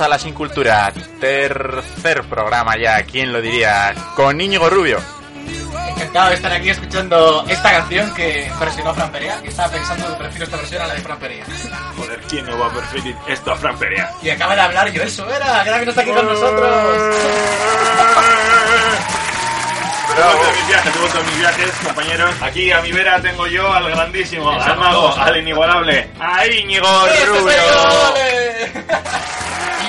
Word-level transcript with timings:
a 0.00 0.08
La 0.08 0.18
Sin 0.18 0.32
Cultura, 0.32 0.92
tercer 1.20 2.22
programa 2.24 2.74
ya, 2.76 3.02
¿quién 3.02 3.32
lo 3.32 3.42
diría? 3.42 3.94
Con 4.16 4.40
Íñigo 4.40 4.70
Rubio. 4.70 4.98
Encantado 5.88 6.30
de 6.30 6.36
estar 6.36 6.52
aquí 6.52 6.70
escuchando 6.70 7.44
esta 7.48 7.70
canción 7.70 8.14
que 8.14 8.50
versionó 8.58 8.94
Fran 8.94 9.12
Perea, 9.12 9.42
que 9.42 9.48
estaba 9.48 9.70
pensando 9.70 10.08
que 10.08 10.14
prefiero 10.14 10.44
esta 10.44 10.56
versión 10.56 10.82
a 10.82 10.86
la 10.86 10.94
de 10.94 11.00
Fran 11.00 11.18
Perea. 11.18 11.44
Joder, 11.96 12.20
¿quién 12.28 12.46
no 12.46 12.58
va 12.58 12.66
a 12.66 12.70
preferir 12.70 13.14
esto 13.28 13.52
a 13.52 13.56
Fran 13.56 13.78
Perea? 13.78 14.10
Y 14.22 14.30
acaba 14.30 14.54
de 14.54 14.60
hablar 14.62 14.90
Joel 14.94 15.10
Sobera, 15.10 15.64
que 15.64 15.84
no 15.84 15.90
está 15.90 16.00
aquí 16.00 16.10
con 16.10 16.26
nosotros. 16.26 16.70
Vuelto 20.16 20.46
de 20.46 20.52
mis 20.52 20.66
viajes, 20.66 20.94
de 20.94 21.22
mis 21.24 21.38
viajes, 21.38 21.70
compañeros. 21.84 22.34
Aquí 22.42 22.70
a 22.72 22.80
mi 22.80 22.92
vera 22.92 23.20
tengo 23.20 23.46
yo 23.46 23.72
al 23.72 23.90
grandísimo, 23.90 24.50
al 24.50 24.78
mago, 24.78 25.14
al 25.16 25.36
inigualable, 25.36 26.10
a 26.18 26.46
Íñigo 26.46 27.06
¡Este 27.06 27.26
Rubio. 27.26 27.54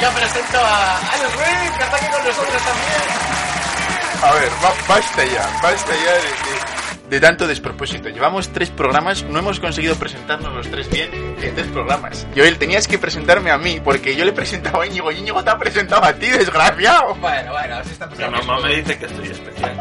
Yo! 0.02 0.08
¡Ole! 0.08 0.10
Y 0.10 0.10
yo 0.10 0.12
presento 0.12 0.58
a 0.58 0.98
Alex 0.98 1.36
Ruiz, 1.36 1.78
que 1.78 1.84
está 1.84 1.96
aquí 1.98 2.06
con 2.08 2.24
nosotros 2.26 2.62
también. 2.64 4.24
A 4.24 4.34
ver, 4.34 4.50
ba- 4.62 4.74
basta 4.88 5.26
ya, 5.26 5.60
basta 5.64 5.92
ya 5.96 6.14
de, 6.14 6.20
de- 6.22 6.82
de 7.12 7.20
tanto 7.20 7.46
despropósito. 7.46 8.08
Llevamos 8.08 8.50
tres 8.54 8.70
programas, 8.70 9.24
no 9.24 9.40
hemos 9.40 9.60
conseguido 9.60 9.96
presentarnos 9.96 10.54
los 10.54 10.70
tres 10.72 10.90
bien 10.90 11.10
en 11.42 11.54
tres 11.56 11.68
programas. 11.68 12.26
Joel, 12.34 12.58
tenías 12.58 12.88
que 12.88 12.98
presentarme 12.98 13.52
a 13.52 13.58
mí, 13.58 13.82
porque 13.84 14.16
yo 14.16 14.24
le 14.24 14.32
presentaba 14.32 14.84
a 14.84 14.88
Íñigo 14.88 15.12
y 15.12 15.18
Íñigo 15.18 15.44
te 15.44 15.50
ha 15.50 15.58
presentado 15.58 16.06
a 16.06 16.14
ti, 16.14 16.28
desgraciado. 16.30 17.14
Bueno, 17.16 17.52
bueno, 17.52 17.76
así 17.76 17.92
está 17.92 18.06
Mi 18.08 18.18
mamá 18.30 18.62
me 18.62 18.76
dice 18.78 18.98
que 18.98 19.06
estoy 19.08 19.28
especial. 19.28 19.78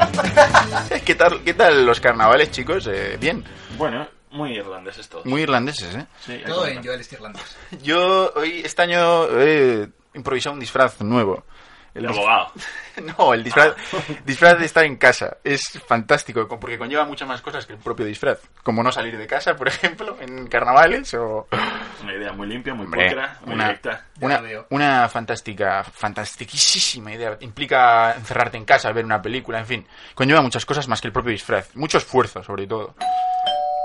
¿Qué 1.04 1.14
tal, 1.14 1.41
qué 1.44 1.54
tal 1.54 1.86
los 1.86 2.00
carnavales, 2.00 2.50
chicos? 2.50 2.88
Eh, 2.92 3.16
bien, 3.20 3.44
Bueno, 3.78 4.08
muy 4.32 4.56
irlandés 4.56 4.98
es 4.98 5.08
todo. 5.08 5.22
muy 5.24 5.42
irlandeses, 5.42 5.94
¿eh? 5.94 6.06
Sí, 6.26 6.42
Todo 6.44 6.66
en. 6.66 6.82
Joel 6.82 7.00
es 7.00 7.12
irlandés. 7.12 7.56
Yo 7.82 8.32
hoy, 8.34 8.62
este 8.64 8.82
año, 8.82 9.26
he 9.38 9.88
improvisado 10.14 10.55
un 10.55 10.61
disfraz 10.61 11.00
nuevo. 11.00 11.44
El 11.92 12.06
abogado. 12.06 12.53
No, 13.19 13.33
el 13.34 13.42
disfraz, 13.42 13.75
disfraz 14.25 14.58
de 14.58 14.66
estar 14.66 14.84
en 14.84 14.97
casa. 14.97 15.39
Es 15.42 15.80
fantástico, 15.89 16.47
co- 16.47 16.61
porque 16.61 16.78
conlleva 16.78 17.05
muchas 17.05 17.27
más 17.27 17.41
cosas 17.41 17.64
que 17.66 17.72
el 17.72 17.78
propio 17.80 18.05
disfraz. 18.06 18.38
Como 18.62 18.83
no 18.83 18.92
salir 18.92 19.16
de 19.19 19.27
casa, 19.27 19.56
por 19.56 19.66
ejemplo, 19.69 20.16
en 20.20 20.47
carnavales 20.48 21.14
o... 21.14 21.48
Una 22.03 22.14
idea 22.14 22.33
muy 22.33 22.47
limpia, 22.47 22.75
muy 22.75 22.84
Hombre, 22.84 23.06
pulcra, 23.06 23.38
muy 23.44 23.55
una, 23.55 23.64
directa. 23.64 24.05
Una, 24.70 25.08
fantástica, 25.08 25.83
fantastiquísima 25.83 27.12
idea. 27.12 27.36
Implica 27.41 28.12
encerrarte 28.14 28.56
en 28.58 28.64
casa, 28.66 28.92
ver 28.92 29.05
una 29.05 29.20
película, 29.22 29.58
en 29.58 29.66
fin. 29.66 29.86
Conlleva 30.14 30.42
muchas 30.42 30.64
cosas 30.66 30.86
más 30.88 31.00
que 31.00 31.08
el 31.08 31.12
propio 31.12 31.33
disfraz. 31.33 31.75
Mucho 31.75 31.98
esfuerzo, 31.98 32.42
sobre 32.44 32.66
todo. 32.66 32.94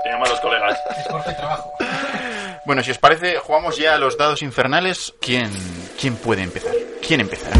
Te 0.04 0.10
llamo 0.10 0.24
a 0.26 0.28
los 0.28 0.40
colegas. 0.40 0.78
Esfuerzo 0.98 1.30
y 1.30 1.36
trabajo. 1.36 1.72
Bueno, 2.66 2.82
si 2.82 2.90
os 2.90 2.98
parece, 2.98 3.38
jugamos 3.38 3.76
ya 3.76 3.94
a 3.94 3.98
los 3.98 4.18
dados 4.18 4.42
infernales. 4.42 5.14
¿Quién, 5.20 5.50
quién 6.00 6.16
puede 6.16 6.42
empezar? 6.42 6.72
¿Quién 7.00 7.20
empezará? 7.20 7.56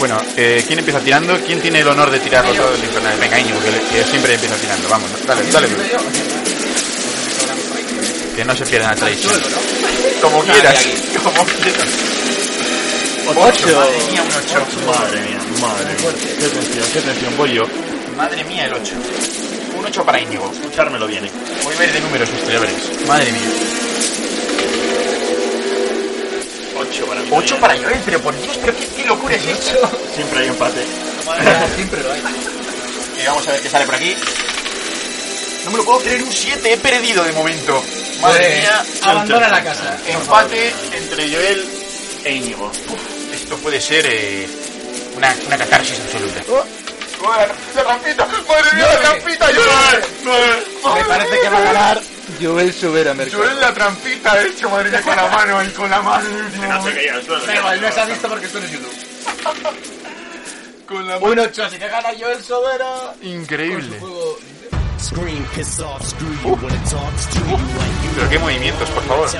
Bueno, 0.00 0.20
eh, 0.36 0.64
¿quién 0.66 0.80
empieza 0.80 0.98
tirando? 0.98 1.38
¿Quién 1.46 1.60
tiene 1.60 1.80
el 1.80 1.86
honor 1.88 2.10
de 2.10 2.18
tirar 2.18 2.44
los 2.44 2.56
dados 2.56 2.82
infernales? 2.82 3.20
Venga, 3.20 3.38
Íñigo, 3.38 3.60
que, 3.60 3.70
que 3.96 4.04
siempre 4.10 4.34
empieza 4.34 4.56
tirando. 4.56 4.88
Vamos, 4.88 5.08
dale, 5.24 5.42
dale. 5.52 5.68
Que 8.34 8.44
no 8.44 8.56
se 8.56 8.66
pierda 8.66 8.88
la 8.88 8.96
tradición. 8.96 9.34
Como 10.20 10.42
quieras. 10.42 10.84
Como 11.22 11.44
quieras. 11.44 11.88
Ocho. 13.28 13.66
Madre 13.78 13.98
mía, 14.10 14.22
un 14.22 14.32
ocho. 14.32 14.66
Madre 14.84 15.20
mía, 15.20 15.38
madre 15.60 15.94
mía. 15.94 16.12
Qué 16.40 16.48
tensión, 16.48 16.86
qué 16.92 17.00
tensión. 17.02 17.36
Voy 17.36 17.54
yo. 17.54 17.91
Madre 18.16 18.44
mía, 18.44 18.66
el 18.66 18.74
8. 18.74 18.94
Un 19.78 19.84
8 19.86 20.04
para 20.04 20.20
Íñigo. 20.20 20.50
Escuchármelo 20.52 21.06
bien. 21.06 21.24
eh. 21.24 21.30
Voy 21.64 21.74
a 21.74 21.78
ver 21.78 21.92
de 21.92 22.00
números 22.00 22.28
sus 22.28 22.40
cerebres. 22.40 22.72
Madre 23.06 23.32
mía. 23.32 23.40
Ocho 26.78 27.06
para 27.06 27.20
mí. 27.20 27.28
8 27.30 27.56
también. 27.56 27.60
para 27.60 27.76
Joel, 27.76 28.02
pero 28.04 28.20
por 28.20 28.40
Dios, 28.42 28.58
pero 28.60 28.76
qué, 28.76 28.86
qué 28.96 29.04
locura 29.06 29.34
es 29.34 29.46
esto. 29.46 29.90
Siempre 30.14 30.40
hay 30.40 30.48
empate. 30.48 30.84
Siempre 31.76 32.02
lo 32.02 32.12
hay. 32.12 32.22
Y 33.22 33.26
vamos 33.26 33.46
a 33.46 33.52
ver 33.52 33.60
qué 33.60 33.68
sale 33.68 33.84
por 33.86 33.94
aquí. 33.94 34.16
No 35.64 35.70
me 35.70 35.76
lo 35.76 35.84
puedo 35.84 36.00
creer, 36.00 36.22
un 36.24 36.32
7, 36.32 36.72
he 36.72 36.76
perdido 36.76 37.22
de 37.22 37.30
momento. 37.32 37.80
Madre 38.20 38.38
Pues, 38.48 38.58
mía, 38.58 38.84
abandona 39.02 39.48
la 39.48 39.62
casa. 39.62 39.96
empate 40.08 40.72
entre 40.96 41.30
Joel 41.32 41.64
e 42.24 42.32
Íñigo. 42.34 42.66
Uf, 42.66 43.32
esto 43.34 43.56
puede 43.58 43.80
ser 43.80 44.04
eh, 44.10 44.48
una, 45.16 45.32
una 45.46 45.56
catarsis 45.56 46.00
absoluta. 46.00 46.42
¡La 47.22 47.82
rampita! 47.84 48.26
¡Madre 48.26 48.70
mía, 48.74 48.86
la 48.86 49.00
trampita, 49.00 49.46
Joel! 49.46 50.94
Me 50.96 51.04
parece 51.04 51.40
que 51.40 51.48
va 51.48 51.58
a 51.58 51.62
ganar 51.62 52.00
Joel 52.40 52.72
Sobera, 52.74 53.14
Mercado. 53.14 53.42
Joel 53.44 53.60
la 53.60 53.72
trampita 53.74 54.32
ha 54.32 54.42
hecho, 54.42 54.68
madre 54.70 54.90
mía, 54.90 55.02
con 55.02 55.16
la 55.16 55.28
mano 55.28 55.62
y 55.64 55.68
con 55.68 55.90
la 55.90 56.02
mano. 56.02 56.28
No 56.28 56.50
se 56.50 56.58
momento. 56.66 56.90
caía 56.94 57.14
al 57.14 57.22
suelo. 57.24 57.42
No 57.80 57.92
se 57.92 58.00
ha 58.00 58.04
visto 58.06 58.28
porque 58.28 58.46
esto 58.46 58.58
es 58.58 58.70
YouTube. 58.72 58.96
Con 60.86 61.06
la 61.08 61.18
Un 61.18 61.38
8, 61.38 61.64
así 61.64 61.78
que 61.78 61.88
gana 61.88 62.08
Joel 62.18 62.42
Sobera. 62.42 63.14
Increíble. 63.22 63.98
like 64.00 64.00
Pero 68.16 68.28
qué 68.30 68.38
movimientos, 68.38 68.90
por 68.90 69.04
favor. 69.04 69.28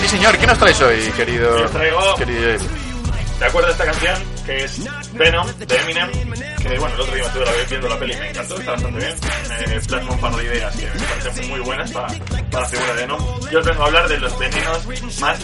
Sí, 0.00 0.08
señor, 0.08 0.38
¿qué 0.38 0.46
nos 0.46 0.58
traes 0.58 0.80
hoy, 0.80 1.12
querido? 1.12 1.64
Os 1.64 1.70
traigo- 1.72 2.14
querido 2.16 2.40
Joel? 2.42 2.60
¿Te 3.40 3.46
acuerdas 3.46 3.76
de 3.78 3.84
esta 3.84 3.84
canción? 3.98 4.44
Que 4.46 4.64
es 4.64 5.12
Venom, 5.14 5.46
de 5.56 5.76
Eminem. 5.76 6.10
Que 6.62 6.78
bueno, 6.78 6.94
el 6.94 7.00
otro 7.00 7.14
día 7.14 7.22
me 7.22 7.28
estuve 7.28 7.44
la- 7.46 7.52
viendo 7.68 7.88
la 7.88 7.98
peli 7.98 8.12
y 8.12 8.16
me 8.16 8.28
encantó, 8.30 8.58
está 8.60 8.70
bastante 8.72 8.98
bien. 8.98 9.16
Eh, 9.60 9.80
plasma 9.88 10.10
un 10.12 10.20
par 10.20 10.32
de 10.36 10.44
ideas 10.44 10.76
que 10.76 10.86
me 10.86 11.06
parecen 11.06 11.48
muy 11.48 11.60
buenas 11.60 11.90
para, 11.90 12.06
para 12.50 12.60
la 12.62 12.68
figura 12.68 12.94
de 12.94 13.00
Venom. 13.00 13.40
Yo 13.50 13.58
os 13.60 13.66
vengo 13.66 13.82
a 13.82 13.86
hablar 13.86 14.08
de 14.08 14.18
los 14.18 14.38
venenos 14.38 14.86
más 15.20 15.38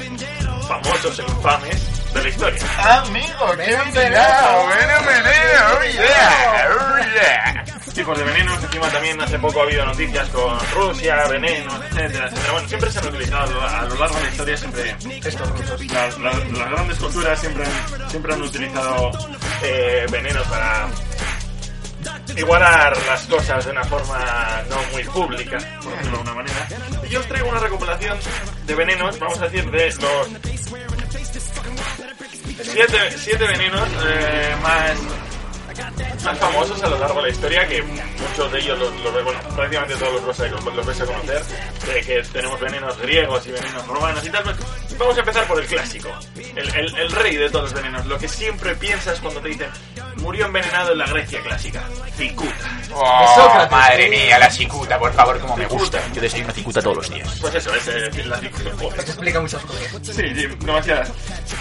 famosos 0.68 1.18
e 1.18 1.22
infames 1.22 2.12
de 2.14 2.22
la 2.22 2.28
historia. 2.28 2.62
Amigo, 3.00 3.50
qué 3.56 3.76
veneno, 3.94 4.64
bueno, 4.64 4.94
veneno, 5.06 5.64
oh 5.72 5.84
yeah, 5.92 6.68
oh 6.70 6.98
yeah. 7.14 7.64
Tipos 7.96 8.18
de 8.18 8.24
venenos, 8.24 8.62
encima 8.62 8.90
también 8.90 9.18
hace 9.22 9.38
poco 9.38 9.60
ha 9.60 9.62
habido 9.62 9.86
noticias 9.86 10.28
con 10.28 10.54
Rusia, 10.74 11.26
venenos, 11.28 11.74
etcétera, 11.86 12.26
etcétera. 12.26 12.52
Bueno, 12.52 12.68
siempre 12.68 12.90
se 12.92 12.98
han 12.98 13.06
utilizado 13.06 13.60
a 13.62 13.84
lo, 13.86 13.94
largo 13.94 14.16
de 14.16 14.22
la 14.22 14.28
historia, 14.28 14.56
siempre 14.58 14.96
Estos 15.24 15.48
rusos. 15.48 15.86
las, 16.20 16.70
grandes 16.70 16.98
culturas 16.98 17.40
siempre 17.40 17.64
han, 17.64 18.10
siempre 18.10 18.34
han 18.34 18.42
utilizado 18.42 19.10
eh, 19.62 20.06
venenos 20.10 20.46
para 20.46 20.88
igualar 22.36 22.96
las 23.06 23.26
cosas 23.28 23.64
de 23.64 23.70
una 23.70 23.84
forma 23.84 24.62
no 24.68 24.76
muy 24.92 25.04
pública, 25.04 25.56
por 25.82 25.92
decirlo 25.96 26.18
de 26.18 26.22
una 26.22 26.34
manera. 26.34 26.68
Y 27.02 27.08
yo 27.08 27.20
os 27.20 27.26
traigo 27.26 27.48
una 27.48 27.60
recopilación 27.60 28.18
de 28.66 28.74
venenos, 28.74 29.18
vamos 29.18 29.40
a 29.40 29.48
decir, 29.48 29.70
de 29.70 29.86
los 29.86 30.28
siete, 32.62 32.98
siete 33.16 33.46
venenos 33.46 33.88
eh, 34.06 34.54
más, 34.62 34.98
más 36.26 36.38
famosos 36.38 36.82
a 36.82 36.88
lo 36.88 36.98
largo 36.98 37.16
de 37.16 37.22
la 37.22 37.28
historia, 37.30 37.66
que 37.68 37.82
muchos 37.82 38.52
de 38.52 38.58
ellos 38.58 38.78
los, 38.78 38.92
los- 39.00 39.24
bueno, 39.24 39.40
prácticamente 39.54 39.96
todos 39.96 40.12
los 40.22 40.38
vais 40.38 40.40
a, 40.52 40.54
los 40.70 40.86
vais 40.86 41.00
a 41.00 41.06
conocer, 41.06 41.42
de 41.86 42.00
que 42.02 42.22
tenemos 42.32 42.60
venenos 42.60 42.98
griegos 42.98 43.46
y 43.46 43.52
venenos 43.52 43.86
romanos 43.86 44.24
y 44.26 44.30
tal. 44.30 44.42
pues, 44.44 44.56
Vamos 44.98 45.16
a 45.16 45.20
empezar 45.20 45.46
por 45.46 45.60
el 45.60 45.66
clásico, 45.66 46.08
el, 46.56 46.74
el- 46.74 46.96
el 46.96 47.12
rey 47.12 47.36
de 47.36 47.48
todos 47.50 47.64
los 47.70 47.74
venenos, 47.74 48.06
lo 48.06 48.18
que 48.18 48.28
siempre 48.28 48.74
piensas 48.76 49.20
cuando 49.20 49.40
te 49.40 49.48
dicen 49.48 49.70
murió 50.16 50.46
envenenado 50.46 50.92
en 50.92 50.98
la 50.98 51.06
Grecia 51.06 51.40
clásica, 51.42 51.82
cicuta. 52.16 52.80
Oh, 52.94 53.34
Sócrates. 53.36 53.70
madre 53.70 54.08
mía, 54.08 54.38
la 54.38 54.50
cicuta, 54.50 54.98
por 54.98 55.12
favor, 55.12 55.38
como 55.38 55.56
me 55.58 55.66
gusta. 55.66 56.00
Yo 56.14 56.22
desayuno 56.22 56.50
cicuta 56.52 56.80
todos 56.80 56.96
los 56.96 57.10
días. 57.10 57.36
Pues 57.40 57.54
eso, 57.54 57.74
es 57.74 57.86
eh, 57.88 58.24
la 58.24 58.38
cicuta. 58.38 58.70
joder. 58.78 58.98
Esto 59.00 59.10
explica 59.12 59.40
muchas 59.40 59.62
cosas. 59.62 59.82
Sí, 60.02 60.12
sí, 60.34 60.46
demasiadas. 60.60 61.12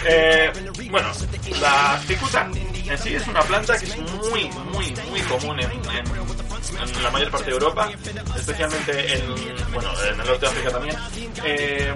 Eh, 0.06 0.52
bueno, 0.90 1.12
la 1.60 2.00
cicuta 2.08 2.48
en 2.88 2.98
sí 2.98 3.16
es 3.16 3.28
una 3.28 3.42
planta 3.42 3.78
que 3.78 3.86
es 3.86 3.98
muy, 3.98 4.50
muy, 4.72 4.94
muy 5.10 5.22
común 5.22 5.60
en, 5.60 7.04
la 7.04 7.12
mayor 7.12 7.32
parte 7.32 7.46
de 7.46 7.52
Europa, 7.52 7.90
especialmente 8.36 9.16
en, 9.16 9.36
bueno, 9.74 9.90
en 10.04 10.20
el 10.20 10.28
norte 10.28 10.40
de 10.40 10.48
África 10.48 10.72
también. 10.72 10.96
Eh, 11.44 11.96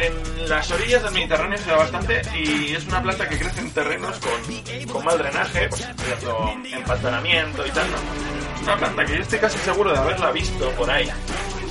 en 0.00 0.48
las 0.48 0.70
orillas 0.70 1.02
del 1.02 1.12
Mediterráneo 1.12 1.58
se 1.58 1.70
da 1.70 1.76
bastante 1.76 2.22
y 2.36 2.74
es 2.74 2.84
una 2.86 3.02
planta 3.02 3.28
que 3.28 3.38
crece 3.38 3.60
en 3.60 3.70
terrenos 3.70 4.16
con, 4.18 4.92
con 4.92 5.04
mal 5.04 5.18
drenaje, 5.18 5.68
por 5.68 5.78
ejemplo, 5.80 6.54
empantanamiento 6.72 7.66
y 7.66 7.70
tal. 7.70 7.86
¿no? 7.90 8.62
Una 8.62 8.76
planta 8.76 9.04
que 9.04 9.16
yo 9.16 9.22
estoy 9.22 9.38
casi 9.38 9.58
seguro 9.58 9.92
de 9.92 9.98
haberla 9.98 10.30
visto 10.32 10.70
por 10.72 10.90
ahí. 10.90 11.10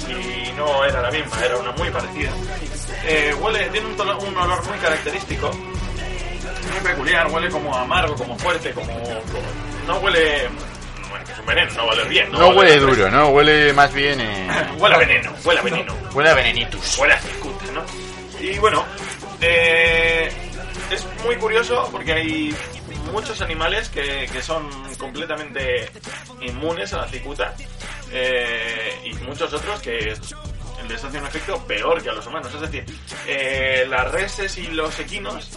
Si 0.06 0.52
no 0.54 0.86
era 0.86 1.02
la 1.02 1.12
misma, 1.12 1.46
era 1.46 1.58
una 1.58 1.72
muy 1.72 1.90
parecida. 1.90 2.32
Eh, 3.06 3.36
huele, 3.42 3.70
tiene 3.70 3.88
un 3.88 4.38
olor 4.38 4.66
muy 4.68 4.78
característico, 4.78 5.52
muy 6.71 6.80
peculiar, 6.81 7.27
huele 7.31 7.50
como 7.50 7.75
amargo, 7.75 8.15
como 8.15 8.38
fuerte, 8.38 8.71
como, 8.71 8.92
como- 8.94 9.88
no 9.88 9.98
huele, 9.98 10.48
bueno, 11.10 11.25
que 11.25 11.31
es 11.33 11.39
un 11.39 11.45
veneno, 11.45 11.71
no 11.74 11.86
huele 11.88 12.04
bien. 12.06 12.31
No 12.31 12.50
huele 12.50 12.71
fresco. 12.80 12.88
duro, 12.95 13.12
¿no? 13.12 13.30
Huele 13.30 13.74
más 13.74 13.94
bien... 13.94 14.19
Eh... 14.21 14.48
Huele 14.77 14.95
a 14.95 14.98
veneno, 15.00 15.33
huele 15.44 15.60
a 15.60 15.63
veneno. 15.63 15.95
Huele 16.13 16.30
a 16.30 16.33
venenitus. 16.33 16.98
Huele 16.98 17.13
a 17.13 17.19
cicuta, 17.19 17.65
¿no? 17.74 17.83
Y 18.39 18.57
bueno, 18.60 18.86
eh, 19.42 20.31
es 20.92 21.06
muy 21.25 21.36
curioso 21.38 21.88
porque 21.92 22.13
hay 22.13 22.56
muchos 23.12 23.42
animales 23.42 23.89
que, 23.89 24.27
que 24.31 24.42
son 24.42 24.69
completamente 24.98 25.89
inmunes 26.42 26.94
a 26.94 26.98
la 26.98 27.07
cicuta 27.07 27.54
eh, 28.12 29.00
y 29.06 29.13
muchos 29.25 29.54
otros 29.54 29.81
que 29.81 30.13
les 30.89 31.04
hace 31.04 31.18
un 31.18 31.25
efecto 31.25 31.57
peor 31.65 32.01
que 32.01 32.10
a 32.10 32.13
los 32.13 32.25
humanos. 32.27 32.51
Es 32.54 32.62
decir, 32.62 32.86
eh, 33.27 33.86
las 33.89 34.12
reses 34.12 34.57
y 34.57 34.68
los 34.68 35.00
equinos 35.00 35.50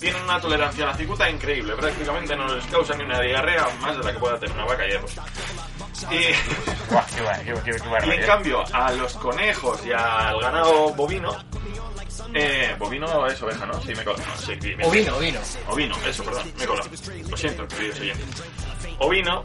tienen 0.00 0.22
una 0.22 0.40
tolerancia 0.40 0.84
a 0.84 0.88
la 0.88 0.94
cicuta 0.96 1.28
increíble. 1.30 1.74
Prácticamente 1.74 2.36
no 2.36 2.54
les 2.54 2.66
causa 2.66 2.94
ni 2.94 3.04
una 3.04 3.20
diarrea 3.20 3.68
más 3.80 3.96
de 3.96 4.04
la 4.04 4.12
que 4.12 4.18
pueda 4.18 4.38
tener 4.38 4.54
una 4.54 4.66
vaca 4.66 4.86
hierro. 4.86 5.06
Y, 6.10 6.14
y 6.14 7.48
en 7.48 7.90
barbaridad. 7.90 8.26
cambio, 8.26 8.64
a 8.72 8.92
los 8.92 9.14
conejos 9.14 9.80
y 9.86 9.92
al 9.92 10.40
ganado 10.40 10.92
bovino, 10.94 11.34
eh, 12.34 12.74
bovino 12.78 13.26
es 13.26 13.42
oveja, 13.42 13.64
¿no? 13.66 13.80
Sí, 13.80 13.94
me 13.94 14.04
cola. 14.04 14.18
No, 14.18 14.36
sí, 14.36 14.54
bien. 14.56 14.84
Ovino, 14.84 15.16
ovino. 15.16 15.40
Ovino, 15.68 15.96
eso, 16.06 16.22
perdón, 16.24 16.52
me 16.58 16.66
cola. 16.66 16.84
Lo 17.30 17.36
siento, 17.36 17.66
queridos 17.68 18.00
oyentes. 18.00 18.42
Ovino 18.98 19.42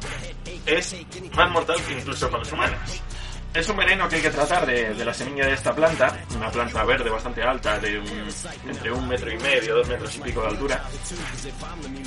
es 0.66 0.96
más 1.36 1.52
mortal 1.52 1.78
que 1.88 1.94
incluso 1.94 2.30
para 2.30 2.40
los 2.40 2.52
humanos. 2.52 3.02
Es 3.54 3.68
un 3.68 3.76
veneno 3.76 4.08
que 4.08 4.16
hay 4.16 4.22
que 4.22 4.30
tratar 4.30 4.66
de, 4.66 4.94
de 4.94 5.04
la 5.06 5.14
semilla 5.14 5.46
de 5.46 5.54
esta 5.54 5.76
planta, 5.76 6.16
una 6.38 6.50
planta 6.50 6.86
verde 6.86 7.10
bastante 7.10 7.44
alta, 7.44 7.78
de 7.80 8.00
un- 8.00 8.30
entre 8.70 8.92
un 8.94 9.06
metro 9.10 9.30
y 9.30 9.38
medio, 9.40 9.76
dos 9.76 9.88
metros 9.90 10.16
y 10.16 10.22
pico 10.22 10.42
de 10.42 10.48
altura. 10.48 10.82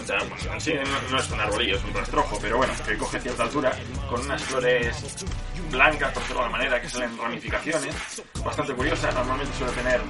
O 0.03 0.07
sea, 0.07 0.19
pues 0.21 0.47
en 0.47 0.61
sí 0.61 0.73
no, 0.73 1.11
no 1.11 1.19
es 1.19 1.31
un 1.31 1.41
arbolillo, 1.41 1.77
es 1.77 1.85
un 1.85 1.93
rastrojo, 1.93 2.39
pero 2.41 2.57
bueno, 2.57 2.73
que 2.87 2.97
coge 2.97 3.21
cierta 3.21 3.43
altura, 3.43 3.73
con 4.09 4.23
unas 4.23 4.43
flores 4.43 5.05
blancas, 5.71 6.13
por 6.13 6.23
decirlo 6.23 6.45
de 6.45 6.49
manera, 6.51 6.81
que 6.81 6.89
salen 6.89 7.19
ramificaciones, 7.19 7.95
bastante 8.43 8.73
curiosa, 8.73 9.13
normalmente 9.13 9.55
suele 9.59 9.73
tener 9.75 10.01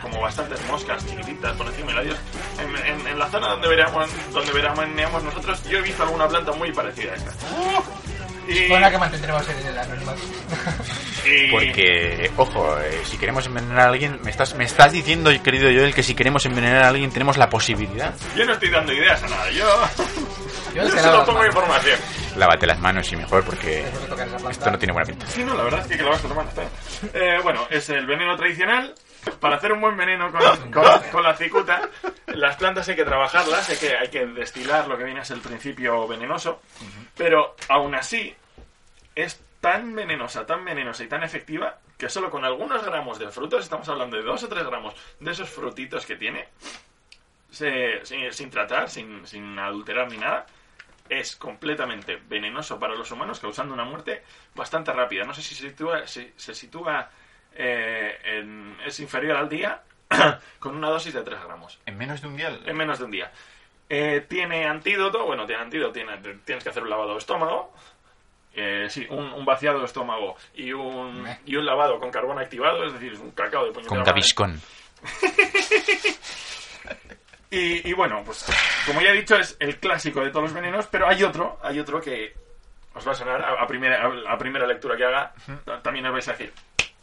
como 0.00 0.20
bastantes 0.20 0.58
moscas 0.66 1.04
chiquititas 1.06 1.54
por 1.56 1.66
encima 1.66 1.92
de. 2.00 2.10
En, 2.10 2.76
en- 3.00 3.06
en 3.06 3.18
la 3.18 3.28
zona 3.30 3.48
donde 3.48 3.68
veríamos, 3.68 4.08
donde 4.32 4.52
veraneamos 4.52 5.22
nosotros, 5.22 5.62
yo 5.64 5.78
he 5.78 5.82
visto 5.82 6.02
alguna 6.02 6.26
planta 6.28 6.52
muy 6.52 6.72
parecida 6.72 7.12
a 7.12 7.16
esta. 7.16 7.32
Y, 8.48 8.68
Buena 8.68 8.90
que 8.90 8.98
mantendremos 8.98 9.48
en 9.48 9.66
el 9.66 9.78
anonimato. 9.78 10.20
y- 11.24 11.50
Porque, 11.50 12.30
ojo, 12.36 12.78
eh, 12.80 13.00
si 13.04 13.16
queremos 13.18 13.46
envenenar 13.46 13.80
a 13.80 13.88
alguien, 13.88 14.20
me 14.22 14.30
estás, 14.30 14.54
me 14.54 14.64
estás 14.64 14.92
diciendo, 14.92 15.30
querido 15.42 15.64
Joel, 15.64 15.94
que 15.94 16.02
si 16.02 16.14
queremos 16.14 16.46
envenenar 16.46 16.84
a 16.84 16.88
alguien 16.88 17.10
tenemos 17.10 17.36
la 17.36 17.48
posibilidad. 17.48 18.14
yo 18.36 18.44
no 18.44 18.52
estoy 18.52 18.70
dando 18.70 18.92
ideas 18.92 19.22
a 19.22 19.28
nada, 19.28 19.50
yo, 19.50 19.64
Yo 20.74 20.82
yo 20.82 20.88
solo 20.90 21.00
las 21.18 21.24
pongo 21.26 21.38
manos. 21.38 21.46
información. 21.54 21.98
Lávate 22.36 22.66
las 22.66 22.78
manos 22.78 23.10
y 23.10 23.16
mejor 23.16 23.42
porque 23.44 23.82
esto 24.50 24.70
no 24.70 24.78
tiene 24.78 24.92
buena 24.92 25.06
pinta. 25.06 25.26
Sí, 25.26 25.42
no, 25.42 25.54
la 25.56 25.62
verdad 25.64 25.80
es 25.80 25.86
que, 25.86 25.96
que 25.96 26.02
lo 26.02 26.10
vas 26.10 26.22
a 26.24 26.28
tomar. 26.28 26.46
está 26.46 26.60
bien. 26.62 26.72
Eh, 27.14 27.38
bueno, 27.42 27.66
es 27.70 27.88
el 27.88 28.06
veneno 28.06 28.36
tradicional. 28.36 28.94
Para 29.40 29.56
hacer 29.56 29.72
un 29.72 29.80
buen 29.80 29.96
veneno 29.96 30.30
con, 30.30 30.40
con- 30.72 31.02
con 31.12 31.22
la 31.22 31.34
cicuta, 31.34 31.88
las 32.26 32.56
plantas 32.56 32.88
hay 32.88 32.96
que 32.96 33.04
trabajarlas, 33.04 33.68
hay 33.68 33.76
que, 33.76 33.96
hay 33.96 34.08
que 34.08 34.26
destilar 34.26 34.86
lo 34.88 34.96
que 34.96 35.04
viene 35.04 35.20
a 35.20 35.24
ser 35.24 35.36
el 35.36 35.42
principio 35.42 36.06
venenoso, 36.08 36.60
pero 37.16 37.56
aún 37.68 37.94
así 37.94 38.34
es 39.14 39.40
tan 39.60 39.94
venenosa, 39.94 40.46
tan 40.46 40.64
venenosa 40.64 41.02
y 41.04 41.08
tan 41.08 41.22
efectiva 41.22 41.78
que 41.98 42.08
solo 42.08 42.30
con 42.30 42.44
algunos 42.44 42.84
gramos 42.84 43.18
de 43.18 43.30
frutos, 43.30 43.64
estamos 43.64 43.88
hablando 43.88 44.16
de 44.16 44.22
dos 44.22 44.42
o 44.44 44.48
tres 44.48 44.64
gramos 44.64 44.94
de 45.18 45.30
esos 45.32 45.48
frutitos 45.48 46.04
que 46.06 46.16
tiene, 46.16 46.48
se- 47.50 48.04
sin, 48.04 48.32
sin 48.32 48.50
tratar, 48.50 48.88
sin, 48.88 49.26
sin 49.26 49.58
adulterar 49.58 50.10
ni 50.10 50.18
nada, 50.18 50.46
es 51.08 51.36
completamente 51.36 52.20
venenoso 52.28 52.78
para 52.78 52.94
los 52.94 53.10
humanos, 53.10 53.40
causando 53.40 53.72
una 53.74 53.84
muerte 53.84 54.22
bastante 54.54 54.92
rápida. 54.92 55.24
No 55.24 55.32
sé 55.34 55.42
si 55.42 55.54
se 55.54 55.68
sitúa, 55.70 56.06
si- 56.06 56.32
se 56.36 56.54
sitúa 56.54 57.08
eh, 57.56 58.18
en- 58.24 58.76
es 58.84 58.98
inferior 59.00 59.36
al 59.36 59.48
día 59.48 59.82
con 60.58 60.76
una 60.76 60.88
dosis 60.90 61.14
de 61.14 61.22
3 61.22 61.38
gramos 61.44 61.78
En 61.86 61.96
menos 61.98 62.20
de 62.20 62.28
un 62.28 62.36
día. 62.36 62.56
en 62.64 62.76
menos 62.76 62.98
de 62.98 63.04
un 63.04 63.10
día. 63.10 63.30
Eh, 63.88 64.24
tiene 64.28 64.66
antídoto, 64.66 65.24
bueno, 65.26 65.46
tiene 65.46 65.62
antídoto, 65.62 65.92
tiene- 65.92 66.16
tienes 66.44 66.62
que 66.64 66.70
hacer 66.70 66.82
un 66.82 66.90
lavado 66.90 67.12
de 67.12 67.18
estómago. 67.18 67.72
Eh, 68.58 68.86
sí, 68.88 69.06
un, 69.10 69.32
un 69.34 69.44
vaciado 69.44 69.80
de 69.80 69.84
estómago 69.84 70.34
y 70.54 70.72
un, 70.72 71.26
y 71.44 71.56
un 71.56 71.66
lavado 71.66 71.98
con 72.00 72.10
carbón 72.10 72.38
activado, 72.38 72.84
es 72.86 72.92
decir, 72.94 73.12
es 73.12 73.18
un 73.20 73.30
cacao 73.32 73.66
de 73.66 73.72
puñetera 73.72 73.96
Con. 74.02 74.04
Gaviscon. 74.04 74.60
Y, 77.50 77.88
y 77.88 77.92
bueno, 77.92 78.22
pues 78.24 78.44
como 78.86 79.00
ya 79.00 79.10
he 79.10 79.18
dicho, 79.20 79.36
es 79.36 79.56
el 79.60 79.78
clásico 79.78 80.20
de 80.20 80.30
todos 80.30 80.44
los 80.44 80.52
venenos, 80.52 80.86
pero 80.88 81.08
hay 81.08 81.22
otro, 81.22 81.58
hay 81.62 81.78
otro 81.78 82.00
que 82.00 82.34
os 82.92 83.06
va 83.06 83.12
a 83.12 83.14
sonar 83.14 83.40
a, 83.40 83.62
a 83.62 83.66
primera, 83.68 84.02
a, 84.04 84.32
a 84.32 84.36
primera 84.36 84.66
lectura 84.66 84.96
que 84.96 85.04
haga, 85.04 85.32
ta- 85.64 85.80
también 85.80 86.04
os 86.06 86.12
vais 86.12 86.26
a 86.28 86.32
decir, 86.32 86.52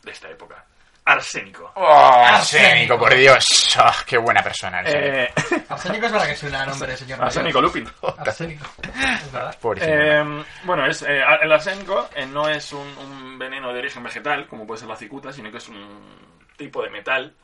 de 0.03 0.11
esta 0.11 0.29
época. 0.29 0.63
Arsénico. 1.05 1.69
¡Oh, 1.75 2.25
arsénico, 2.25 2.97
por 2.97 3.13
Dios! 3.13 3.45
Oh, 3.77 3.91
¡Qué 4.05 4.17
buena 4.17 4.41
persona 4.41 4.79
eres! 4.79 4.93
Eh, 4.95 5.33
Arsénico 5.69 6.05
es 6.05 6.11
verdad 6.13 6.27
que 6.27 6.35
suena 6.37 6.61
a 6.61 6.65
nombre 6.65 6.91
de 6.91 6.97
señor 6.97 7.17
mayor. 7.19 7.27
arsénico 7.27 7.61
Lupin. 7.61 7.89
Arsénico. 8.19 8.65
Es 8.81 9.31
verdad. 9.33 9.57
Eh, 9.81 10.43
bueno, 10.63 10.85
es, 10.85 11.01
eh, 11.01 11.21
el 11.41 11.51
arsénico 11.51 12.09
eh, 12.15 12.25
no 12.25 12.47
es 12.47 12.71
un, 12.71 12.87
un 12.99 13.37
veneno 13.37 13.73
de 13.73 13.79
origen 13.79 14.01
vegetal, 14.01 14.47
como 14.47 14.65
puede 14.65 14.79
ser 14.79 14.87
la 14.87 14.95
cicuta, 14.95 15.33
sino 15.33 15.51
que 15.51 15.57
es 15.57 15.67
un 15.67 16.17
tipo 16.55 16.81
de 16.81 16.89
metal. 16.89 17.35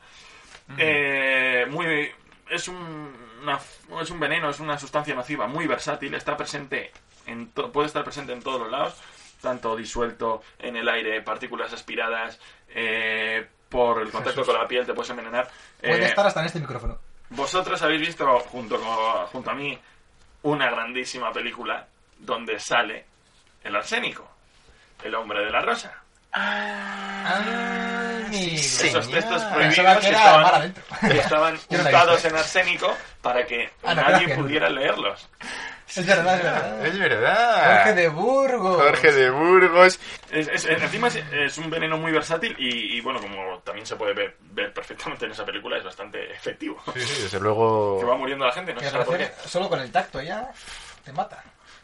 Eh, 0.78 1.66
muy, 1.68 2.10
es, 2.48 2.68
un, 2.68 3.14
una- 3.42 3.58
es 4.00 4.10
un 4.10 4.20
veneno, 4.20 4.48
es 4.50 4.60
una 4.60 4.78
sustancia 4.78 5.14
nociva 5.14 5.46
muy 5.46 5.66
versátil, 5.66 6.14
está 6.14 6.36
presente 6.36 6.92
en 7.26 7.50
to- 7.50 7.70
puede 7.72 7.88
estar 7.88 8.04
presente 8.04 8.32
en 8.32 8.42
todos 8.42 8.60
los 8.60 8.70
lados, 8.70 8.94
tanto 9.42 9.74
disuelto 9.76 10.42
en 10.58 10.76
el 10.76 10.88
aire, 10.88 11.22
partículas 11.22 11.72
aspiradas, 11.72 12.38
eh, 12.74 13.46
por 13.68 14.02
el 14.02 14.10
contacto 14.10 14.44
con 14.44 14.54
la 14.54 14.66
piel 14.66 14.84
te 14.86 14.92
puedes 14.94 15.10
envenenar. 15.10 15.48
Puede 15.80 16.02
Eh, 16.04 16.06
estar 16.08 16.26
hasta 16.26 16.40
en 16.40 16.46
este 16.46 16.60
micrófono. 16.60 16.98
vosotros 17.30 17.80
habéis 17.82 18.00
visto 18.00 18.26
junto, 18.40 18.80
con- 18.80 19.26
junto 19.26 19.50
a 19.50 19.54
mí 19.54 19.78
una 20.42 20.70
grandísima 20.70 21.32
película 21.32 21.86
donde 22.18 22.58
sale 22.58 23.04
el 23.62 23.76
arsénico, 23.76 24.28
el 25.04 25.14
hombre 25.14 25.44
de 25.44 25.50
la 25.50 25.60
rosa. 25.60 25.92
Amigo. 26.32 28.30
Esos 28.32 29.10
textos 29.10 29.42
prohibidos 29.44 29.98
que 29.98 30.08
estaban, 30.10 30.54
adentro. 30.54 30.82
estaban 31.02 31.56
Yo 31.70 31.78
no 31.78 31.84
la 31.84 31.90
he 31.90 31.92
untados 31.94 32.14
visto. 32.14 32.28
en 32.28 32.36
arsénico 32.36 32.96
para 33.20 33.46
que 33.46 33.70
Ah, 33.82 33.94
no, 33.94 34.02
nadie 34.02 34.18
gracias. 34.26 34.38
pudiera 34.38 34.70
leerlos. 34.70 35.28
Es 35.96 36.06
verdad, 36.06 36.36
es 36.36 36.42
verdad. 36.44 36.86
Es 36.86 36.98
verdad. 36.98 37.74
Jorge 37.84 37.94
de 37.94 38.08
Burgos. 38.08 38.76
Jorge 38.82 39.12
de 39.12 39.30
Burgos. 39.30 39.98
Es- 40.30 40.48
es- 40.48 40.64
encima 40.66 41.08
es, 41.08 41.16
es 41.32 41.58
un 41.58 41.68
veneno 41.70 41.96
muy 41.98 42.12
versátil 42.12 42.54
y, 42.58 42.96
y, 42.96 43.00
bueno, 43.00 43.20
como 43.20 43.58
también 43.64 43.84
se 43.86 43.96
puede 43.96 44.14
ver, 44.14 44.36
ver 44.52 44.72
perfectamente 44.72 45.24
en 45.26 45.32
esa 45.32 45.44
película, 45.44 45.76
es 45.78 45.84
bastante 45.84 46.30
efectivo. 46.32 46.80
Sí, 46.94 47.00
sí, 47.00 47.22
desde 47.24 47.40
luego. 47.40 47.98
Que 48.00 48.06
va 48.06 48.16
muriendo 48.16 48.46
la 48.46 48.52
gente, 48.52 48.72
no 48.72 48.80
sabe 48.80 49.04
por 49.04 49.18
qué. 49.18 49.30
solo 49.46 49.68
con 49.68 49.80
el 49.80 49.90
tacto 49.90 50.20
ya 50.22 50.50
te 51.04 51.12
mata. 51.12 51.42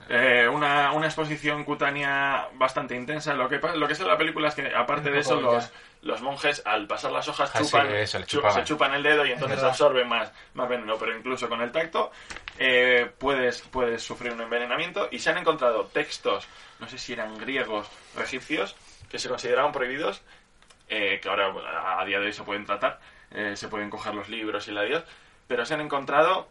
Eh, 0.09 0.49
una, 0.49 0.93
una 0.93 1.07
exposición 1.07 1.65
cutánea 1.65 2.49
bastante 2.55 2.95
intensa. 2.95 3.35
Lo 3.35 3.49
que, 3.49 3.59
lo 3.59 3.87
que 3.87 3.93
es 3.93 4.01
en 4.01 4.07
la 4.07 4.17
película 4.17 4.49
es 4.49 4.55
que, 4.55 4.73
aparte 4.75 5.11
de 5.11 5.19
eso, 5.19 5.41
los, 5.41 5.69
los 6.03 6.23
monjes, 6.23 6.63
al 6.65 6.87
pasar 6.87 7.11
las 7.11 7.27
hojas, 7.29 7.51
Ah, 7.53 7.59
sí, 7.59 7.65
chupan, 7.65 7.93
eso, 7.93 8.19
se 8.53 8.65
chupan 8.65 8.95
el 8.95 9.03
dedo 9.03 9.27
y 9.27 9.33
entonces 9.33 9.63
absorben 9.63 10.09
más, 10.09 10.33
más 10.55 10.69
veneno. 10.69 10.97
Pero 10.97 11.17
incluso 11.17 11.49
con 11.49 11.61
el 11.61 11.73
tacto 11.73 12.13
eh, 12.59 13.11
puedes, 13.19 13.63
puedes 13.63 14.03
sufrir 14.03 14.33
un 14.33 14.43
envenenamiento. 14.43 15.09
Y 15.11 15.19
se 15.19 15.31
han 15.31 15.39
encontrado 15.39 15.87
textos, 15.87 16.47
no 16.79 16.89
sé 16.89 16.99
si 16.99 17.13
eran 17.13 17.37
griegos 17.39 17.89
o 18.17 18.21
egipcios, 18.21 18.77
que 19.11 19.19
se 19.19 19.29
consideraban 19.29 19.73
prohibidos, 19.73 20.23
eh, 20.89 21.19
que 21.21 21.29
ahora 21.29 21.53
a 22.01 22.05
día 22.05 22.21
de 22.21 22.27
hoy 22.27 22.33
se 22.33 22.45
pueden 22.45 22.65
tratar, 22.65 23.01
eh, 23.33 23.57
se 23.57 23.67
pueden 23.67 23.91
coger 23.91 24.15
los 24.15 24.29
libros 24.29 24.69
y 24.69 24.71
la 24.71 24.83
Dios, 24.83 25.03
pero 25.49 25.65
se 25.65 25.75
han 25.75 25.81
encontrado 25.81 26.49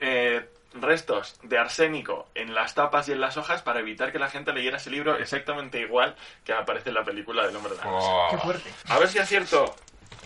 eh, 0.00 0.46
restos 0.74 1.38
de 1.42 1.58
arsénico 1.58 2.28
en 2.34 2.54
las 2.54 2.74
tapas 2.74 3.08
y 3.08 3.12
en 3.12 3.20
las 3.20 3.36
hojas 3.36 3.62
para 3.62 3.80
evitar 3.80 4.12
que 4.12 4.18
la 4.18 4.28
gente 4.30 4.52
leyera 4.52 4.76
ese 4.76 4.90
libro 4.90 5.16
exactamente 5.16 5.80
igual 5.80 6.14
que 6.44 6.52
aparece 6.52 6.90
en 6.90 6.94
la 6.94 7.04
película 7.04 7.46
del 7.46 7.56
hombre 7.56 7.72
de 7.74 7.78
la. 7.78 7.86
Oh. 7.90 8.28
Qué 8.30 8.38
fuerte. 8.38 8.70
A 8.88 8.98
ver 8.98 9.08
si 9.08 9.18
acierto 9.18 9.74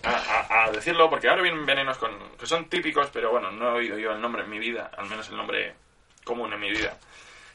a, 0.02 0.10
a- 0.10 0.64
a 0.64 0.70
decirlo, 0.70 1.08
porque 1.08 1.28
ahora 1.28 1.42
vienen 1.42 1.64
venenos 1.64 1.96
con, 1.98 2.10
que 2.38 2.46
son 2.46 2.68
típicos, 2.68 3.08
pero 3.12 3.30
bueno, 3.30 3.50
no 3.50 3.70
he 3.70 3.72
oído 3.78 3.98
yo 3.98 4.12
el 4.12 4.20
nombre 4.20 4.42
en 4.42 4.50
mi 4.50 4.58
vida, 4.58 4.90
al 4.98 5.06
menos 5.08 5.28
el 5.30 5.36
nombre 5.36 5.74
común 6.24 6.52
en 6.52 6.60
mi 6.60 6.70
vida. 6.70 6.96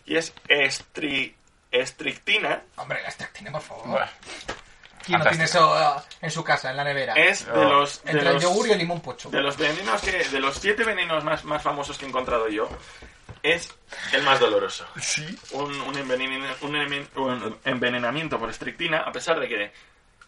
Y 0.05 0.15
es 0.15 0.33
estri, 0.47 1.35
estrictina, 1.71 2.63
Hombre, 2.77 3.01
la 3.03 3.09
extractina, 3.09 3.51
por 3.51 3.61
favor. 3.61 3.87
Buah. 3.87 4.07
¿Quién 5.09 5.19
no 5.19 5.25
tiene 5.29 5.43
eso 5.45 5.73
ah, 5.73 6.03
en 6.21 6.31
su 6.31 6.43
casa, 6.43 6.71
en 6.71 6.77
la 6.77 6.83
nevera? 6.83 7.13
es 7.13 7.45
de 7.45 7.63
los... 7.63 8.03
De 8.03 8.11
Entre 8.11 8.29
el 8.29 8.39
yogur 8.39 8.67
y 8.67 8.71
el 8.71 8.77
limón 8.77 9.01
pocho. 9.01 9.29
de 9.29 9.41
los 9.41 9.57
venenos 9.57 10.01
que... 10.01 10.11
De 10.11 10.39
los 10.39 10.55
siete 10.55 10.83
venenos 10.83 11.23
más, 11.23 11.43
más 11.45 11.61
famosos 11.61 11.97
que 11.97 12.05
he 12.05 12.07
encontrado 12.09 12.47
yo, 12.49 12.69
es 13.43 13.73
el 14.13 14.23
más 14.23 14.39
doloroso. 14.39 14.85
Sí. 15.01 15.25
un, 15.51 15.79
un 15.81 15.97
envenenamiento, 15.97 16.65
un 16.65 16.75
enven- 16.75 17.07
un 17.15 17.57
envenenamiento 17.65 18.37
por 18.39 18.49
estrictina, 18.49 18.99
a 18.99 19.11
pesar 19.11 19.39
de 19.39 19.47
que, 19.47 19.71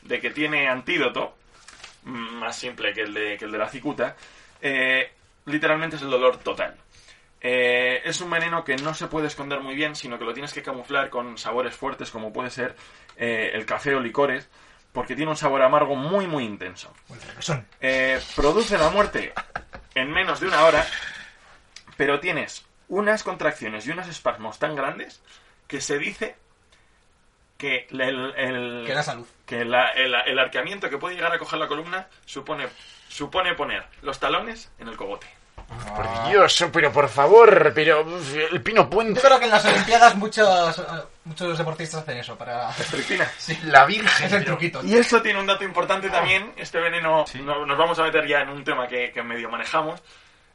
de 0.03 0.19
que 0.19 0.31
tiene 0.31 0.67
antídoto, 0.67 1.35
mm, 2.03 2.35
más 2.39 2.55
simple 2.57 2.93
que 2.93 3.01
el 3.01 3.13
de, 3.13 3.37
que 3.37 3.45
el 3.45 3.51
de 3.51 3.57
la 3.57 3.67
cicuta, 3.69 4.15
eh, 4.61 5.11
literalmente 5.45 5.95
es 5.97 6.01
el 6.01 6.09
dolor 6.09 6.37
total. 6.37 6.75
Eh, 7.43 8.01
es 8.05 8.21
un 8.21 8.29
veneno 8.29 8.63
que 8.63 8.75
no 8.77 8.93
se 8.93 9.07
puede 9.07 9.25
esconder 9.27 9.59
muy 9.61 9.73
bien, 9.73 9.95
sino 9.95 10.19
que 10.19 10.25
lo 10.25 10.33
tienes 10.33 10.53
que 10.53 10.61
camuflar 10.61 11.09
con 11.09 11.37
sabores 11.39 11.75
fuertes, 11.75 12.11
como 12.11 12.31
puede 12.31 12.51
ser 12.51 12.75
eh, 13.17 13.49
el 13.55 13.65
café 13.65 13.95
o 13.95 13.99
licores, 13.99 14.47
porque 14.91 15.15
tiene 15.15 15.31
un 15.31 15.37
sabor 15.37 15.61
amargo 15.61 15.95
muy, 15.95 16.27
muy 16.27 16.43
intenso. 16.43 16.93
Eh, 17.79 18.19
produce 18.35 18.77
la 18.77 18.89
muerte 18.89 19.33
en 19.95 20.11
menos 20.11 20.39
de 20.39 20.47
una 20.47 20.63
hora, 20.65 20.85
pero 21.97 22.19
tienes 22.19 22.65
unas 22.89 23.23
contracciones 23.23 23.87
y 23.87 23.91
unos 23.91 24.07
espasmos 24.07 24.59
tan 24.59 24.75
grandes 24.75 25.21
que 25.67 25.79
se 25.81 25.97
dice 25.97 26.35
que 27.57 27.87
el, 27.91 28.01
el- 28.35 28.83
Que 28.85 28.93
da 28.93 29.03
salud. 29.03 29.27
que 29.45 29.63
la- 29.65 29.89
el, 29.91 30.13
el 30.13 30.39
arqueamiento 30.39 30.89
que 30.89 30.97
puede 30.97 31.15
llegar 31.15 31.31
a 31.31 31.39
coger 31.39 31.59
la 31.59 31.67
columna 31.67 32.07
supone, 32.25 32.67
supone 33.07 33.53
poner 33.55 33.85
los 34.01 34.19
talones 34.19 34.71
en 34.79 34.87
el 34.89 34.97
cogote. 34.97 35.27
Por 35.95 36.29
Dios, 36.29 36.65
pero 36.71 36.91
por 36.91 37.09
favor, 37.09 37.71
pero 37.73 38.05
el 38.51 38.61
pino 38.61 38.83
Yo 38.83 38.89
puente. 38.89 39.19
creo 39.19 39.39
que 39.39 39.45
en 39.45 39.51
las 39.51 39.65
Olimpiadas 39.65 40.15
muchos, 40.15 40.79
eh, 40.79 40.83
muchos 41.25 41.57
deportistas 41.57 42.01
hacen 42.03 42.17
eso 42.17 42.37
para... 42.37 42.69
Estrictina. 42.71 43.29
La 43.63 43.85
Virgen. 43.85 44.27
Es 44.27 44.33
el 44.33 44.45
truquito. 44.45 44.81
Y 44.83 44.95
eso 44.95 45.21
tiene 45.21 45.39
un 45.39 45.47
dato 45.47 45.63
importante 45.63 46.09
también. 46.09 46.53
Este 46.55 46.79
veneno, 46.79 47.25
no- 47.43 47.65
nos 47.65 47.77
vamos 47.77 47.97
a 47.99 48.03
meter 48.03 48.25
ya 48.27 48.41
en 48.41 48.49
un 48.49 48.63
tema 48.63 48.87
que, 48.87 49.11
que 49.11 49.21
medio 49.23 49.49
manejamos. 49.49 50.01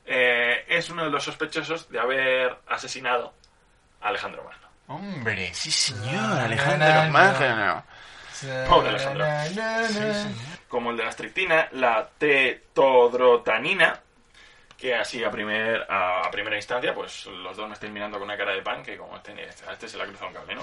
Eh, 0.07 0.65
es 0.69 0.89
uno 0.91 1.05
de 1.05 1.11
los 1.11 1.25
sospechosos 1.25 1.89
de 1.91 1.99
haber 1.99 2.57
asesinado 2.69 3.35
a 4.01 4.09
Alejandro 4.09 4.45
Magno. 4.45 4.67
Hombre, 4.89 5.53
sí 5.53 5.71
señor, 5.71 6.39
Alejandro. 6.41 7.11
Magno. 7.11 7.85
Pobre 8.69 8.91
Alejandro. 8.91 9.27
Como 10.69 10.91
el 10.93 10.97
de 10.97 11.05
la 11.05 11.11
estrictina, 11.11 11.69
la 11.73 12.09
tetodrotanina, 12.19 14.01
que 14.77 14.95
así 14.95 15.25
a, 15.25 15.31
primer, 15.31 15.87
a, 15.91 16.21
a 16.27 16.31
primera 16.31 16.57
instancia, 16.57 16.95
pues 16.95 17.27
los 17.27 17.57
dos 17.57 17.67
me 17.69 17.75
estén 17.75 17.93
mirando 17.93 18.19
con 18.19 18.27
una 18.29 18.37
cara 18.37 18.53
de 18.53 18.63
pan 18.63 18.83
que 18.83 18.97
como 18.97 19.17
este, 19.17 19.33
a 19.67 19.73
este 19.73 19.89
se 19.89 19.97
le 19.97 20.03
ha 20.03 20.07
cruzado 20.07 20.29
un 20.29 20.35
cable, 20.35 20.55
¿no? 20.55 20.63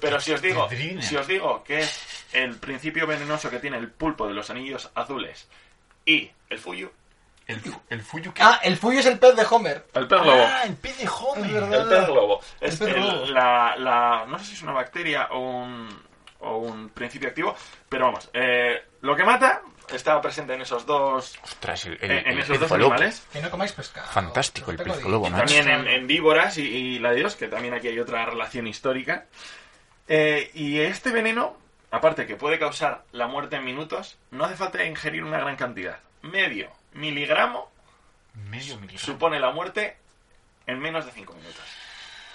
Pero 0.00 0.20
si 0.20 0.32
os 0.32 0.42
digo, 0.42 0.68
si 1.02 1.16
os 1.16 1.26
digo 1.26 1.62
que 1.62 1.78
es 1.80 2.26
el 2.32 2.56
principio 2.56 3.06
venenoso 3.06 3.48
que 3.50 3.58
tiene 3.60 3.76
el 3.78 3.90
pulpo 3.90 4.26
de 4.26 4.34
los 4.34 4.50
anillos 4.50 4.90
azules 4.94 5.48
y 6.04 6.30
el 6.50 6.58
fuyu, 6.58 6.90
El, 7.46 7.60
fu- 7.60 7.80
el 7.90 8.02
fuyu 8.02 8.32
que... 8.32 8.42
Ah, 8.42 8.60
el 8.62 8.76
Fuyo 8.76 9.00
es 9.00 9.06
el 9.06 9.18
pez 9.18 9.34
de 9.36 9.44
Homer. 9.48 9.84
el 9.94 10.06
pez 10.08 10.20
globo, 10.22 10.42
Ah, 10.44 10.62
el 10.64 10.76
pez 10.76 10.98
de 10.98 11.08
Homer. 11.08 11.62
El 11.62 11.88
pez 11.88 12.06
globo, 12.06 12.40
es 12.60 12.76
pez 12.78 12.88
el- 12.96 13.32
la, 13.34 13.74
la- 13.76 14.24
no 14.28 14.38
sé 14.38 14.44
si 14.46 14.52
es 14.54 14.62
una 14.62 14.72
bacteria 14.72 15.28
o 15.30 15.38
un, 15.38 16.02
o 16.40 16.56
un 16.58 16.88
principio 16.90 17.28
activo, 17.28 17.54
pero 17.88 18.06
vamos, 18.06 18.28
eh, 18.32 18.82
lo 19.02 19.14
que 19.16 19.24
mata 19.24 19.62
está 19.92 20.20
presente 20.20 20.54
en 20.54 20.62
esos 20.62 20.86
dos, 20.86 21.38
Ostras, 21.42 21.84
el, 21.86 21.98
el, 22.00 22.10
en, 22.10 22.18
en 22.18 22.26
el 22.32 22.38
esos 22.40 22.60
dos 22.60 22.72
animales. 22.72 23.26
Que 23.32 23.40
no 23.40 23.50
comáis 23.50 23.72
pescado. 23.72 24.06
Fantástico, 24.08 24.70
el 24.70 24.78
macho. 24.78 25.36
también 25.36 25.68
en, 25.68 25.86
en 25.88 26.06
víboras 26.06 26.58
y, 26.58 26.62
y 26.62 26.98
la 26.98 27.10
de 27.10 27.16
Dios, 27.16 27.36
que 27.36 27.48
también 27.48 27.74
aquí 27.74 27.88
hay 27.88 27.98
otra 27.98 28.24
relación 28.26 28.66
histórica. 28.66 29.26
Eh, 30.08 30.50
y 30.54 30.80
este 30.80 31.10
veneno, 31.10 31.56
aparte 31.90 32.26
que 32.26 32.36
puede 32.36 32.58
causar 32.58 33.04
la 33.12 33.26
muerte 33.28 33.56
en 33.56 33.64
minutos, 33.64 34.18
no 34.30 34.44
hace 34.44 34.56
falta 34.56 34.84
ingerir 34.84 35.24
una 35.24 35.38
gran 35.38 35.56
cantidad. 35.56 35.98
Medio 36.22 36.70
miligramo 36.92 37.70
Medio 38.48 38.76
miligramo. 38.76 38.98
supone 38.98 39.40
la 39.40 39.50
muerte 39.50 39.96
en 40.66 40.78
menos 40.78 41.04
de 41.06 41.12
5 41.12 41.32
minutos. 41.34 41.62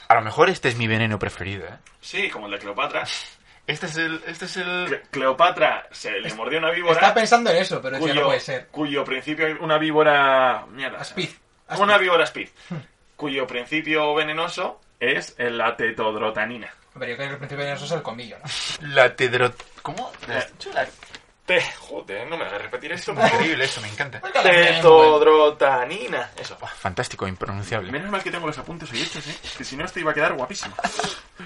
A 0.09 0.15
lo 0.15 0.21
mejor 0.21 0.49
este 0.49 0.69
es 0.69 0.77
mi 0.77 0.87
veneno 0.87 1.19
preferido, 1.19 1.65
¿eh? 1.67 1.77
Sí, 2.01 2.29
como 2.29 2.45
el 2.47 2.53
de 2.53 2.59
Cleopatra. 2.59 3.05
Este 3.67 3.85
es 3.87 3.97
el... 3.97 4.23
Este 4.25 4.45
es 4.45 4.57
el... 4.57 4.87
Cle- 4.87 5.01
Cleopatra 5.11 5.87
se 5.91 6.11
le 6.19 6.33
mordió 6.33 6.57
una 6.59 6.71
víbora. 6.71 6.93
Está 6.95 7.13
pensando 7.13 7.49
en 7.51 7.57
eso, 7.57 7.81
pero 7.81 7.97
eso 7.97 8.07
ya 8.07 8.11
cuyo, 8.13 8.21
no 8.21 8.27
puede 8.27 8.39
ser. 8.39 8.67
cuyo 8.67 9.03
principio 9.03 9.45
una 9.59 9.77
víbora 9.77 10.65
mierda, 10.71 10.99
Aspid. 11.01 11.29
una 11.77 11.97
víbora 11.97 12.23
aspid 12.23 12.47
cuyo 13.17 13.45
principio 13.45 14.15
venenoso 14.15 14.79
es 14.99 15.35
la 15.37 15.75
tetodrotanina 15.75 16.73
Hombre, 16.93 17.11
yo 17.11 17.15
creo 17.17 17.27
que 17.27 17.33
el 17.33 17.37
principio 17.39 17.65
de 17.65 17.73
eso 17.73 17.85
es 17.85 17.91
el 17.91 18.01
colmillo, 18.01 18.37
¿no? 18.39 18.87
La 18.95 19.15
tedro... 19.15 19.53
¿Cómo? 19.83 20.11
¿La 20.27 20.37
has 20.39 20.51
dicho? 20.51 20.71
La- 20.73 20.87
Te, 21.47 21.61
joder, 21.61 22.27
no 22.27 22.37
me 22.37 22.43
hagas 22.43 22.61
repetir 22.61 22.91
esto. 22.91 23.13
Increíble 23.13 23.63
eso, 23.63 23.79
me 23.81 23.87
encanta. 23.87 24.19
Tetodrotanina. 24.21 26.31
Eso. 26.37 26.57
Fantástico, 26.57 27.25
impronunciable. 27.27 27.89
Menos 27.91 28.11
mal 28.11 28.21
que 28.21 28.31
tengo 28.31 28.45
los 28.47 28.57
apuntes 28.57 28.91
hoy 28.91 29.01
hechos, 29.01 29.25
¿eh? 29.27 29.35
Que 29.57 29.63
si 29.63 29.77
no, 29.77 29.85
esto 29.85 29.99
iba 29.99 30.11
a 30.11 30.13
quedar 30.13 30.33
guapísimo. 30.33 30.75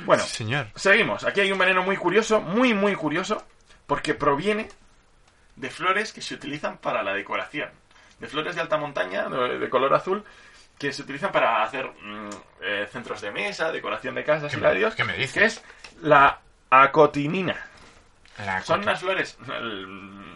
Bueno, 0.05 0.23
Señor. 0.23 0.67
seguimos. 0.75 1.23
Aquí 1.23 1.41
hay 1.41 1.51
un 1.51 1.59
veneno 1.59 1.83
muy 1.83 1.97
curioso, 1.97 2.41
muy, 2.41 2.73
muy 2.73 2.95
curioso, 2.95 3.43
porque 3.85 4.15
proviene 4.15 4.69
de 5.55 5.69
flores 5.69 6.11
que 6.13 6.21
se 6.21 6.33
utilizan 6.33 6.77
para 6.79 7.03
la 7.03 7.13
decoración. 7.13 7.69
De 8.19 8.27
flores 8.27 8.55
de 8.55 8.61
alta 8.61 8.77
montaña, 8.77 9.29
de, 9.29 9.59
de 9.59 9.69
color 9.69 9.93
azul, 9.93 10.23
que 10.79 10.91
se 10.93 11.03
utilizan 11.03 11.31
para 11.31 11.61
hacer 11.63 11.85
mm, 11.85 12.29
eh, 12.63 12.87
centros 12.91 13.21
de 13.21 13.29
mesa, 13.31 13.71
decoración 13.71 14.15
de 14.15 14.23
casas 14.23 14.51
¿Qué 14.51 14.57
y 14.57 14.61
me- 14.61 14.95
qué 14.95 15.03
me 15.03 15.13
dices? 15.13 15.33
Que 15.33 15.45
es 15.45 15.63
la 16.01 16.39
acotinina. 16.71 17.67
La 18.45 18.61
Son 18.61 18.81
unas 18.81 18.99
flores, 18.99 19.37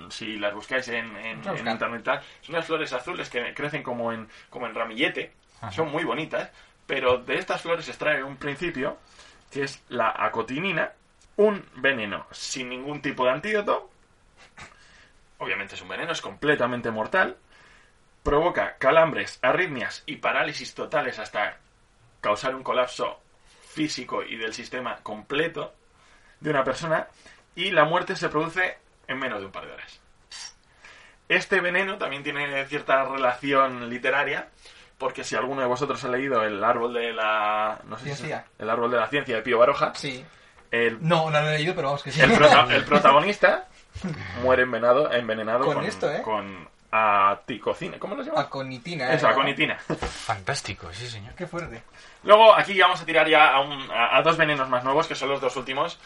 si 0.10 0.38
las 0.38 0.54
buscáis 0.54 0.88
en, 0.90 1.06
internet, 1.36 2.06
son 2.42 2.56
unas 2.56 2.66
flores 2.66 2.94
azules 2.94 3.30
que 3.30 3.54
crecen 3.54 3.84
como 3.84 4.12
en, 4.12 4.28
como 4.50 4.68
en 4.68 4.76
ramillete, 4.76 5.34
son 5.72 5.92
muy 5.92 6.04
bonitas, 6.04 6.52
pero 6.86 7.18
de 7.18 7.38
estas 7.38 7.62
flores 7.62 7.86
se 7.86 7.92
extrae 7.92 8.24
un 8.24 8.38
principio, 8.38 8.98
que 9.52 9.64
es 9.64 9.82
la 9.90 10.14
acotinina, 10.18 10.92
un 11.38 11.66
veneno 11.76 12.28
sin 12.32 12.70
ningún 12.70 13.02
tipo 13.02 13.26
de 13.26 13.32
antídoto, 13.32 13.90
obviamente 15.40 15.76
es 15.76 15.82
un 15.82 15.90
veneno, 15.90 16.12
es 16.12 16.22
completamente 16.22 16.92
mortal, 16.92 17.38
provoca 18.24 18.78
calambres, 18.78 19.40
arritmias 19.42 20.04
y 20.06 20.18
parálisis 20.18 20.74
totales 20.74 21.20
hasta 21.20 21.58
causar 22.22 22.56
un 22.56 22.64
colapso 22.64 23.20
físico 23.68 24.24
y 24.24 24.38
del 24.38 24.54
sistema 24.54 24.98
completo 25.04 25.76
de 26.40 26.50
una 26.50 26.64
persona 26.64 27.08
y 27.56 27.72
la 27.72 27.86
muerte 27.86 28.16
se 28.16 28.30
produce 28.30 28.78
en 29.08 29.18
menos 29.20 29.40
de 29.40 29.46
un 29.46 29.52
par 29.52 29.66
de 29.66 29.74
horas. 29.74 30.00
Este 31.28 31.60
veneno 31.60 31.98
también 31.98 32.24
tiene 32.24 32.66
cierta 32.68 33.04
relación 33.06 33.90
literaria 33.90 34.50
porque 34.98 35.24
si 35.24 35.36
alguno 35.36 35.62
de 35.62 35.68
vosotros 35.68 36.04
ha 36.04 36.08
leído 36.08 36.44
el 36.44 36.64
árbol 36.64 36.94
de 36.94 37.12
la 37.14 37.80
no 37.86 37.98
sé 37.98 38.16
si 38.16 38.32
el 38.60 38.70
árbol 38.70 38.92
de 38.92 38.98
la 38.98 39.08
ciencia 39.08 39.36
de 39.36 39.42
Pío 39.42 39.58
Baroja, 39.58 39.94
Sí. 39.96 40.24
el, 40.72 41.00
No, 41.06 41.30
no 41.32 41.42
lo 41.42 41.50
he 41.50 41.58
leído, 41.58 41.74
pero 41.76 41.88
vamos 41.88 42.04
que 42.04 42.12
sí. 42.12 42.22
el, 42.22 42.32
prota- 42.34 42.68
el 42.74 42.86
protagonista 42.86 43.68
muere 44.44 44.64
envenenado, 44.64 45.12
envenenado 45.12 45.66
Con 45.66 45.76
con, 45.76 45.86
esto, 45.86 46.12
¿eh? 46.12 46.22
con 46.22 46.68
aticocina, 46.92 47.98
¿cómo 48.00 48.16
lo 48.16 48.24
llama? 48.24 48.42
Aconitina. 48.42 49.12
¿eh? 49.12 49.16
Eso, 49.16 49.28
aconitina. 49.28 49.78
Fantástico, 49.80 50.94
sí, 50.94 51.08
señor. 51.10 51.34
Qué 51.36 51.46
fuerte. 51.48 51.82
Luego 52.24 52.54
aquí 52.56 52.80
vamos 52.80 53.02
a 53.02 53.06
tirar 53.06 53.28
ya 53.28 53.50
a, 53.50 53.60
un- 53.62 53.90
a- 53.92 54.16
a 54.18 54.22
dos 54.22 54.38
venenos 54.38 54.70
más 54.70 54.84
nuevos, 54.84 55.08
que 55.08 55.16
son 55.16 55.28
los 55.30 55.42
dos 55.42 55.56
últimos. 55.58 56.00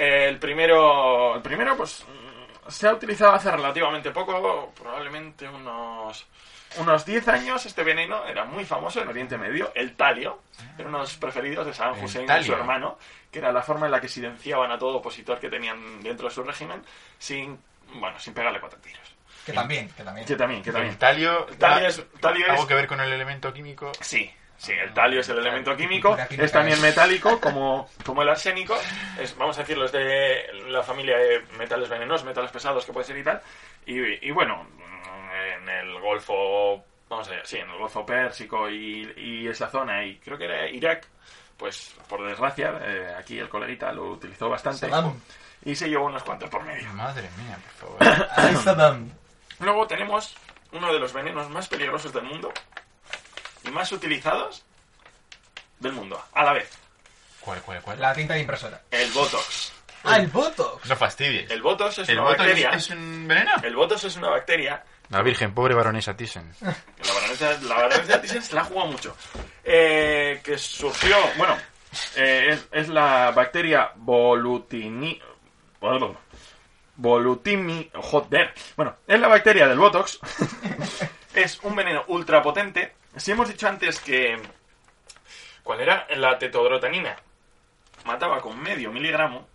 Eh, 0.00 0.28
el 0.28 0.38
primero, 0.38 1.36
el 1.36 1.42
primero, 1.42 1.76
pues 1.76 2.06
mm, 2.08 2.70
se 2.70 2.88
ha 2.88 2.94
utilizado 2.94 3.32
hace 3.32 3.50
relativamente 3.50 4.10
poco, 4.10 4.72
probablemente 4.74 5.46
unos 5.46 6.26
unos 6.78 7.04
10 7.04 7.28
años. 7.28 7.66
Este 7.66 7.84
veneno 7.84 8.24
era 8.24 8.46
muy 8.46 8.64
famoso 8.64 9.02
en 9.02 9.08
Oriente 9.08 9.36
Medio, 9.36 9.72
el 9.74 9.96
talio. 9.96 10.40
Era 10.78 10.88
uno 10.88 10.98
de 10.98 11.04
los 11.04 11.16
preferidos 11.16 11.66
de 11.66 11.74
Saddam 11.74 12.02
Hussein 12.02 12.26
y 12.40 12.44
su 12.44 12.54
hermano, 12.54 12.98
que 13.30 13.40
era 13.40 13.52
la 13.52 13.60
forma 13.60 13.86
en 13.86 13.92
la 13.92 14.00
que 14.00 14.08
silenciaban 14.08 14.72
a 14.72 14.78
todo 14.78 14.96
opositor 14.96 15.38
que 15.38 15.50
tenían 15.50 16.02
dentro 16.02 16.28
de 16.28 16.34
su 16.34 16.42
régimen 16.42 16.82
sin, 17.18 17.58
bueno, 17.94 18.18
sin 18.18 18.32
pegarle 18.32 18.58
cuatro 18.58 18.78
tiros. 18.80 19.14
Que 19.44 19.52
también, 19.52 19.90
que 19.90 20.02
también. 20.02 20.26
Que 20.26 20.36
también, 20.36 20.62
que 20.62 20.72
también. 20.72 20.92
El 20.92 20.98
talio... 20.98 21.46
Talio 21.58 21.88
es, 21.88 22.02
talio 22.20 22.46
es 22.46 22.52
¿Algo 22.52 22.66
que 22.66 22.74
ver 22.74 22.86
con 22.86 23.00
el 23.00 23.12
elemento 23.12 23.52
químico? 23.52 23.92
Sí, 24.00 24.32
sí, 24.60 24.72
el 24.72 24.92
talio 24.92 25.20
es 25.20 25.28
el 25.30 25.38
elemento 25.38 25.74
químico, 25.74 26.16
es 26.28 26.52
también 26.52 26.80
metálico 26.82 27.40
como, 27.42 27.88
como 28.04 28.22
el 28.22 28.28
arsénico, 28.28 28.76
es, 29.18 29.36
vamos 29.36 29.56
a 29.56 29.62
decirlo, 29.62 29.86
es 29.86 29.92
de 29.92 30.44
la 30.68 30.82
familia 30.82 31.16
de 31.16 31.40
metales 31.58 31.88
venenosos, 31.88 32.26
metales 32.26 32.50
pesados 32.50 32.84
que 32.84 32.92
puede 32.92 33.06
ser 33.06 33.16
y 33.16 33.24
tal, 33.24 33.40
y, 33.86 34.28
y 34.28 34.30
bueno, 34.30 34.66
en 35.56 35.68
el 35.68 35.98
Golfo, 36.00 36.84
vamos 37.08 37.26
a 37.28 37.30
ver, 37.30 37.46
sí, 37.46 37.56
en 37.56 37.70
el 37.70 37.78
Golfo 37.78 38.04
Pérsico 38.04 38.68
y, 38.68 39.10
y 39.16 39.48
esa 39.48 39.68
zona, 39.68 40.04
y 40.04 40.18
creo 40.18 40.36
que 40.36 40.44
era 40.44 40.68
Irak, 40.68 41.06
pues 41.56 41.94
por 42.08 42.26
desgracia, 42.26 42.78
eh, 42.82 43.14
aquí 43.18 43.38
el 43.38 43.48
coleguita 43.48 43.92
lo 43.92 44.12
utilizó 44.12 44.48
bastante 44.48 44.90
y 45.64 45.74
se 45.74 45.88
llevó 45.88 46.06
unos 46.06 46.22
cuantos 46.22 46.48
por 46.48 46.64
medio. 46.64 46.88
Madre 46.94 47.28
mía, 47.36 47.58
por 47.78 47.98
favor. 47.98 48.98
Luego 49.60 49.86
tenemos 49.86 50.34
uno 50.72 50.92
de 50.92 50.98
los 50.98 51.12
venenos 51.12 51.50
más 51.50 51.68
peligrosos 51.68 52.12
del 52.12 52.24
mundo 52.24 52.50
más 53.72 53.92
utilizados 53.92 54.64
del 55.78 55.92
mundo, 55.92 56.22
a 56.32 56.44
la 56.44 56.52
vez. 56.52 56.70
¿Cuál, 57.40 57.60
cuál, 57.62 57.80
cuál? 57.82 58.00
La 58.00 58.12
tinta 58.14 58.34
de 58.34 58.40
impresora. 58.40 58.82
El 58.90 59.10
Botox. 59.12 59.72
Ah, 60.04 60.16
el 60.16 60.28
Botox. 60.28 60.88
No 60.88 60.96
fastidies. 60.96 61.50
El 61.50 61.62
Botox 61.62 61.98
es 61.98 62.08
¿El 62.08 62.18
una 62.18 62.28
bacteria. 62.30 62.70
es 62.70 62.90
un 62.90 63.26
veneno? 63.28 63.52
El 63.62 63.76
Botox 63.76 64.04
es 64.04 64.16
una 64.16 64.30
bacteria. 64.30 64.82
La 65.10 65.22
virgen, 65.22 65.52
pobre 65.54 65.74
baronesa 65.74 66.16
Thyssen. 66.16 66.54
La 66.60 66.74
baronesa, 67.14 67.58
la 67.62 67.74
baronesa 67.74 68.20
Thyssen 68.20 68.42
se 68.42 68.54
la 68.54 68.62
ha 68.62 68.64
jugado 68.64 68.92
mucho. 68.92 69.16
Eh, 69.64 70.40
que 70.44 70.56
surgió, 70.56 71.16
bueno, 71.36 71.56
eh, 72.16 72.48
es, 72.50 72.68
es 72.70 72.88
la 72.88 73.30
bacteria 73.32 73.90
volutini... 73.96 75.20
bueno, 75.80 76.16
Volutimi... 76.96 77.90
Joder. 77.94 78.54
Bueno, 78.76 78.96
es 79.06 79.18
la 79.18 79.28
bacteria 79.28 79.66
del 79.66 79.78
Botox. 79.78 80.20
es 81.34 81.58
un 81.62 81.74
veneno 81.74 82.04
ultra 82.08 82.42
potente. 82.42 82.94
Si 83.20 83.30
hemos 83.32 83.48
dicho 83.48 83.68
antes 83.68 84.00
que... 84.00 84.40
¿Cuál 85.62 85.80
era? 85.82 86.06
La 86.16 86.38
tetodrotanina. 86.38 87.16
Mataba 88.04 88.40
con 88.40 88.58
medio 88.60 88.90
miligramo. 88.90 89.46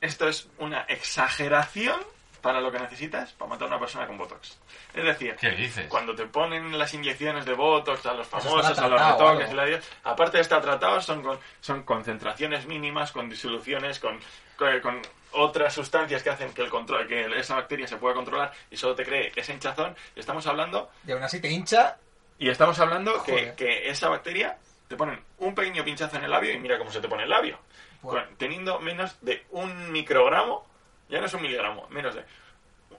Esto 0.00 0.28
es 0.28 0.48
una 0.58 0.82
exageración 0.82 2.00
para 2.40 2.60
lo 2.60 2.70
que 2.70 2.78
necesitas 2.78 3.32
para 3.32 3.48
matar 3.50 3.64
a 3.64 3.68
una 3.72 3.80
persona 3.80 4.06
con 4.06 4.16
Botox. 4.18 4.58
Es 4.94 5.04
decir, 5.04 5.34
¿Qué 5.36 5.50
dices? 5.50 5.88
cuando 5.88 6.14
te 6.14 6.26
ponen 6.26 6.78
las 6.78 6.94
inyecciones 6.94 7.44
de 7.44 7.54
Botox 7.54 8.06
a 8.06 8.12
los 8.14 8.26
famosos, 8.26 8.78
a 8.78 8.88
los 8.88 9.00
retoques, 9.00 9.50
y 9.50 9.54
la 9.54 9.64
dios, 9.64 9.84
aparte 10.04 10.36
de 10.36 10.42
estar 10.42 10.62
tratados, 10.62 11.04
son, 11.04 11.22
con- 11.22 11.38
son 11.60 11.82
concentraciones 11.82 12.66
mínimas, 12.66 13.10
con 13.12 13.28
disoluciones, 13.28 13.98
con, 13.98 14.20
con, 14.56 14.80
con 14.80 15.02
otras 15.36 15.72
sustancias 15.74 16.22
que 16.22 16.30
hacen 16.30 16.52
que, 16.52 16.62
el 16.62 16.70
control, 16.70 17.06
que 17.06 17.26
esa 17.38 17.54
bacteria 17.56 17.86
se 17.86 17.96
pueda 17.96 18.14
controlar 18.14 18.52
y 18.70 18.76
solo 18.76 18.94
te 18.94 19.04
cree 19.04 19.32
ese 19.36 19.52
hinchazón. 19.52 19.94
Y 20.14 20.20
estamos 20.20 20.46
hablando, 20.46 20.90
Y 21.06 21.12
aún 21.12 21.22
así 21.22 21.40
te 21.40 21.48
hincha. 21.50 21.96
y 22.38 22.48
estamos 22.48 22.78
hablando 22.80 23.22
que, 23.24 23.54
que 23.56 23.88
esa 23.88 24.08
bacteria 24.08 24.58
te 24.88 24.96
ponen 24.96 25.20
un 25.38 25.54
pequeño 25.54 25.84
pinchazo 25.84 26.16
en 26.16 26.24
el 26.24 26.30
labio 26.30 26.52
y 26.52 26.58
mira 26.58 26.78
cómo 26.78 26.90
se 26.90 27.00
te 27.00 27.08
pone 27.08 27.24
el 27.24 27.30
labio. 27.30 27.58
Con- 28.02 28.36
teniendo 28.36 28.78
menos 28.80 29.16
de 29.20 29.44
un 29.50 29.90
microgramo, 29.90 30.64
ya 31.08 31.18
no 31.20 31.26
es 31.26 31.34
un 31.34 31.42
miligramo, 31.42 31.88
menos 31.88 32.14
de 32.14 32.24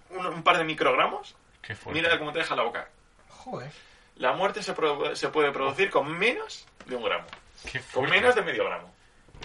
un, 0.10 0.26
un 0.26 0.44
par 0.44 0.58
de 0.58 0.64
microgramos, 0.64 1.36
Qué 1.62 1.76
mira 1.88 2.18
cómo 2.20 2.32
te 2.34 2.40
deja 2.40 2.56
la 2.56 2.64
boca. 2.64 2.90
Joder. 3.30 3.72
La 4.18 4.34
muerte 4.34 4.64
se, 4.64 4.74
pro- 4.74 5.16
se 5.16 5.30
puede 5.30 5.52
producir 5.52 5.90
con 5.92 6.10
menos 6.18 6.66
de 6.88 6.96
un 6.96 7.04
gramo, 7.04 7.28
Qué 7.72 7.80
con 7.94 8.10
menos 8.10 8.34
de 8.36 8.42
medio 8.42 8.66
gramo. 8.66 8.94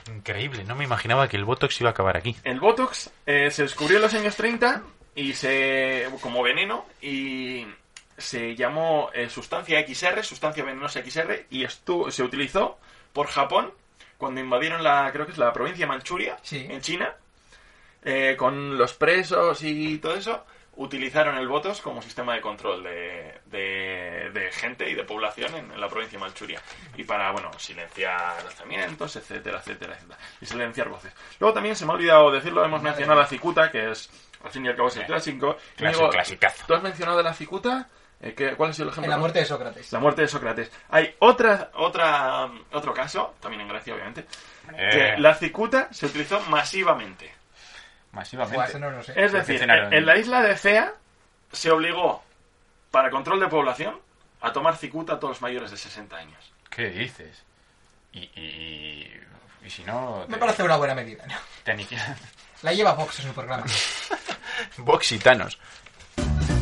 Increíble, 0.09 0.65
no 0.65 0.75
me 0.75 0.85
imaginaba 0.85 1.29
que 1.29 1.37
el 1.37 1.45
Botox 1.45 1.81
iba 1.81 1.91
a 1.91 1.93
acabar 1.93 2.17
aquí. 2.17 2.37
El 2.45 2.61
Botox 2.61 3.11
eh, 3.27 3.51
se 3.51 3.63
descubrió 3.63 3.97
en 3.99 4.03
los 4.03 4.15
años 4.15 4.37
30 4.37 4.83
y 5.15 5.33
se 5.35 6.09
como 6.21 6.43
veneno 6.43 6.87
y 7.01 7.67
se 8.17 8.55
llamó 8.55 9.11
eh, 9.15 9.29
sustancia 9.29 9.85
XR, 9.87 10.23
sustancia 10.25 10.65
venenosa 10.65 11.03
XR, 11.03 11.47
y 11.51 11.65
esto 11.65 12.11
se 12.11 12.23
utilizó 12.23 12.79
por 13.13 13.27
Japón 13.27 13.73
cuando 14.19 14.41
invadieron 14.41 14.83
la, 14.85 15.11
creo 15.13 15.27
que 15.27 15.33
es 15.33 15.39
la 15.39 15.53
provincia 15.53 15.85
de 15.85 15.89
Manchuria, 15.89 16.39
Sí. 16.43 16.67
en 16.71 16.81
China, 16.81 17.15
eh, 18.05 18.37
con 18.39 18.79
los 18.79 18.93
presos 18.95 19.63
y 19.63 19.99
todo 19.99 20.15
eso, 20.15 20.45
utilizaron 20.77 21.37
el 21.37 21.49
Botox 21.49 21.81
como 21.81 22.01
sistema 22.01 22.35
de 22.35 22.41
control 22.41 22.83
de, 22.83 23.41
de- 23.47 24.31
de 24.33 24.51
gente 24.53 24.89
y 24.89 24.95
de 24.95 25.05
población 25.05 25.55
en, 25.55 25.71
en 25.73 25.81
la 25.81 25.89
provincia 25.89 26.19
de 26.19 26.25
Manchuria. 26.25 26.61
Y 26.97 27.05
para, 27.05 27.31
bueno, 27.33 27.51
silenciar 27.59 28.43
lanzamientos, 28.43 29.17
etcétera, 29.17 29.59
etcétera, 29.59 29.95
etcétera. 29.95 30.19
Y 30.41 30.47
silenciar 30.47 30.89
voces. 30.89 31.13
Luego 31.39 31.53
también 31.55 31.77
se 31.77 31.85
me 31.85 31.93
ha 31.93 31.95
olvidado 31.97 32.31
decirlo, 32.31 32.65
hemos 32.65 32.83
mencionado 32.83 33.21
a 33.21 33.27
Cicuta, 33.27 33.71
que 33.71 33.91
es, 33.91 34.11
al 34.43 34.51
fin 34.51 34.65
y 34.65 34.69
al 34.69 34.77
cabo, 34.77 34.89
es 34.89 34.97
el 34.97 35.05
clásico. 35.07 35.57
Clásico, 35.77 35.99
Íñigo, 35.99 36.11
clasicazo. 36.11 36.65
¿Tú 36.67 36.75
has 36.75 36.83
mencionado 36.83 37.23
la 37.23 37.35
Cicuta? 37.35 37.89
Eh, 38.21 38.35
¿qué- 38.35 38.55
¿Cuál 38.55 38.71
ha 38.71 38.73
sido 38.73 38.85
el 38.85 38.93
ejemplo? 38.93 39.07
En 39.07 39.11
la 39.11 39.19
muerte 39.19 39.41
de 39.41 39.45
Sócrates. 39.45 39.93
La 39.93 39.99
muerte 39.99 40.23
de 40.23 40.29
Sócrates. 40.29 40.71
Hay 40.91 41.15
otra, 41.19 41.71
otra, 41.75 42.49
otro 42.73 42.95
caso, 42.95 43.35
también 43.41 43.61
en 43.63 43.69
Grecia, 43.69 43.95
obviamente, 43.95 44.27
Eh, 44.75 44.89
que 45.17 45.21
la 45.21 45.35
cicuta 45.35 45.89
se 45.93 46.07
utilizó 46.07 46.41
masivamente. 46.49 47.35
Masivamente. 48.13 48.79
No 48.79 48.91
lo 48.91 49.03
sé. 49.03 49.13
Es 49.17 49.33
decir, 49.33 49.63
en, 49.63 49.71
en 49.71 50.07
la 50.07 50.17
isla 50.17 50.43
de 50.43 50.57
Cea 50.57 50.93
se 51.51 51.71
obligó, 51.71 52.23
para 52.91 53.11
control 53.11 53.41
de 53.41 53.49
población, 53.49 53.99
a 54.41 54.53
tomar 54.53 54.77
cicuta 54.77 55.15
a 55.15 55.21
todos 55.21 55.33
los 55.37 55.43
mayores 55.43 55.71
de 55.71 55.77
60 55.77 56.17
años. 56.17 56.53
¿Qué 56.71 56.91
dices? 56.91 57.43
Y, 58.13 58.21
y, 58.39 59.21
y 59.65 59.71
si 59.71 59.83
no... 59.85 60.25
Me 60.29 60.35
te- 60.35 60.41
parece 60.41 60.63
una 60.63 60.77
buena 60.77 60.95
medida, 60.95 61.25
¿no? 61.27 61.35
te 61.65 61.73
aniquilan. 61.73 62.17
La 62.63 62.73
lleva 62.73 62.93
Vox 62.95 63.21
en 63.21 63.27
su 63.29 63.33
programa. 63.35 63.65
Boxitanos. 64.79 65.59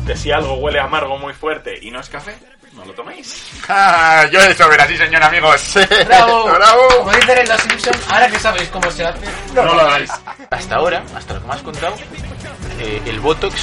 Que 0.05 0.15
si 0.15 0.31
algo 0.31 0.55
huele 0.55 0.79
amargo 0.79 1.17
muy 1.17 1.33
fuerte 1.33 1.77
y 1.81 1.91
no 1.91 1.99
es 1.99 2.09
café, 2.09 2.37
no 2.73 2.85
lo 2.85 2.93
toméis. 2.93 3.45
¡Ah! 3.69 4.25
Yo 4.31 4.41
de 4.41 4.55
sobra, 4.55 4.87
sí, 4.87 4.97
señor, 4.97 5.23
amigos. 5.23 5.73
¡Bravo! 6.05 6.45
¡Bravo! 6.45 6.87
Como 6.99 7.11
dicen 7.11 7.37
en 7.37 7.49
Los 7.49 7.61
Simpsons, 7.61 7.99
ahora 8.09 8.27
que 8.29 8.39
sabéis 8.39 8.69
cómo 8.69 8.91
se 8.91 9.05
hace, 9.05 9.25
No 9.53 9.63
lo 9.65 9.81
hagáis. 9.81 10.11
Hasta 10.49 10.75
ahora, 10.75 11.03
hasta 11.15 11.33
lo 11.33 11.41
que 11.41 11.47
me 11.47 11.53
has 11.53 11.61
contado, 11.61 11.95
eh, 12.79 13.01
el 13.05 13.19
Botox 13.19 13.55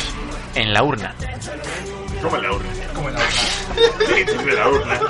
en 0.55 0.73
la 0.73 0.83
urna. 0.83 1.15
Como 2.23 2.37
en 2.37 2.43
la 2.43 2.53
urna. 2.53 2.69
como 2.95 3.09
en 3.09 3.15
la 3.15 3.21
urna. 3.21 3.39
Sí, 4.09 4.25
de 4.25 4.53
la 4.55 4.69
urna. 4.69 5.01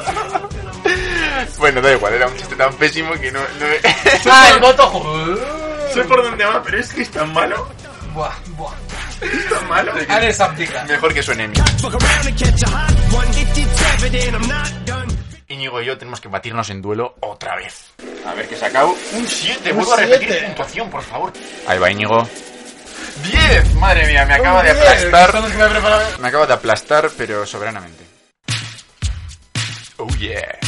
Bueno, 1.58 1.80
da 1.80 1.92
igual, 1.92 2.12
era 2.12 2.26
un 2.26 2.36
chiste 2.36 2.56
tan 2.56 2.72
pésimo 2.74 3.12
que 3.14 3.30
no... 3.30 3.40
no... 3.40 3.66
¡Ah, 4.30 4.50
el! 4.54 4.76
Joder. 4.76 5.38
Sé 5.94 6.04
por 6.04 6.22
dónde 6.22 6.44
va, 6.44 6.62
pero 6.62 6.78
es 6.78 6.92
que 6.92 7.02
es 7.02 7.10
tan 7.10 7.32
malo. 7.32 7.68
Buah, 8.12 8.34
buah. 8.56 8.74
Es 9.20 9.48
tan 9.48 9.68
malo. 9.68 9.92
Alex. 10.08 10.38
Mejor 10.88 11.14
que 11.14 11.22
suene 11.22 11.48
mí. 11.48 11.54
Íñigo 15.48 15.80
y 15.80 15.86
yo 15.86 15.96
tenemos 15.96 16.20
que 16.20 16.28
batirnos 16.28 16.68
en 16.70 16.82
duelo 16.82 17.16
otra 17.20 17.56
vez. 17.56 17.92
A 18.26 18.34
ver 18.34 18.48
qué 18.48 18.54
he 18.54 18.58
sacado. 18.58 18.94
Un 19.12 19.26
7. 19.26 19.70
Un 19.70 19.76
Vuelvo 19.76 19.94
a 19.94 19.96
repetir 19.96 20.44
puntuación, 20.44 20.90
por 20.90 21.02
favor. 21.02 21.32
Ahí 21.66 21.78
va 21.78 21.90
Íñigo. 21.90 22.28
10. 23.22 23.74
Madre 23.74 24.06
mía, 24.06 24.24
me 24.26 24.34
acaba 24.34 24.62
de 24.62 24.70
aplastar. 24.70 25.32
que. 25.32 26.20
Me 26.20 26.28
acaba 26.28 26.46
de 26.46 26.52
aplastar, 26.52 27.10
pero 27.16 27.46
soberanamente. 27.46 28.04
Oh 29.96 30.08
yeah. 30.18 30.58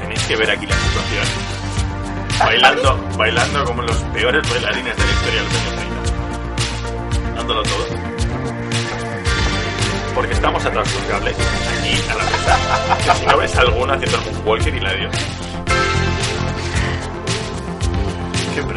Tenéis 0.00 0.22
que 0.24 0.36
ver 0.36 0.50
aquí 0.50 0.66
la 0.66 0.74
situación. 0.76 1.53
Bailando, 2.38 2.98
bailando 3.16 3.64
como 3.64 3.82
los 3.82 3.96
peores 4.12 4.50
bailarines 4.50 4.96
de 4.96 5.04
la 5.04 5.12
historia 5.12 5.40
de 5.40 5.46
los 5.46 5.54
años 5.54 5.74
30. 7.24 7.36
Dándolo 7.36 7.62
todo. 7.62 7.86
Porque 10.14 10.32
estamos 10.32 10.64
atrás 10.64 10.92
de 10.92 10.98
los 10.98 11.08
cables, 11.08 11.36
aquí 11.36 12.02
a 12.10 12.14
la 12.14 12.24
mesa. 12.24 12.98
Que 13.04 13.18
si 13.18 13.26
no 13.26 13.36
ves 13.36 13.56
alguno 13.56 13.92
haciendo 13.92 14.18
el 14.18 14.36
Walker 14.46 14.74
y 14.74 14.80
la 14.80 14.92
Dios. 14.94 15.14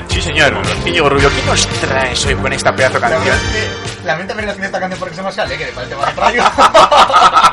Sí, 0.09 0.21
señor. 0.21 0.51
Íñigo 0.85 1.09
Rubio, 1.09 1.29
¿qué 1.29 1.41
nos 1.43 1.67
traes 1.67 2.25
hoy 2.25 2.35
con 2.35 2.51
esta 2.51 2.75
pedazo 2.75 2.95
de 2.95 3.01
canción? 3.01 3.37
que 3.51 4.07
lamento 4.07 4.33
haber 4.33 4.45
elegido 4.45 4.65
esta 4.65 4.79
canción 4.79 4.99
porque 4.99 5.15
se 5.15 5.21
más 5.21 5.37
alegre 5.37 5.71
para 5.73 5.83
el 5.83 5.89
tema 5.89 6.05
contrario. 6.05 6.43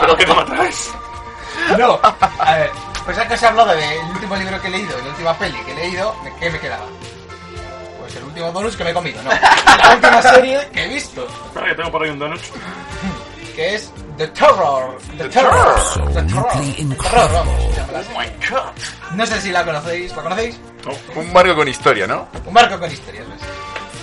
¿Pero 0.01 0.17
qué 0.17 0.25
tema 0.25 0.45
traes? 0.47 0.91
no, 1.79 2.01
a 2.03 2.55
ver, 2.55 2.71
pues 3.05 3.17
ya 3.17 3.29
que 3.29 3.37
se 3.37 3.47
ha 3.47 3.51
hablado 3.51 3.75
del 3.75 4.01
último 4.11 4.37
libro 4.37 4.61
que 4.61 4.69
he 4.69 4.71
leído, 4.71 4.97
la 4.99 5.09
última 5.11 5.39
peli 5.39 5.59
que 5.65 5.73
he 5.73 5.75
leído, 5.75 6.15
¿de 6.25 6.33
¿qué 6.41 6.51
me 6.51 6.59
quedaba? 6.61 6.87
Pues 8.01 8.17
el 8.17 8.25
último 8.25 8.53
bonus 8.53 8.77
que 8.77 8.85
me 8.85 8.91
he 8.91 8.95
comido, 8.95 9.23
no. 9.23 9.31
La 9.79 9.95
última 9.95 10.23
serie 10.23 10.69
que 10.73 10.85
he 10.85 10.89
visto, 10.89 11.27
Espera 11.47 11.67
que 11.69 11.75
tengo 11.75 11.91
por 11.91 12.03
ahí 12.03 12.11
un 12.11 12.19
donut. 12.19 12.41
que 13.55 13.75
es 13.75 13.93
The 14.17 14.29
Terror. 14.29 14.99
The, 15.19 15.29
Terror. 15.29 16.13
The 16.13 16.23
Terror. 16.23 16.49
The 16.53 16.95
Terror, 16.97 17.33
vamos. 17.33 17.55
Oh 18.15 18.19
my 18.19 18.27
god. 18.51 18.73
No 19.15 19.27
sé 19.27 19.41
si 19.41 19.51
la 19.51 19.65
conocéis, 19.65 20.15
¿la 20.17 20.23
conocéis? 20.23 20.61
Un 21.15 21.33
barco 21.33 21.55
con 21.57 21.69
historia, 21.69 22.07
¿no? 22.07 22.29
Un 22.45 22.55
barco 22.55 22.79
con 22.79 22.91
historias, 22.91 23.27
¿ves? 23.29 23.41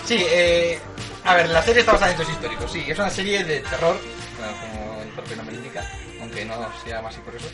Sí, 0.06 0.26
eh, 0.30 0.80
a 1.24 1.36
ver, 1.36 1.50
la 1.50 1.62
serie 1.62 1.82
está 1.82 1.94
basada 1.94 2.12
en 2.12 2.18
hechos 2.20 2.32
históricos, 2.34 2.72
sí, 2.72 2.84
es 2.88 2.98
una 2.98 3.10
serie 3.10 3.44
de 3.44 3.60
terror, 3.60 3.96
como 4.62 5.02
el 5.02 5.10
propio 5.10 5.36
nombre 5.38 5.56
indica, 5.56 5.84
aunque 6.20 6.44
no 6.46 6.56
se 6.84 6.90
llama 6.90 7.10
así 7.10 7.20
por 7.20 7.36
eso, 7.36 7.48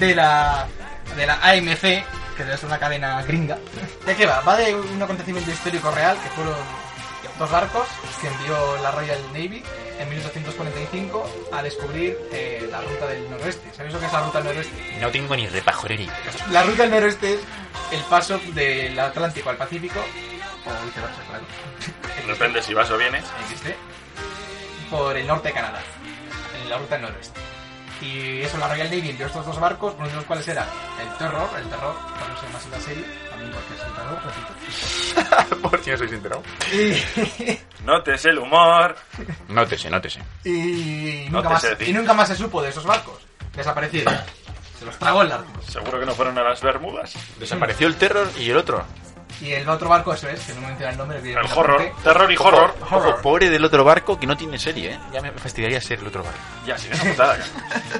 de 0.00 0.14
la, 0.14 0.66
de 1.14 1.26
la 1.26 1.34
AMC, 1.42 1.80
que 1.80 2.56
ser 2.56 2.64
una 2.64 2.78
cadena 2.78 3.22
gringa. 3.22 3.58
¿De 4.06 4.16
qué 4.16 4.26
va? 4.26 4.40
Va 4.40 4.56
de 4.56 4.74
un 4.74 5.02
acontecimiento 5.02 5.50
histórico 5.50 5.90
real, 5.90 6.16
que 6.22 6.30
fueron 6.30 6.54
dos 7.38 7.50
barcos 7.50 7.86
que 8.20 8.28
envió 8.28 8.76
la 8.82 8.90
Royal 8.90 9.18
Navy 9.32 9.62
en 9.98 10.08
1845 10.08 11.48
a 11.52 11.62
descubrir 11.62 12.18
eh, 12.32 12.66
la 12.70 12.80
ruta 12.80 13.06
del 13.06 13.30
noroeste. 13.30 13.70
¿Sabéis 13.74 13.94
lo 13.94 14.00
que 14.00 14.06
es 14.06 14.12
la 14.12 14.22
ruta 14.22 14.38
del 14.38 14.48
noroeste? 14.48 14.98
No 15.00 15.10
tengo 15.10 15.36
ni 15.36 15.46
repajorería. 15.46 16.12
La 16.50 16.62
ruta 16.62 16.82
del 16.82 16.92
noroeste 16.92 17.34
es 17.34 17.40
el 17.92 18.00
paso 18.04 18.40
del 18.54 18.98
Atlántico 18.98 19.50
al 19.50 19.56
Pacífico, 19.56 20.00
o 20.00 20.84
viceversa, 20.84 21.22
claro. 21.28 21.44
Depende 22.26 22.62
si 22.62 22.74
vas 22.74 22.90
o 22.90 22.96
vienes. 22.96 23.24
Por 24.90 25.16
el 25.16 25.26
norte 25.26 25.48
de 25.48 25.54
Canadá, 25.54 25.82
en 26.62 26.70
la 26.70 26.78
ruta 26.78 26.94
del 26.96 27.02
noroeste. 27.02 27.49
Y 28.00 28.40
eso, 28.40 28.56
la 28.58 28.68
Royal 28.68 28.90
Navy 28.90 29.10
envió 29.10 29.26
estos 29.26 29.44
dos 29.44 29.60
barcos, 29.60 29.94
uno 29.98 30.08
de 30.08 30.14
los 30.14 30.24
cuales 30.24 30.46
era 30.48 30.66
el 31.00 31.08
Terror, 31.18 31.48
el 31.58 31.68
Terror, 31.68 31.94
por 31.94 32.30
eso 32.30 32.40
se 32.40 32.46
llama 32.46 32.58
así 32.58 32.68
la 32.70 32.80
serie, 32.80 33.04
también 33.28 33.52
porque 33.52 33.74
es 33.74 33.82
el 33.82 33.92
terror, 33.92 34.18
repito. 34.24 35.68
Por 35.68 35.82
si 35.84 35.90
no 35.90 35.98
sois 35.98 36.12
enterado. 36.12 36.42
Y, 36.72 37.58
Notes 37.84 38.24
el 38.26 38.38
humor. 38.38 38.96
Nótese, 39.48 39.90
nótese. 39.90 40.20
y, 40.44 41.26
No 41.30 41.42
nunca 41.42 41.60
te 41.60 41.68
más, 41.70 41.88
y 41.88 41.92
nunca 41.92 42.14
más 42.14 42.28
se 42.28 42.36
supo 42.36 42.62
de 42.62 42.70
esos 42.70 42.84
barcos. 42.84 43.20
Desaparecieron. 43.54 44.14
Se 44.78 44.86
los 44.86 44.96
tragó 44.98 45.22
el 45.22 45.32
Ártico. 45.32 45.60
Seguro 45.62 46.00
que 46.00 46.06
no 46.06 46.14
fueron 46.14 46.38
a 46.38 46.42
las 46.42 46.62
Bermudas. 46.62 47.12
Desapareció 47.38 47.86
el 47.86 47.96
terror 47.96 48.30
y 48.38 48.50
el 48.50 48.56
otro. 48.56 48.84
Y 49.40 49.52
el 49.52 49.68
otro 49.68 49.88
barco, 49.88 50.12
eso 50.12 50.28
es, 50.28 50.40
que 50.40 50.52
no 50.54 50.60
me 50.60 50.68
menciona 50.68 50.92
el 50.92 50.98
nombre. 50.98 51.18
El 51.18 51.36
horror. 51.38 51.92
Terror 52.02 52.30
y 52.32 52.36
horror. 52.36 52.74
Ojo, 52.82 53.16
pobre 53.22 53.48
del 53.48 53.64
otro 53.64 53.84
barco 53.84 54.18
que 54.18 54.26
no 54.26 54.36
tiene 54.36 54.58
serie, 54.58 54.92
¿eh? 54.92 55.00
Ya 55.12 55.20
me 55.20 55.32
fastidiaría 55.32 55.80
ser 55.80 55.98
el 56.00 56.06
otro 56.06 56.22
barco. 56.22 56.38
Ya, 56.66 56.76
sí, 56.76 56.88
una 56.92 57.10
putada. 57.10 57.38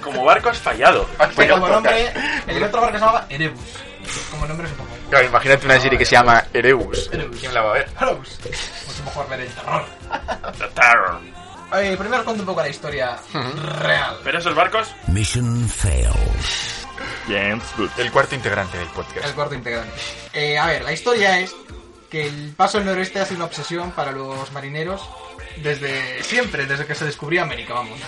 Como 0.02 0.24
barco 0.24 0.50
has 0.50 0.58
fallado. 0.58 1.06
Que 1.06 1.26
fallado 1.28 1.60
como 1.60 1.72
nombre, 1.72 2.12
el 2.46 2.62
otro 2.62 2.80
barco 2.80 2.98
se 2.98 3.00
llamaba 3.04 3.26
Erebus. 3.28 3.60
Como 4.30 4.46
nombre 4.46 4.66
es 4.66 4.72
un 4.72 4.78
poco... 4.78 4.90
Claro, 5.08 5.26
imagínate 5.26 5.66
una 5.66 5.80
serie 5.80 5.98
que 5.98 6.04
se 6.04 6.12
llama 6.12 6.44
Erebus. 6.52 7.10
¿Quién 7.38 7.54
la 7.54 7.62
va 7.62 7.70
a 7.70 7.74
ver? 7.74 7.88
Erebus. 8.00 8.38
Pues 8.42 8.98
es 8.98 9.04
mejor 9.04 9.28
ver 9.28 9.40
el 9.40 9.48
terror. 9.48 9.84
The 10.58 10.68
Terror. 10.68 11.20
Eh, 11.72 11.96
primero 11.96 12.18
os 12.18 12.24
cuento 12.24 12.42
un 12.42 12.46
poco 12.46 12.60
la 12.62 12.68
historia 12.68 13.16
real. 13.78 14.16
Pero 14.24 14.38
esos 14.38 14.54
barcos. 14.54 14.92
Mission 15.06 15.68
failed. 15.68 16.79
James 17.28 17.62
Good. 17.76 17.90
El 17.98 18.10
cuarto 18.12 18.34
integrante 18.34 18.78
del 18.78 18.88
podcast. 18.88 19.26
El 19.26 19.34
cuarto 19.34 19.54
integrante. 19.54 19.92
Eh, 20.32 20.58
a 20.58 20.66
ver, 20.66 20.82
la 20.82 20.92
historia 20.92 21.38
es 21.40 21.54
que 22.10 22.26
el 22.26 22.52
paso 22.56 22.78
al 22.78 22.84
noroeste 22.84 23.20
ha 23.20 23.24
sido 23.24 23.36
una 23.36 23.44
obsesión 23.46 23.92
para 23.92 24.12
los 24.12 24.50
marineros 24.52 25.02
desde 25.58 26.22
siempre, 26.22 26.66
desde 26.66 26.86
que 26.86 26.94
se 26.94 27.04
descubrió 27.04 27.42
América, 27.42 27.74
vamos. 27.74 27.98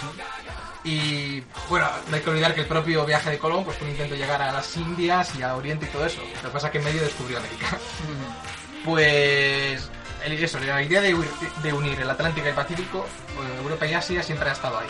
Y 0.84 1.40
bueno, 1.68 1.88
no 2.08 2.16
hay 2.16 2.22
que 2.22 2.30
olvidar 2.30 2.54
que 2.54 2.62
el 2.62 2.66
propio 2.66 3.04
viaje 3.06 3.30
de 3.30 3.38
Colón 3.38 3.64
pues 3.64 3.76
fue 3.78 3.86
un 3.86 3.92
intento 3.92 4.14
de 4.14 4.20
llegar 4.20 4.42
a 4.42 4.50
las 4.52 4.76
Indias 4.76 5.32
y 5.38 5.42
a 5.42 5.54
Oriente 5.54 5.86
y 5.86 5.88
todo 5.90 6.04
eso. 6.04 6.20
Lo 6.42 6.48
que 6.48 6.54
pasa 6.54 6.66
es 6.66 6.72
que 6.72 6.78
en 6.78 6.84
medio 6.84 7.02
descubrió 7.02 7.38
América. 7.38 7.66
Pues 8.84 9.88
el, 10.24 10.32
eso, 10.42 10.58
la 10.58 10.82
idea 10.82 11.00
de, 11.00 11.14
huir- 11.14 11.52
de 11.62 11.72
unir 11.72 12.00
el 12.00 12.10
Atlántico 12.10 12.46
y 12.46 12.50
el 12.50 12.54
Pacífico, 12.56 13.06
eh, 13.36 13.58
Europa 13.62 13.86
y 13.86 13.94
Asia 13.94 14.22
siempre 14.24 14.48
ha 14.48 14.52
estado 14.52 14.78
ahí. 14.78 14.88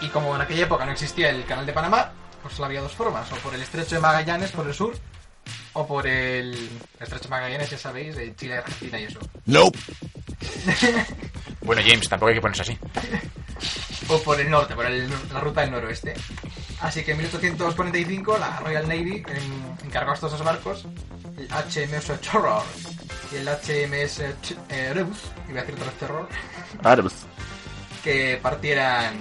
Y 0.00 0.08
como 0.08 0.34
en 0.34 0.40
aquella 0.42 0.64
época 0.64 0.84
no 0.84 0.90
existía 0.92 1.30
el 1.30 1.44
canal 1.44 1.64
de 1.64 1.72
Panamá, 1.72 2.10
pues 2.42 2.54
solo 2.54 2.66
había 2.66 2.80
dos 2.80 2.92
formas, 2.92 3.30
o 3.32 3.36
por 3.36 3.54
el 3.54 3.62
estrecho 3.62 3.96
de 3.96 4.00
Magallanes 4.00 4.50
por 4.52 4.66
el 4.66 4.74
sur, 4.74 4.94
o 5.72 5.86
por 5.86 6.06
el 6.06 6.68
estrecho 7.00 7.24
de 7.24 7.28
Magallanes, 7.30 7.70
ya 7.70 7.78
sabéis, 7.78 8.16
de 8.16 8.34
Chile, 8.36 8.58
Argentina 8.58 8.98
y 9.00 9.04
eso. 9.04 9.18
Nope. 9.46 9.78
Bueno, 11.60 11.82
James, 11.84 12.08
tampoco 12.08 12.28
hay 12.30 12.36
que 12.36 12.40
ponerse 12.40 12.62
así. 12.62 12.78
o 14.08 14.22
por 14.22 14.40
el 14.40 14.48
norte, 14.48 14.74
por 14.74 14.86
el- 14.86 15.10
la 15.32 15.40
ruta 15.40 15.60
del 15.60 15.70
noroeste. 15.72 16.14
Así 16.80 17.02
que 17.04 17.10
en 17.12 17.18
1845 17.18 18.38
la 18.38 18.58
Royal 18.60 18.88
Navy 18.88 19.22
en- 19.28 19.86
encargó 19.86 20.12
a 20.12 20.14
estos 20.14 20.32
dos 20.32 20.42
barcos, 20.44 20.86
el 21.36 21.48
HMS 21.52 22.16
Terror 22.20 22.62
y 23.32 23.36
el 23.36 23.48
HMS 23.48 24.20
eh, 24.70 24.92
Rebus, 24.94 25.18
iba 25.50 25.60
a 25.60 25.62
decir 25.64 25.74
otra 25.74 25.86
vez 25.90 25.98
Terror, 25.98 26.28
que 28.02 28.38
partieran, 28.42 29.14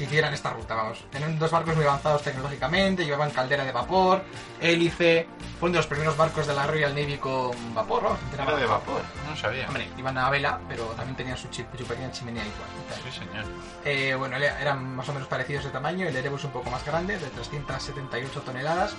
que 0.00 0.04
hicieran 0.04 0.32
esta 0.32 0.50
ruta, 0.50 0.74
vamos. 0.74 1.04
Eran 1.12 1.38
dos 1.38 1.50
barcos 1.50 1.76
muy 1.76 1.84
avanzados 1.84 2.22
tecnológicamente, 2.22 3.04
llevaban 3.04 3.30
caldera 3.30 3.64
de 3.64 3.72
vapor, 3.72 4.22
hélice, 4.60 5.26
fueron 5.58 5.72
de 5.72 5.78
los 5.78 5.86
primeros 5.86 6.16
barcos 6.16 6.46
de 6.46 6.54
la 6.54 6.66
Royal 6.66 6.94
Navy 6.94 7.18
con 7.18 7.74
vapor, 7.74 8.02
¿no? 8.04 8.16
Era 8.32 8.56
de 8.56 8.64
vapor, 8.64 9.02
no 9.28 9.36
sabía. 9.36 9.66
Hombre, 9.66 9.88
iban 9.98 10.16
a 10.16 10.30
vela, 10.30 10.58
pero 10.68 10.84
también 10.96 11.16
tenían 11.16 11.36
su, 11.36 11.48
chi- 11.48 11.66
su 11.76 11.84
pequeña 11.84 12.10
chimenea 12.12 12.42
igual. 12.44 13.02
Sí, 13.04 13.18
señor. 13.18 13.44
Eh, 13.84 14.14
bueno, 14.14 14.36
eran 14.36 14.96
más 14.96 15.06
o 15.10 15.12
menos 15.12 15.28
parecidos 15.28 15.64
de 15.64 15.70
tamaño. 15.70 16.08
El 16.08 16.16
Erebus 16.16 16.44
un 16.44 16.50
poco 16.52 16.70
más 16.70 16.82
grande, 16.84 17.18
de 17.18 17.26
378 17.28 18.40
toneladas, 18.40 18.94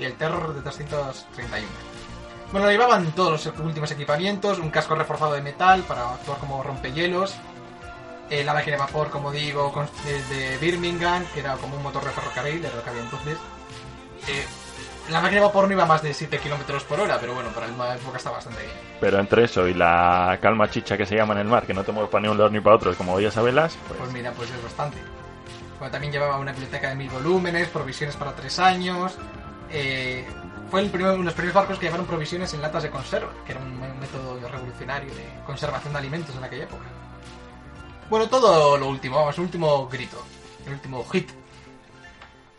y 0.00 0.04
el 0.04 0.14
Terror 0.14 0.52
de 0.54 0.62
331. 0.62 1.66
Bueno, 2.52 2.68
llevaban 2.68 3.12
todos 3.12 3.46
los 3.46 3.58
últimos 3.60 3.90
equipamientos, 3.92 4.58
un 4.58 4.70
casco 4.70 4.96
reforzado 4.96 5.34
de 5.34 5.42
metal 5.42 5.82
para 5.84 6.14
actuar 6.14 6.38
como 6.38 6.60
rompehielos, 6.64 7.36
eh, 8.30 8.44
la 8.44 8.54
máquina 8.54 8.76
de 8.76 8.80
vapor, 8.82 9.10
como 9.10 9.30
digo, 9.32 9.72
con- 9.72 9.88
de, 10.04 10.22
de 10.34 10.58
Birmingham, 10.58 11.24
que 11.34 11.40
era 11.40 11.54
como 11.56 11.76
un 11.76 11.82
motor 11.82 12.04
de 12.04 12.10
ferrocarril, 12.10 12.62
de 12.62 12.70
lo 12.72 12.82
que 12.82 12.90
había 12.90 13.02
entonces. 13.02 13.36
Eh, 14.28 14.44
la 15.10 15.20
máquina 15.20 15.40
de 15.40 15.46
vapor 15.48 15.66
no 15.66 15.72
iba 15.72 15.84
más 15.86 16.02
de 16.02 16.14
7 16.14 16.38
kilómetros 16.38 16.84
por 16.84 17.00
hora, 17.00 17.18
pero 17.20 17.34
bueno, 17.34 17.50
para 17.50 17.66
la 17.66 17.96
época 17.96 18.18
está 18.18 18.30
bastante 18.30 18.60
bien. 18.62 18.72
Pero 19.00 19.18
entre 19.18 19.44
eso 19.44 19.66
y 19.66 19.74
la 19.74 20.38
calma 20.40 20.70
chicha 20.70 20.96
que 20.96 21.04
se 21.06 21.16
llama 21.16 21.34
en 21.34 21.40
el 21.40 21.48
mar, 21.48 21.66
que 21.66 21.74
no 21.74 21.82
te 21.82 21.90
mueves 21.92 22.10
para 22.10 22.22
ni 22.22 22.28
un 22.28 22.38
lado 22.38 22.50
ni 22.50 22.60
para 22.60 22.76
otro, 22.76 22.94
como 22.94 23.16
veías 23.16 23.36
a 23.36 23.42
velas, 23.42 23.76
pues... 23.88 23.98
Pues 23.98 24.12
mira, 24.12 24.30
pues 24.32 24.50
es 24.50 24.62
bastante. 24.62 24.98
Bueno, 25.78 25.90
también 25.90 26.12
llevaba 26.12 26.36
una 26.38 26.52
biblioteca 26.52 26.90
de 26.90 26.94
mil 26.94 27.08
volúmenes, 27.10 27.68
provisiones 27.68 28.14
para 28.16 28.34
tres 28.36 28.58
años. 28.58 29.16
eh, 29.70 30.26
fue 30.70 30.82
el 30.82 30.90
primer- 30.90 31.10
uno 31.14 31.18
de 31.20 31.24
los 31.24 31.34
primeros 31.34 31.54
barcos 31.54 31.78
que 31.78 31.86
llevaron 31.86 32.06
provisiones 32.06 32.54
en 32.54 32.62
latas 32.62 32.84
de 32.84 32.90
conserva, 32.90 33.32
que 33.44 33.52
era 33.52 33.60
un 33.60 33.80
método 33.98 34.38
revolucionario 34.48 35.12
de 35.14 35.24
conservación 35.44 35.92
de 35.94 35.98
alimentos 35.98 36.36
en 36.36 36.44
aquella 36.44 36.64
época. 36.64 36.84
Bueno, 38.10 38.28
todo 38.28 38.76
lo 38.76 38.88
último, 38.88 39.18
vamos, 39.18 39.38
el 39.38 39.44
último 39.44 39.86
grito, 39.86 40.20
el 40.66 40.72
último 40.72 41.04
hit. 41.04 41.30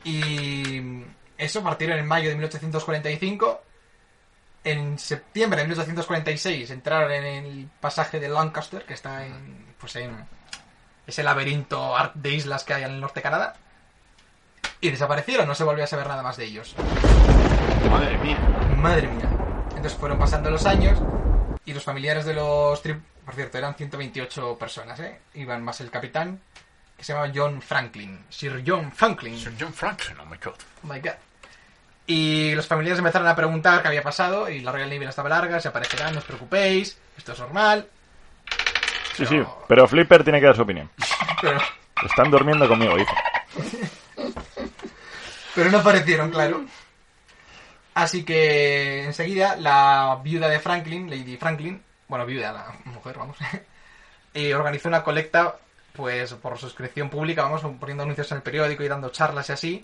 Y 0.06 1.04
eso 1.38 1.62
partieron 1.62 2.00
en 2.00 2.08
mayo 2.08 2.30
de 2.30 2.36
1845. 2.36 3.62
En 4.64 4.98
septiembre 4.98 5.60
de 5.60 5.68
1846 5.68 6.72
entraron 6.72 7.12
en 7.12 7.26
el 7.26 7.70
pasaje 7.82 8.22
de 8.22 8.30
Lancaster, 8.30 8.86
que 8.86 8.94
está 8.94 9.26
en, 9.26 9.76
pues 9.78 9.98
en 9.98 10.26
ese 11.06 11.22
laberinto 11.22 11.96
de 12.14 12.30
islas 12.32 12.64
que 12.64 12.74
hay 12.74 12.84
en 12.84 12.92
el 12.92 13.02
norte 13.02 13.20
de 13.20 13.24
Canadá. 13.24 13.56
Y 14.80 14.90
desaparecieron, 14.90 15.50
no 15.50 15.54
se 15.54 15.66
volvió 15.66 15.84
a 15.84 15.88
saber 15.88 16.08
nada 16.08 16.24
más 16.24 16.38
de 16.38 16.46
ellos. 16.46 16.76
Madre 17.90 18.18
mía. 18.20 18.38
Madre 18.78 19.10
mía. 19.10 19.30
Entonces 19.76 19.96
fueron 19.96 20.18
pasando 20.18 20.50
los 20.50 20.66
años 20.66 20.98
y 21.72 21.74
los 21.74 21.84
familiares 21.84 22.26
de 22.26 22.34
los... 22.34 22.84
tri- 22.84 23.00
Por 23.26 23.34
cierto, 23.34 23.58
eran 23.58 23.76
128 23.76 24.58
personas, 24.58 25.00
¿eh? 25.00 25.20
Iban 25.36 25.64
más 25.64 25.80
el 25.82 25.90
capitán, 25.90 26.40
que 26.98 27.04
se 27.04 27.14
llamaba 27.14 27.32
John 27.34 27.62
Franklin. 27.62 28.26
Sir 28.30 28.62
John 28.66 28.92
Franklin. 28.92 29.40
Sir 29.40 29.54
John 29.60 29.74
Franklin, 29.74 30.20
oh 30.20 30.26
my 30.26 30.38
god. 30.44 30.54
Oh 30.84 30.88
my 30.88 31.00
god. 31.00 31.14
Y 32.08 32.54
los 32.56 32.68
familiares 32.68 33.00
empezaron 33.00 33.28
a 33.28 33.36
preguntar 33.36 33.82
qué 33.82 33.88
había 33.88 34.04
pasado 34.04 34.50
y 34.50 34.60
la 34.60 34.72
Royal 34.72 34.90
Navy 34.90 35.06
estaba 35.06 35.30
larga, 35.30 35.60
se 35.62 35.70
aparecerá, 35.70 36.12
no 36.12 36.18
os 36.20 36.26
preocupéis, 36.26 36.98
esto 37.18 37.32
es 37.34 37.40
normal. 37.40 37.88
Sí, 39.16 39.26
sí, 39.26 39.42
pero 39.68 39.88
Flipper 39.88 40.24
tiene 40.24 40.40
que 40.40 40.48
dar 40.48 40.56
su 40.56 40.62
opinión. 40.64 40.90
Pero, 41.42 41.60
Están 42.06 42.32
durmiendo 42.32 42.68
conmigo, 42.68 42.96
dice. 42.98 43.12
pero 45.56 45.70
no 45.72 45.80
aparecieron, 45.80 46.30
claro. 46.32 46.66
Así 47.94 48.24
que 48.24 49.04
enseguida 49.06 49.56
la 49.58 50.20
viuda 50.24 50.48
de 50.48 50.60
Franklin, 50.60 51.10
Lady 51.10 51.38
Franklin, 51.38 51.84
bueno, 52.08 52.26
viuda, 52.26 52.52
la 52.52 52.76
mujer, 52.86 53.18
vamos, 53.18 53.38
eh, 54.34 54.56
organizó 54.56 54.88
una 54.88 55.04
colecta, 55.04 55.58
pues 55.94 56.34
por 56.36 56.58
suscripción 56.58 57.10
pública, 57.10 57.44
vamos, 57.44 57.62
poniendo 57.80 58.04
anuncios 58.04 58.32
en 58.32 58.38
el 58.38 58.44
periódico 58.44 58.84
y 58.84 58.88
dando 58.88 59.10
charlas 59.10 59.50
y 59.50 59.54
así. 59.54 59.82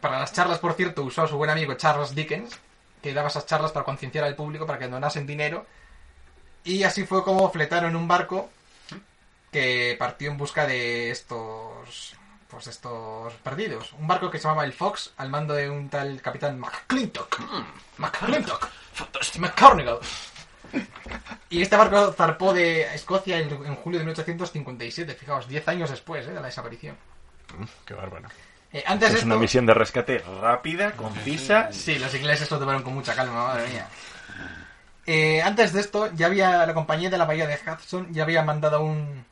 Para 0.00 0.18
las 0.18 0.32
charlas, 0.32 0.58
por 0.58 0.74
cierto, 0.74 1.02
usó 1.02 1.22
a 1.22 1.28
su 1.28 1.36
buen 1.36 1.50
amigo 1.50 1.74
Charles 1.74 2.14
Dickens, 2.14 2.58
que 3.00 3.14
daba 3.14 3.28
esas 3.28 3.46
charlas 3.46 3.72
para 3.72 3.84
concienciar 3.84 4.24
al 4.24 4.34
público 4.34 4.66
para 4.66 4.78
que 4.78 4.88
donasen 4.88 5.26
dinero. 5.26 5.66
Y 6.64 6.82
así 6.82 7.06
fue 7.06 7.22
como 7.24 7.50
fletaron 7.50 7.96
un 7.96 8.08
barco 8.08 8.50
que 9.52 9.96
partió 9.98 10.30
en 10.30 10.36
busca 10.36 10.66
de 10.66 11.10
estos 11.10 11.77
pues 12.48 12.66
estos 12.66 13.32
perdidos. 13.34 13.92
Un 13.92 14.06
barco 14.06 14.30
que 14.30 14.38
se 14.38 14.44
llamaba 14.44 14.64
el 14.64 14.72
Fox 14.72 15.12
al 15.16 15.30
mando 15.30 15.54
de 15.54 15.68
un 15.68 15.88
tal 15.88 16.20
capitán 16.20 16.58
McClintock. 16.58 17.40
McClintock. 17.98 18.68
McCornigal. 19.38 19.98
Y 21.50 21.62
este 21.62 21.76
barco 21.76 22.12
zarpó 22.12 22.52
de 22.52 22.82
Escocia 22.94 23.38
en, 23.38 23.50
en 23.50 23.76
julio 23.76 23.98
de 24.00 24.04
1857, 24.04 25.14
fijaos, 25.14 25.48
10 25.48 25.68
años 25.68 25.90
después 25.90 26.26
eh, 26.26 26.30
de 26.30 26.34
la 26.34 26.46
desaparición. 26.46 26.96
Qué 27.86 27.94
bárbaro. 27.94 28.28
Eh, 28.72 28.84
antes 28.86 29.14
Es 29.14 29.24
una 29.24 29.36
misión 29.36 29.64
de 29.64 29.72
rescate 29.72 30.18
rápida, 30.40 30.92
concisa. 30.92 31.72
Sí, 31.72 31.98
los 31.98 32.14
ingleses 32.14 32.50
lo 32.50 32.58
tomaron 32.58 32.82
con 32.82 32.94
mucha 32.94 33.14
calma, 33.14 33.46
madre 33.46 33.68
mía. 33.68 33.88
Eh, 35.06 35.40
antes 35.40 35.72
de 35.72 35.80
esto, 35.80 36.12
ya 36.14 36.26
había 36.26 36.66
la 36.66 36.74
compañía 36.74 37.08
de 37.08 37.16
la 37.16 37.24
bahía 37.24 37.46
de 37.46 37.58
Hudson, 37.66 38.12
ya 38.12 38.24
había 38.24 38.42
mandado 38.42 38.76
a 38.76 38.80
un... 38.80 39.24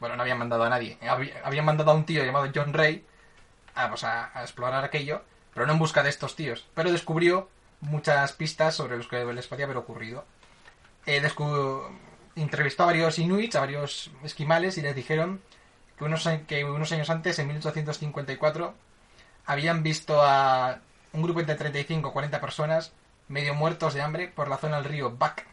Bueno, 0.00 0.16
no 0.16 0.22
habían 0.22 0.38
mandado 0.38 0.64
a 0.64 0.68
nadie. 0.68 0.98
Había- 1.08 1.40
Habían 1.44 1.64
mandado 1.64 1.90
a 1.90 1.94
un 1.94 2.04
tío 2.04 2.24
llamado 2.24 2.50
John 2.54 2.72
Ray 2.72 3.04
a, 3.74 3.88
pues, 3.88 4.04
a, 4.04 4.30
explorar 4.42 4.84
aquello, 4.84 5.22
pero 5.52 5.66
no 5.66 5.72
en 5.74 5.78
busca 5.78 6.02
de 6.02 6.10
estos 6.10 6.36
tíos. 6.36 6.66
Pero 6.74 6.92
descubrió 6.92 7.48
muchas 7.80 8.32
pistas 8.32 8.74
sobre 8.74 8.96
los 8.96 9.08
que 9.08 9.24
les 9.24 9.46
podía 9.46 9.64
haber 9.66 9.76
ocurrido. 9.76 10.24
Eh, 11.06 11.20
Entrevistó 12.36 12.82
a 12.82 12.86
varios 12.86 13.18
inuits, 13.20 13.54
a 13.54 13.60
varios 13.60 14.10
esquimales, 14.24 14.76
y 14.76 14.82
les 14.82 14.96
dijeron 14.96 15.40
que 15.96 16.04
unos, 16.04 16.28
que 16.48 16.64
unos 16.64 16.90
años 16.90 17.08
antes, 17.08 17.38
en 17.38 17.46
1854, 17.46 18.74
habían 19.46 19.84
visto 19.84 20.20
a 20.20 20.80
un 21.12 21.22
grupo 21.22 21.38
entre 21.38 21.54
35 21.54 22.08
o 22.08 22.12
40 22.12 22.40
personas 22.40 22.92
medio 23.28 23.54
muertos 23.54 23.94
de 23.94 24.02
hambre 24.02 24.28
por 24.28 24.48
la 24.48 24.56
zona 24.56 24.76
del 24.76 24.86
río 24.86 25.16
Back. 25.16 25.46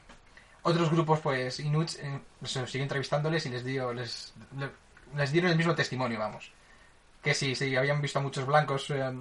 Otros 0.64 0.92
grupos, 0.92 1.20
pues, 1.22 1.60
inuits, 1.60 1.98
eh, 2.00 2.20
se 2.44 2.66
siguió 2.68 2.84
entrevistándoles 2.84 3.46
y 3.46 3.50
les 3.50 3.64
dio, 3.64 3.94
les, 3.94 4.34
le- 4.58 4.70
les 5.18 5.32
dieron 5.32 5.50
el 5.52 5.58
mismo 5.58 5.74
testimonio, 5.74 6.20
vamos. 6.20 6.52
Que 7.24 7.34
sí, 7.34 7.56
sí, 7.56 7.76
habían 7.76 8.02
visto 8.02 8.20
a 8.20 8.22
muchos 8.22 8.46
blancos 8.46 8.90
eh, 8.92 9.12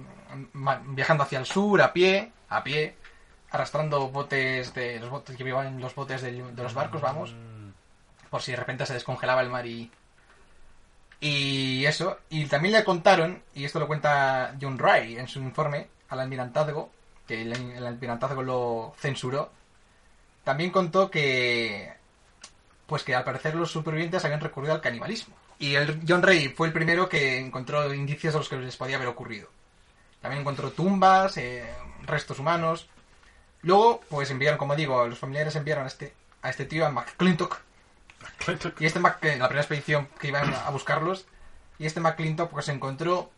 viajando 0.89 1.23
hacia 1.23 1.39
el 1.39 1.45
sur, 1.45 1.81
a 1.81 1.91
pie, 1.93 2.31
a 2.49 2.63
pie, 2.63 2.95
arrastrando 3.51 4.09
botes 4.09 4.73
de 4.73 4.99
los 4.99 5.09
botes 5.09 5.35
que 5.35 5.43
llevaban 5.43 5.79
los 5.81 5.93
botes 5.95 6.21
de 6.21 6.31
los 6.31 6.73
barcos, 6.73 7.01
vamos, 7.01 7.35
por 8.29 8.41
si 8.41 8.51
de 8.51 8.57
repente 8.57 8.85
se 8.85 8.93
descongelaba 8.93 9.41
el 9.41 9.49
mar 9.49 9.65
y, 9.67 9.91
y 11.19 11.85
eso, 11.85 12.19
y 12.29 12.45
también 12.45 12.73
le 12.73 12.83
contaron, 12.83 13.43
y 13.53 13.65
esto 13.65 13.79
lo 13.79 13.87
cuenta 13.87 14.55
John 14.59 14.79
Ray 14.79 15.17
en 15.17 15.27
su 15.27 15.39
informe 15.39 15.87
al 16.09 16.19
almirantazgo, 16.21 16.89
que 17.27 17.41
el 17.43 17.85
almirantazgo 17.85 18.41
lo 18.41 18.93
censuró, 18.97 19.51
también 20.43 20.71
contó 20.71 21.09
que 21.09 21.93
pues 22.87 23.03
que 23.03 23.15
al 23.15 23.23
parecer 23.23 23.55
los 23.55 23.71
supervivientes 23.71 24.25
habían 24.25 24.41
recurrido 24.41 24.73
al 24.73 24.81
canibalismo. 24.81 25.35
Y 25.59 25.75
el 25.75 26.01
John 26.07 26.23
Ray 26.23 26.49
fue 26.49 26.67
el 26.67 26.73
primero 26.73 27.07
que 27.07 27.39
encontró 27.39 27.93
indicios 27.93 28.33
de 28.33 28.39
los 28.39 28.49
que 28.49 28.57
les 28.57 28.75
podía 28.75 28.97
haber 28.97 29.07
ocurrido. 29.07 29.47
También 30.21 30.41
encontró 30.41 30.71
tumbas, 30.71 31.37
eh, 31.37 31.73
restos 32.03 32.39
humanos. 32.39 32.89
Luego, 33.61 34.01
pues 34.09 34.29
enviaron, 34.31 34.57
como 34.57 34.75
digo, 34.75 35.07
los 35.07 35.19
familiares 35.19 35.55
enviaron 35.55 35.85
a 35.85 35.87
este, 35.87 36.13
a 36.41 36.49
este 36.49 36.65
tío, 36.65 36.85
a 36.85 36.89
McClintock, 36.89 37.61
y 38.79 38.85
este 38.85 38.99
Mac, 38.99 39.23
la 39.23 39.47
primera 39.47 39.61
expedición 39.61 40.07
que 40.19 40.27
iban 40.27 40.53
a 40.53 40.69
buscarlos, 40.71 41.25
y 41.79 41.85
este 41.85 41.99
McClintock 41.99 42.51
pues 42.51 42.67
encontró 42.69 43.31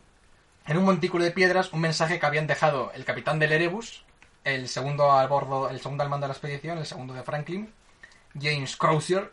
en 0.66 0.78
un 0.78 0.84
montículo 0.84 1.24
de 1.24 1.30
piedras 1.30 1.72
un 1.72 1.80
mensaje 1.80 2.18
que 2.18 2.26
habían 2.26 2.46
dejado 2.46 2.90
el 2.94 3.04
capitán 3.04 3.38
del 3.38 3.52
Erebus 3.52 4.03
el 4.44 4.68
segundo 4.68 5.10
al 5.12 5.28
bordo, 5.28 5.68
el 5.70 5.80
segundo 5.80 6.02
al 6.04 6.10
mando 6.10 6.24
de 6.24 6.28
la 6.28 6.34
expedición, 6.34 6.78
el 6.78 6.86
segundo 6.86 7.14
de 7.14 7.22
Franklin, 7.22 7.72
James 8.40 8.76
Crozier, 8.76 9.32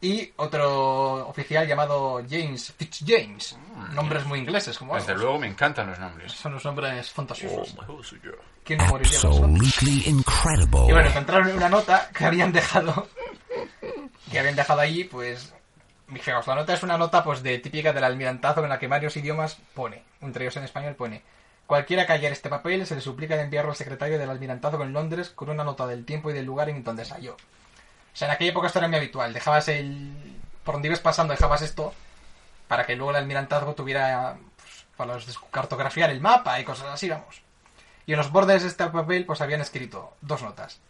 y 0.00 0.32
otro 0.36 1.28
oficial 1.28 1.66
llamado 1.66 2.20
James 2.28 2.72
Fitzjames. 2.76 3.56
Nombres 3.92 4.24
muy 4.26 4.40
ingleses, 4.40 4.76
como 4.76 4.94
Desde 4.96 5.08
vamos. 5.12 5.22
luego 5.22 5.38
me 5.38 5.46
encantan 5.46 5.86
los 5.90 5.98
nombres. 5.98 6.32
Son 6.32 6.52
los 6.52 6.64
nombres 6.64 7.08
Oh, 7.10 7.14
fantasiosos. 7.14 7.74
¿Quién 8.64 8.78
no 8.80 8.86
moriría? 8.86 9.14
Absolutely 9.16 10.02
incredible. 10.08 10.86
Y 10.88 10.92
bueno, 10.92 11.08
encontraron 11.08 11.56
una 11.56 11.68
nota 11.68 12.10
que 12.16 12.24
habían 12.24 12.52
dejado. 12.52 13.06
Que 14.30 14.38
habían 14.40 14.56
dejado 14.56 14.80
allí, 14.80 15.04
pues. 15.04 15.54
Fijaos, 16.12 16.46
la 16.48 16.56
nota 16.56 16.74
es 16.74 16.82
una 16.82 16.98
nota 16.98 17.22
pues 17.24 17.42
de 17.42 17.58
típica 17.58 17.92
del 17.92 18.04
almirantazo 18.04 18.62
en 18.62 18.68
la 18.68 18.78
que 18.78 18.88
varios 18.88 19.16
idiomas 19.16 19.56
pone. 19.72 20.02
Entre 20.20 20.44
ellos 20.44 20.56
en 20.56 20.64
español 20.64 20.94
pone. 20.96 21.22
Cualquiera 21.66 22.06
que 22.06 22.12
hallar 22.12 22.32
este 22.32 22.48
papel 22.48 22.86
se 22.86 22.94
le 22.94 23.00
suplica 23.00 23.36
de 23.36 23.42
enviarlo 23.42 23.70
al 23.70 23.76
secretario 23.76 24.18
del 24.18 24.30
almirantazo 24.30 24.82
en 24.82 24.92
Londres 24.92 25.30
con 25.30 25.48
una 25.48 25.64
nota 25.64 25.86
del 25.86 26.04
tiempo 26.04 26.30
y 26.30 26.34
del 26.34 26.44
lugar 26.44 26.68
en 26.68 26.84
donde 26.84 27.04
se 27.04 27.14
halló. 27.14 27.34
O 27.34 28.16
sea, 28.16 28.28
en 28.28 28.34
aquella 28.34 28.50
época 28.50 28.66
esto 28.66 28.78
era 28.78 28.88
muy 28.88 28.98
habitual. 28.98 29.32
Dejabas 29.32 29.68
el. 29.68 30.12
Por 30.64 30.74
donde 30.74 30.88
ibas 30.88 31.00
pasando, 31.00 31.32
dejabas 31.32 31.62
esto 31.62 31.94
para 32.68 32.86
que 32.86 32.96
luego 32.96 33.10
el 33.10 33.16
almirantazgo 33.16 33.74
tuviera. 33.74 34.36
Pues, 34.56 34.86
para 34.96 35.18
cartografiar 35.50 36.10
el 36.10 36.20
mapa 36.20 36.60
y 36.60 36.64
cosas 36.64 36.88
así, 36.88 37.08
vamos. 37.08 37.42
Y 38.06 38.12
en 38.12 38.18
los 38.18 38.30
bordes 38.30 38.62
de 38.62 38.68
este 38.68 38.86
papel, 38.86 39.24
pues 39.24 39.40
habían 39.40 39.60
escrito 39.60 40.14
dos 40.20 40.42
notas. 40.42 40.80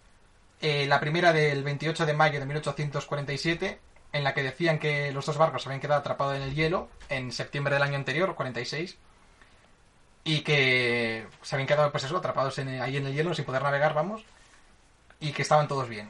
Eh, 0.60 0.86
la 0.86 1.00
primera 1.00 1.32
del 1.32 1.62
28 1.62 2.06
de 2.06 2.12
mayo 2.12 2.38
de 2.40 2.46
1847, 2.46 3.80
en 4.12 4.24
la 4.24 4.34
que 4.34 4.42
decían 4.42 4.78
que 4.78 5.12
los 5.12 5.26
dos 5.26 5.36
barcos 5.36 5.66
habían 5.66 5.80
quedado 5.80 6.00
atrapados 6.00 6.36
en 6.36 6.42
el 6.42 6.54
hielo 6.54 6.88
en 7.08 7.32
septiembre 7.32 7.74
del 7.74 7.82
año 7.82 7.96
anterior, 7.96 8.34
46, 8.34 8.96
y 10.24 10.40
que 10.40 11.26
se 11.42 11.54
habían 11.56 11.66
quedado, 11.66 11.90
pues 11.90 12.04
eso, 12.04 12.16
atrapados 12.16 12.58
en, 12.58 12.80
ahí 12.80 12.96
en 12.96 13.06
el 13.06 13.14
hielo 13.14 13.34
sin 13.34 13.44
poder 13.44 13.62
navegar, 13.62 13.94
vamos, 13.94 14.24
y 15.20 15.32
que 15.32 15.42
estaban 15.42 15.68
todos 15.68 15.88
bien. 15.88 16.08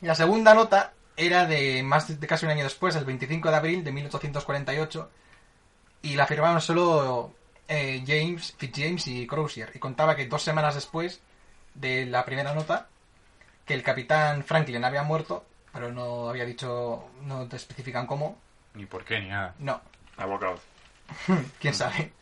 La 0.00 0.14
segunda 0.14 0.54
nota 0.54 0.92
era 1.16 1.46
de 1.46 1.82
más 1.82 2.20
de 2.20 2.26
casi 2.26 2.46
un 2.46 2.52
año 2.52 2.62
después, 2.64 2.94
el 2.94 3.04
25 3.04 3.50
de 3.50 3.56
abril 3.56 3.84
de 3.84 3.92
1848, 3.92 5.10
y 6.02 6.14
la 6.14 6.26
firmaban 6.26 6.60
solo 6.60 7.34
eh, 7.66 8.04
James, 8.06 8.54
Fitzjames 8.56 9.06
y 9.08 9.26
Crozier, 9.26 9.72
y 9.74 9.78
contaba 9.80 10.14
que 10.14 10.26
dos 10.26 10.42
semanas 10.42 10.76
después 10.76 11.20
de 11.74 12.06
la 12.06 12.24
primera 12.24 12.54
nota, 12.54 12.86
que 13.64 13.74
el 13.74 13.82
capitán 13.82 14.44
Franklin 14.44 14.84
había 14.84 15.02
muerto, 15.02 15.44
pero 15.72 15.90
no 15.92 16.28
había 16.28 16.44
dicho, 16.44 17.10
no 17.22 17.46
te 17.48 17.56
especifican 17.56 18.06
cómo, 18.06 18.38
Ni 18.74 18.86
por 18.86 19.04
qué, 19.04 19.20
ni 19.20 19.28
nada. 19.28 19.54
no, 19.58 19.80
Abocado. 20.16 20.58
quién 21.60 21.74
sabe. 21.74 22.12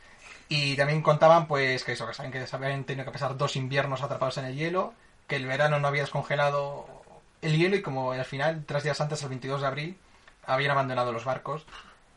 Y 0.49 0.77
también 0.77 1.03
contaban, 1.03 1.47
pues, 1.49 1.83
que 1.85 1.93
eso, 1.93 2.07
que 2.07 2.15
saben 2.15 2.31
que 2.31 2.47
se 2.47 2.57
habían 2.57 2.85
tenido 2.85 3.05
que 3.05 3.11
pasar 3.11 3.37
dos 3.37 3.57
inviernos 3.57 4.03
atrapados 4.03 4.39
en 4.39 4.45
el 4.47 4.57
hielo, 4.57 4.95
que 5.27 5.37
el 5.37 5.47
verano 5.47 5.81
no 5.81 5.89
había 5.89 6.03
descongelado 6.03 6.87
el 7.43 7.57
hielo 7.57 7.77
y 7.77 7.83
como 7.83 8.13
al 8.13 8.25
final, 8.25 8.65
tres 8.67 8.85
días 8.85 9.01
antes, 9.01 9.23
el 9.23 9.29
22 9.29 9.61
de 9.61 9.67
abril, 9.67 9.99
habían 10.47 10.71
abandonado 10.73 11.13
los 11.13 11.25
barcos, 11.25 11.67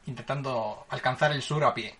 intentando 0.05 0.85
alcanzar 0.89 1.31
el 1.31 1.41
sur 1.41 1.63
a 1.63 1.73
pie. 1.73 1.95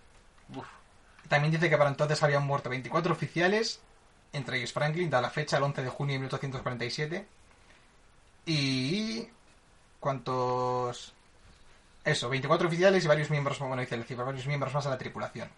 También 1.28 1.52
dice 1.52 1.70
que 1.70 1.76
para 1.76 1.90
entonces 1.90 2.22
habían 2.22 2.46
muerto 2.46 2.70
24 2.70 3.12
oficiales, 3.12 3.80
entre 4.32 4.58
ellos 4.58 4.72
Franklin, 4.72 5.10
da 5.10 5.20
la 5.20 5.30
fecha, 5.30 5.56
el 5.56 5.62
11 5.64 5.82
de 5.82 5.88
junio 5.88 6.14
de 6.14 6.18
1847. 6.20 7.26
Y... 8.46 9.28
¿Cuántos...? 9.98 11.12
Eso, 12.04 12.30
24 12.30 12.66
oficiales 12.66 13.04
y 13.04 13.08
varios 13.08 13.30
miembros, 13.30 13.58
bueno, 13.58 13.80
dice 13.82 13.94
el 13.94 14.04
cifra, 14.04 14.24
varios 14.24 14.46
miembros 14.46 14.72
más 14.72 14.84
de 14.84 14.90
la 14.90 14.98
tripulación. 14.98 15.50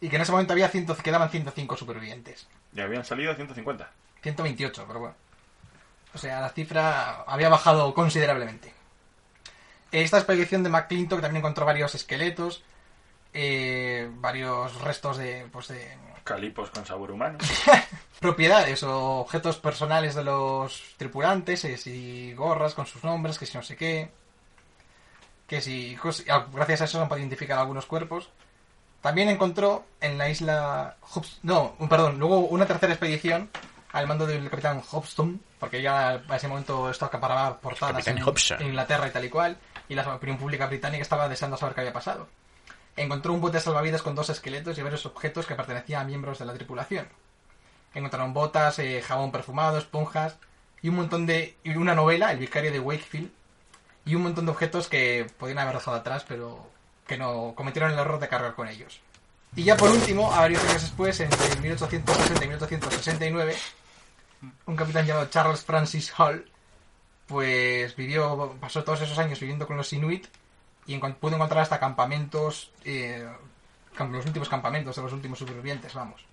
Y 0.00 0.08
que 0.08 0.16
en 0.16 0.22
ese 0.22 0.32
momento 0.32 0.52
había 0.52 0.68
100, 0.68 0.86
quedaban 0.96 1.30
105 1.30 1.76
supervivientes. 1.76 2.46
Ya 2.72 2.84
habían 2.84 3.04
salido 3.04 3.34
150. 3.34 3.90
128, 4.22 4.84
pero 4.86 5.00
bueno. 5.00 5.14
O 6.14 6.18
sea, 6.18 6.40
la 6.40 6.50
cifra 6.50 7.22
había 7.26 7.48
bajado 7.48 7.92
considerablemente. 7.94 8.72
Esta 9.92 10.18
expedición 10.18 10.62
de 10.62 10.70
McClintock 10.70 11.20
también 11.20 11.40
encontró 11.40 11.64
varios 11.64 11.94
esqueletos, 11.94 12.62
eh, 13.32 14.10
varios 14.14 14.80
restos 14.82 15.16
de, 15.16 15.46
pues 15.52 15.68
de 15.68 15.96
Calipos 16.26 16.70
con 16.70 16.84
sabor 16.84 17.12
humano. 17.12 17.38
propiedades 18.20 18.82
o 18.82 19.20
objetos 19.20 19.58
personales 19.58 20.14
de 20.14 20.24
los 20.24 20.94
tripulantes, 20.96 21.64
eh, 21.64 21.76
si 21.78 22.34
gorras 22.34 22.74
con 22.74 22.84
sus 22.84 23.04
nombres, 23.04 23.38
que 23.38 23.46
si 23.46 23.56
no 23.56 23.62
sé 23.62 23.76
qué, 23.76 24.10
que 25.46 25.60
si 25.60 25.96
ah, 26.28 26.46
gracias 26.52 26.80
a 26.80 26.84
eso 26.84 26.98
se 26.98 27.02
han 27.02 27.08
podido 27.08 27.22
identificar 27.24 27.58
algunos 27.58 27.86
cuerpos. 27.86 28.28
También 29.06 29.28
encontró 29.28 29.86
en 30.00 30.18
la 30.18 30.28
isla 30.28 30.96
Hobs- 31.00 31.38
no, 31.44 31.76
perdón, 31.88 32.18
luego 32.18 32.40
una 32.40 32.66
tercera 32.66 32.92
expedición 32.92 33.48
al 33.92 34.08
mando 34.08 34.26
del 34.26 34.50
capitán 34.50 34.82
Hobson, 34.90 35.40
porque 35.60 35.80
ya 35.80 36.20
a 36.28 36.36
ese 36.36 36.48
momento 36.48 36.90
esto 36.90 37.04
acaparaba 37.04 37.60
portadas 37.60 38.04
en, 38.08 38.18
Inglaterra 38.60 39.06
y 39.06 39.12
tal 39.12 39.24
y 39.24 39.28
cual, 39.30 39.58
y 39.88 39.94
la 39.94 40.12
opinión 40.12 40.38
pública 40.38 40.66
británica 40.66 41.02
estaba 41.02 41.28
deseando 41.28 41.56
saber 41.56 41.76
qué 41.76 41.82
había 41.82 41.92
pasado. 41.92 42.26
Encontró 42.96 43.32
un 43.32 43.40
bote 43.40 43.60
salvavidas 43.60 44.02
con 44.02 44.16
dos 44.16 44.28
esqueletos 44.28 44.76
y 44.76 44.82
varios 44.82 45.06
objetos 45.06 45.46
que 45.46 45.54
pertenecían 45.54 46.02
a 46.02 46.04
miembros 46.04 46.40
de 46.40 46.46
la 46.46 46.54
tripulación. 46.54 47.06
Encontraron 47.94 48.34
botas, 48.34 48.80
eh, 48.80 49.02
jabón 49.02 49.30
perfumado, 49.30 49.78
esponjas 49.78 50.34
y 50.82 50.88
un 50.88 50.96
montón 50.96 51.26
de. 51.26 51.56
y 51.62 51.76
una 51.76 51.94
novela, 51.94 52.32
El 52.32 52.40
vicario 52.40 52.72
de 52.72 52.80
Wakefield, 52.80 53.30
y 54.04 54.16
un 54.16 54.24
montón 54.24 54.46
de 54.46 54.50
objetos 54.50 54.88
que 54.88 55.28
podían 55.38 55.60
haber 55.60 55.74
dejado 55.76 55.96
atrás, 55.96 56.24
pero 56.26 56.74
que 57.06 57.16
no 57.16 57.52
cometieron 57.54 57.92
el 57.92 57.98
error 57.98 58.18
de 58.18 58.28
cargar 58.28 58.54
con 58.54 58.68
ellos. 58.68 59.00
Y 59.54 59.64
ya 59.64 59.76
por 59.76 59.90
último, 59.90 60.32
a 60.32 60.40
varios 60.40 60.62
años 60.64 60.82
después, 60.82 61.18
entre 61.20 61.56
1860 61.60 62.44
y 62.44 62.48
1869, 62.48 63.56
un 64.66 64.76
capitán 64.76 65.06
llamado 65.06 65.26
Charles 65.30 65.64
Francis 65.64 66.12
Hall, 66.18 66.50
pues 67.26 67.96
vivió, 67.96 68.56
pasó 68.60 68.84
todos 68.84 69.00
esos 69.02 69.18
años 69.18 69.40
viviendo 69.40 69.66
con 69.66 69.76
los 69.76 69.92
Inuit 69.92 70.26
y 70.86 70.94
encon- 70.98 71.14
pudo 71.16 71.34
encontrar 71.36 71.62
hasta 71.62 71.80
campamentos, 71.80 72.70
eh, 72.84 73.26
los 73.98 74.26
últimos 74.26 74.48
campamentos 74.48 74.94
de 74.96 75.02
los 75.02 75.12
últimos 75.12 75.38
supervivientes, 75.38 75.94
vamos. 75.94 76.24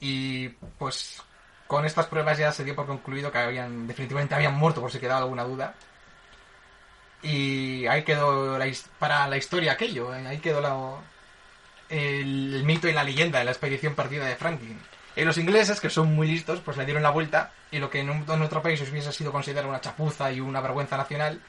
Y 0.00 0.48
pues 0.78 1.22
con 1.66 1.84
estas 1.84 2.06
pruebas 2.06 2.38
ya 2.38 2.52
se 2.52 2.64
dio 2.64 2.76
por 2.76 2.86
concluido 2.86 3.32
que 3.32 3.38
habían 3.38 3.86
definitivamente 3.86 4.34
habían 4.34 4.54
muerto 4.54 4.80
por 4.80 4.92
si 4.92 4.98
quedaba 5.00 5.20
alguna 5.20 5.44
duda. 5.44 5.74
Y 7.22 7.86
ahí 7.86 8.04
quedó 8.04 8.58
la 8.58 8.66
para 8.98 9.26
la 9.26 9.36
historia 9.36 9.72
aquello, 9.72 10.14
eh, 10.14 10.26
ahí 10.26 10.38
quedó 10.38 10.60
la- 10.60 11.00
el, 11.88 12.54
el 12.54 12.64
mito 12.64 12.88
y 12.88 12.92
la 12.92 13.02
leyenda 13.04 13.38
de 13.38 13.44
la 13.44 13.50
expedición 13.50 13.94
perdida 13.94 14.26
de 14.26 14.36
Franklin. 14.36 14.78
Y 15.16 15.24
los 15.24 15.36
ingleses, 15.38 15.80
que 15.80 15.90
son 15.90 16.14
muy 16.14 16.28
listos, 16.28 16.60
pues 16.64 16.76
le 16.76 16.84
dieron 16.84 17.02
la 17.02 17.10
vuelta 17.10 17.50
y 17.72 17.78
lo 17.78 17.90
que 17.90 18.00
en, 18.00 18.10
un- 18.10 18.24
en 18.30 18.42
otro 18.42 18.62
país 18.62 18.80
hubiese 18.88 19.12
sido 19.12 19.32
considerado 19.32 19.68
una 19.68 19.80
chapuza 19.80 20.30
y 20.30 20.40
una 20.40 20.60
vergüenza 20.60 20.96
nacional, 20.96 21.40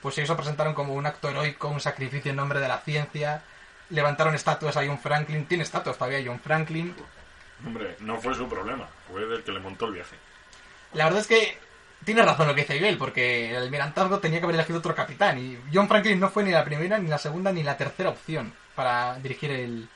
pues 0.00 0.16
ellos 0.16 0.30
lo 0.30 0.36
presentaron 0.36 0.72
como 0.74 0.94
un 0.94 1.04
acto 1.06 1.28
heroico, 1.28 1.68
un 1.68 1.80
sacrificio 1.80 2.30
en 2.30 2.36
nombre 2.36 2.60
de 2.60 2.68
la 2.68 2.78
ciencia, 2.78 3.42
levantaron 3.90 4.34
estatuas 4.34 4.76
a 4.78 4.86
John 4.86 4.98
Franklin, 4.98 5.44
tiene 5.46 5.64
estatuas 5.64 5.98
todavía 5.98 6.22
John 6.24 6.40
Franklin, 6.40 6.94
Hombre, 7.66 7.94
no 8.00 8.18
fue 8.18 8.34
su 8.34 8.48
problema. 8.48 8.88
Fue 9.12 9.26
del 9.26 9.42
que 9.44 9.52
le 9.52 9.60
montó 9.60 9.84
el 9.84 9.92
viaje. 9.92 10.16
La 10.94 11.04
verdad 11.04 11.20
es 11.20 11.26
que 11.26 11.58
tiene 12.04 12.22
razón 12.22 12.48
lo 12.48 12.54
que 12.54 12.62
dice 12.62 12.76
Ibel, 12.76 12.96
porque 12.98 13.50
el 13.50 13.56
almirantazgo 13.56 14.18
tenía 14.20 14.38
que 14.38 14.44
haber 14.44 14.54
elegido 14.56 14.78
otro 14.78 14.94
capitán. 14.94 15.38
Y 15.38 15.58
John 15.72 15.88
Franklin 15.88 16.18
no 16.20 16.28
fue 16.30 16.42
ni 16.44 16.50
la 16.50 16.64
primera, 16.64 16.98
ni 16.98 17.08
la 17.08 17.18
segunda, 17.18 17.52
ni 17.52 17.62
la 17.62 17.76
tercera 17.76 18.08
opción 18.10 18.52
para 18.74 19.16
dirigir 19.18 19.50
el. 19.50 19.88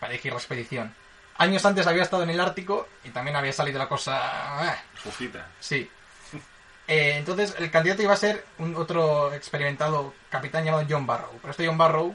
para 0.00 0.10
dirigir 0.12 0.32
la 0.32 0.38
expedición. 0.38 0.94
Años 1.38 1.64
antes 1.64 1.86
había 1.86 2.02
estado 2.02 2.24
en 2.24 2.30
el 2.30 2.40
Ártico 2.40 2.88
y 3.04 3.10
también 3.10 3.36
había 3.36 3.52
salido 3.52 3.78
la 3.78 3.88
cosa. 3.88 4.18
ah, 4.22 4.76
Fufita. 4.94 5.46
sí. 5.60 5.88
Eh, 6.88 7.14
entonces 7.16 7.54
el 7.58 7.70
candidato 7.70 8.02
iba 8.02 8.12
a 8.12 8.16
ser 8.16 8.44
un 8.58 8.74
otro 8.74 9.32
experimentado 9.32 10.12
capitán 10.28 10.64
llamado 10.64 10.84
John 10.88 11.06
Barrow. 11.06 11.30
Pero 11.40 11.50
este 11.52 11.66
John 11.66 11.78
Barrow 11.78 12.14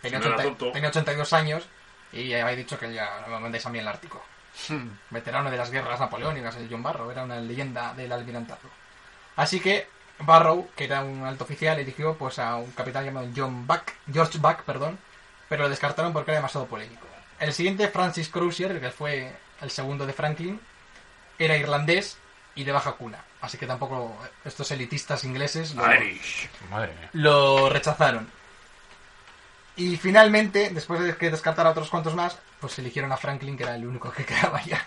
tenía, 0.00 0.18
No 0.18 0.24
era 0.26 0.34
80 0.36 0.48
tonto. 0.58 0.72
tenía 0.72 0.88
82 0.88 1.32
años 1.34 1.68
y 2.12 2.32
había 2.32 2.56
dicho 2.56 2.78
que 2.78 2.92
ya 2.92 3.20
no 3.26 3.34
me 3.34 3.40
mandéis 3.40 3.66
a 3.66 3.68
mí 3.68 3.78
el 3.78 3.86
Ártico 3.86 4.24
veterano 5.10 5.50
de 5.50 5.56
las 5.56 5.70
guerras 5.70 6.00
napoleónicas, 6.00 6.56
el 6.56 6.68
John 6.70 6.82
Barrow, 6.82 7.10
era 7.10 7.24
una 7.24 7.40
leyenda 7.40 7.94
del 7.94 8.12
almirantazgo. 8.12 8.70
Así 9.36 9.60
que 9.60 9.88
Barrow, 10.18 10.70
que 10.74 10.84
era 10.84 11.02
un 11.02 11.24
alto 11.24 11.44
oficial, 11.44 11.78
eligió 11.78 12.16
pues 12.16 12.38
a 12.38 12.56
un 12.56 12.70
capitán 12.72 13.04
llamado 13.04 13.28
John 13.36 13.66
Buck, 13.66 13.92
George 14.12 14.38
Buck, 14.38 14.62
perdón, 14.62 14.98
pero 15.48 15.64
lo 15.64 15.68
descartaron 15.68 16.12
porque 16.12 16.30
era 16.30 16.40
demasiado 16.40 16.66
polémico. 16.66 17.06
El 17.38 17.52
siguiente, 17.52 17.88
Francis 17.88 18.28
Crozier, 18.28 18.70
el 18.72 18.80
que 18.80 18.90
fue 18.90 19.32
el 19.60 19.70
segundo 19.70 20.06
de 20.06 20.12
Franklin, 20.12 20.60
era 21.38 21.56
irlandés 21.56 22.18
y 22.54 22.64
de 22.64 22.72
baja 22.72 22.92
cuna. 22.92 23.22
Así 23.42 23.58
que 23.58 23.66
tampoco 23.66 24.16
estos 24.44 24.70
elitistas 24.70 25.24
ingleses 25.24 25.74
lo, 25.74 25.94
Irish. 25.94 26.48
Madre 26.70 26.94
mía. 26.94 27.10
lo 27.12 27.68
rechazaron. 27.68 28.30
Y 29.76 29.96
finalmente, 29.96 30.70
después 30.70 31.00
de 31.00 31.14
que 31.16 31.30
descartara 31.30 31.70
otros 31.70 31.90
cuantos 31.90 32.14
más, 32.14 32.38
pues 32.60 32.78
eligieron 32.78 33.12
a 33.12 33.16
Franklin, 33.16 33.56
que 33.56 33.62
era 33.64 33.74
el 33.76 33.86
único 33.86 34.10
que 34.10 34.24
quedaba 34.26 34.62
ya. 34.62 34.84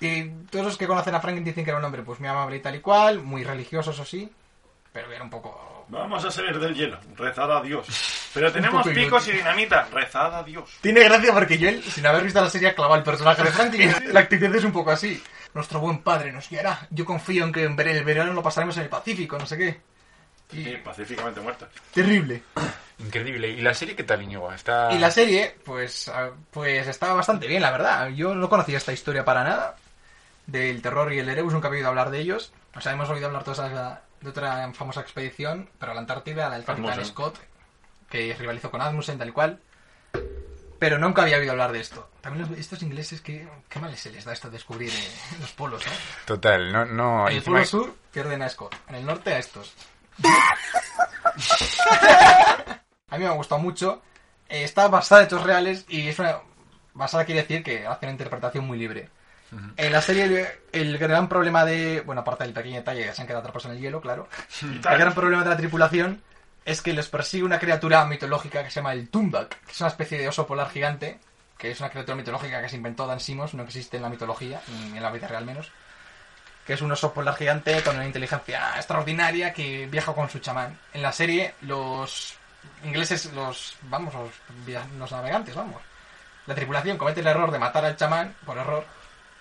Y 0.00 0.28
todos 0.50 0.64
los 0.66 0.76
que 0.76 0.86
conocen 0.86 1.14
a 1.14 1.20
Franklin 1.20 1.44
dicen 1.44 1.64
que 1.64 1.70
era 1.70 1.78
un 1.78 1.84
hombre 1.84 2.02
pues 2.02 2.20
muy 2.20 2.28
amable 2.28 2.56
y 2.56 2.60
tal 2.60 2.74
y 2.74 2.80
cual, 2.80 3.22
muy 3.22 3.44
religioso, 3.44 3.92
eso 3.92 4.04
sí, 4.04 4.30
pero 4.92 5.10
era 5.10 5.22
un 5.24 5.30
poco... 5.30 5.84
Vamos 5.88 6.24
a 6.24 6.30
salir 6.32 6.58
del 6.58 6.74
hielo. 6.74 6.98
Rezad 7.16 7.56
a 7.58 7.62
Dios. 7.62 7.86
Pero 8.34 8.50
tenemos 8.52 8.86
picos 8.88 9.28
y 9.28 9.32
dinamita. 9.32 9.84
Rezad 9.92 10.34
a 10.34 10.42
Dios. 10.42 10.78
Tiene 10.80 11.00
gracia 11.04 11.32
porque 11.32 11.58
Joel, 11.58 11.82
sin 11.84 12.04
haber 12.06 12.24
visto 12.24 12.40
la 12.40 12.50
serie, 12.50 12.74
clava 12.74 12.96
el 12.96 13.04
personaje 13.04 13.42
de 13.44 13.50
Franklin. 13.50 13.94
La 14.12 14.20
actitud 14.20 14.52
es 14.54 14.64
un 14.64 14.72
poco 14.72 14.90
así. 14.90 15.22
Nuestro 15.54 15.78
buen 15.80 15.98
padre 16.02 16.32
nos 16.32 16.48
guiará. 16.50 16.86
Yo 16.90 17.04
confío 17.04 17.44
en 17.44 17.52
que 17.52 17.64
en 17.64 17.78
el 17.78 18.04
verano 18.04 18.32
lo 18.32 18.42
pasaremos 18.42 18.76
en 18.78 18.82
el 18.82 18.88
Pacífico, 18.88 19.38
no 19.38 19.46
sé 19.46 19.56
qué. 19.56 19.80
Y- 20.52 20.64
Sí, 20.64 20.76
pacíficamente 20.84 21.40
muerta. 21.40 21.68
Terrible. 21.94 22.42
Increíble. 22.98 23.48
¿Y 23.50 23.60
la 23.60 23.74
serie 23.74 23.94
qué 23.94 24.04
tal, 24.04 24.22
Íñigo? 24.22 24.50
Está... 24.52 24.92
Y 24.92 24.98
la 24.98 25.10
serie, 25.10 25.56
pues, 25.64 26.08
ah, 26.08 26.30
pues 26.50 26.86
estaba 26.86 27.14
bastante 27.14 27.46
bien, 27.46 27.62
la 27.62 27.70
verdad. 27.70 28.08
Yo 28.08 28.34
no 28.34 28.48
conocía 28.48 28.78
esta 28.78 28.92
historia 28.92 29.24
para 29.24 29.44
nada. 29.44 29.76
Del 30.46 30.80
terror 30.80 31.12
y 31.12 31.18
el 31.18 31.28
Erebus, 31.28 31.52
nunca 31.52 31.68
había 31.68 31.78
oído 31.78 31.88
hablar 31.88 32.10
de 32.10 32.20
ellos. 32.20 32.52
O 32.74 32.80
sea, 32.80 32.92
hemos 32.92 33.08
oído 33.10 33.26
hablar 33.26 33.44
todos 33.44 33.58
de 33.58 33.96
de 34.20 34.30
otra 34.30 34.72
famosa 34.72 35.02
expedición, 35.02 35.68
pero 35.78 35.92
a 35.92 35.94
la 35.94 36.00
Antártida, 36.00 36.48
la 36.48 36.56
del 36.56 36.64
capitán. 36.64 37.04
Scott, 37.04 37.38
que 38.08 38.34
rivalizó 38.38 38.70
con 38.70 38.80
Asmussen, 38.80 39.18
tal 39.18 39.28
y 39.28 39.32
cual. 39.32 39.60
Pero 40.78 40.98
nunca 40.98 41.22
había 41.22 41.36
oído 41.36 41.52
hablar 41.52 41.72
de 41.72 41.80
esto. 41.80 42.08
También 42.22 42.48
los- 42.48 42.58
estos 42.58 42.82
ingleses, 42.82 43.20
qué, 43.20 43.46
qué 43.68 43.78
mal 43.78 43.94
se 43.96 44.10
les 44.10 44.24
da 44.24 44.32
esto 44.32 44.48
de 44.48 44.54
descubrir 44.54 44.90
eh, 44.90 45.08
los 45.40 45.52
polos, 45.52 45.84
¿no? 45.84 45.92
Total, 46.24 46.72
no... 46.72 46.84
no 46.86 47.28
En 47.28 47.36
el 47.36 47.42
polo 47.42 47.64
sur 47.64 47.94
pierden 48.12 48.42
a 48.42 48.48
Scott, 48.48 48.74
en 48.88 48.94
el 48.96 49.04
norte 49.06 49.34
a 49.34 49.38
estos. 49.38 49.74
a 53.16 53.18
mí 53.18 53.24
me 53.24 53.30
ha 53.30 53.34
gustado 53.34 53.60
mucho. 53.60 54.02
Eh, 54.48 54.64
está 54.64 54.88
basada 54.88 55.22
en 55.22 55.26
hechos 55.26 55.42
reales 55.42 55.84
y 55.88 56.08
es 56.08 56.18
una... 56.18 56.38
Basada 56.94 57.24
quiere 57.24 57.42
decir 57.42 57.62
que 57.62 57.86
hace 57.86 58.06
una 58.06 58.12
interpretación 58.12 58.66
muy 58.66 58.78
libre. 58.78 59.10
En 59.76 59.92
la 59.92 60.00
serie 60.00 60.24
el, 60.24 60.48
el 60.72 60.98
gran 60.98 61.28
problema 61.28 61.64
de... 61.64 62.00
Bueno, 62.00 62.22
aparte 62.22 62.44
del 62.44 62.52
pequeño 62.52 62.76
detalle 62.76 63.04
que 63.04 63.12
se 63.12 63.20
han 63.20 63.26
quedado 63.26 63.40
atrapados 63.40 63.66
en 63.66 63.72
el 63.72 63.80
hielo, 63.80 64.00
claro. 64.00 64.28
El 64.62 64.80
gran 64.80 65.14
problema 65.14 65.44
de 65.44 65.50
la 65.50 65.56
tripulación 65.56 66.22
es 66.64 66.82
que 66.82 66.92
les 66.92 67.08
persigue 67.08 67.44
una 67.44 67.58
criatura 67.58 68.04
mitológica 68.06 68.64
que 68.64 68.70
se 68.70 68.80
llama 68.80 68.92
el 68.92 69.08
Tumbak, 69.08 69.60
que 69.64 69.72
es 69.72 69.80
una 69.80 69.88
especie 69.88 70.18
de 70.18 70.28
oso 70.28 70.46
polar 70.46 70.70
gigante, 70.70 71.20
que 71.58 71.70
es 71.70 71.80
una 71.80 71.90
criatura 71.90 72.16
mitológica 72.16 72.60
que 72.60 72.68
se 72.68 72.76
inventó 72.76 73.06
Dan 73.06 73.20
Simmons, 73.20 73.54
no 73.54 73.62
existe 73.62 73.98
en 73.98 74.02
la 74.02 74.08
mitología, 74.08 74.60
ni 74.68 74.96
en 74.96 75.02
la 75.02 75.12
vida 75.12 75.28
real 75.28 75.44
menos 75.44 75.70
que 76.66 76.72
es 76.72 76.82
un 76.82 76.90
oso 76.90 77.14
polar 77.14 77.36
gigante 77.36 77.80
con 77.82 77.94
una 77.94 78.06
inteligencia 78.06 78.72
extraordinaria 78.74 79.52
que 79.52 79.86
viaja 79.86 80.12
con 80.12 80.28
su 80.28 80.40
chamán. 80.40 80.76
En 80.92 81.00
la 81.00 81.12
serie, 81.12 81.54
los 81.60 82.36
ingleses, 82.84 83.32
los, 83.32 83.76
vamos, 83.82 84.14
los, 84.14 84.30
los 84.98 85.12
navegantes, 85.12 85.54
vamos. 85.54 85.80
La 86.46 86.54
tripulación 86.54 86.96
comete 86.98 87.20
el 87.20 87.26
error 87.26 87.50
de 87.50 87.58
matar 87.58 87.84
al 87.84 87.96
chamán, 87.96 88.34
por 88.44 88.56
error, 88.58 88.84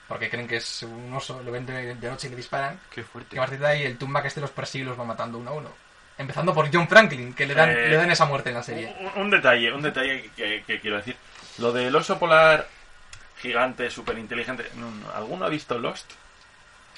porque 0.07 0.29
creen 0.29 0.47
que 0.47 0.57
es 0.57 0.83
un 0.83 1.13
oso, 1.13 1.41
lo 1.43 1.51
ven 1.51 1.65
de, 1.65 1.95
de 1.95 2.09
noche 2.09 2.27
y 2.27 2.29
le 2.31 2.35
disparan. 2.37 2.79
Qué 2.89 3.01
Y 3.01 3.03
fuerte. 3.03 3.37
a 3.37 3.41
partir 3.41 3.59
de 3.59 3.67
ahí 3.67 3.83
el 3.83 3.97
Tumbak 3.97 4.25
este 4.25 4.41
los 4.41 4.51
persigue 4.51 4.83
y 4.83 4.87
los 4.87 4.99
va 4.99 5.03
matando 5.03 5.37
uno 5.37 5.51
a 5.51 5.53
uno. 5.53 5.69
Empezando 6.17 6.53
por 6.53 6.73
John 6.73 6.87
Franklin, 6.87 7.33
que 7.33 7.45
le 7.45 7.53
dan, 7.53 7.69
Eh, 7.69 7.89
le 7.89 7.97
dan 7.97 8.09
esa 8.09 8.25
muerte 8.25 8.49
en 8.49 8.55
la 8.55 8.63
serie. 8.63 8.95
Un, 9.15 9.23
un 9.23 9.29
detalle, 9.29 9.71
un 9.73 9.81
detalle 9.81 10.31
que, 10.35 10.63
que 10.65 10.79
quiero 10.79 10.97
decir. 10.97 11.17
Lo 11.57 11.71
del 11.73 11.93
oso 11.95 12.17
polar 12.17 12.67
gigante, 13.41 13.89
súper 13.91 14.17
inteligente. 14.17 14.65
¿Alguno 15.13 15.45
ha 15.45 15.49
visto 15.49 15.77
Lost? 15.77 16.09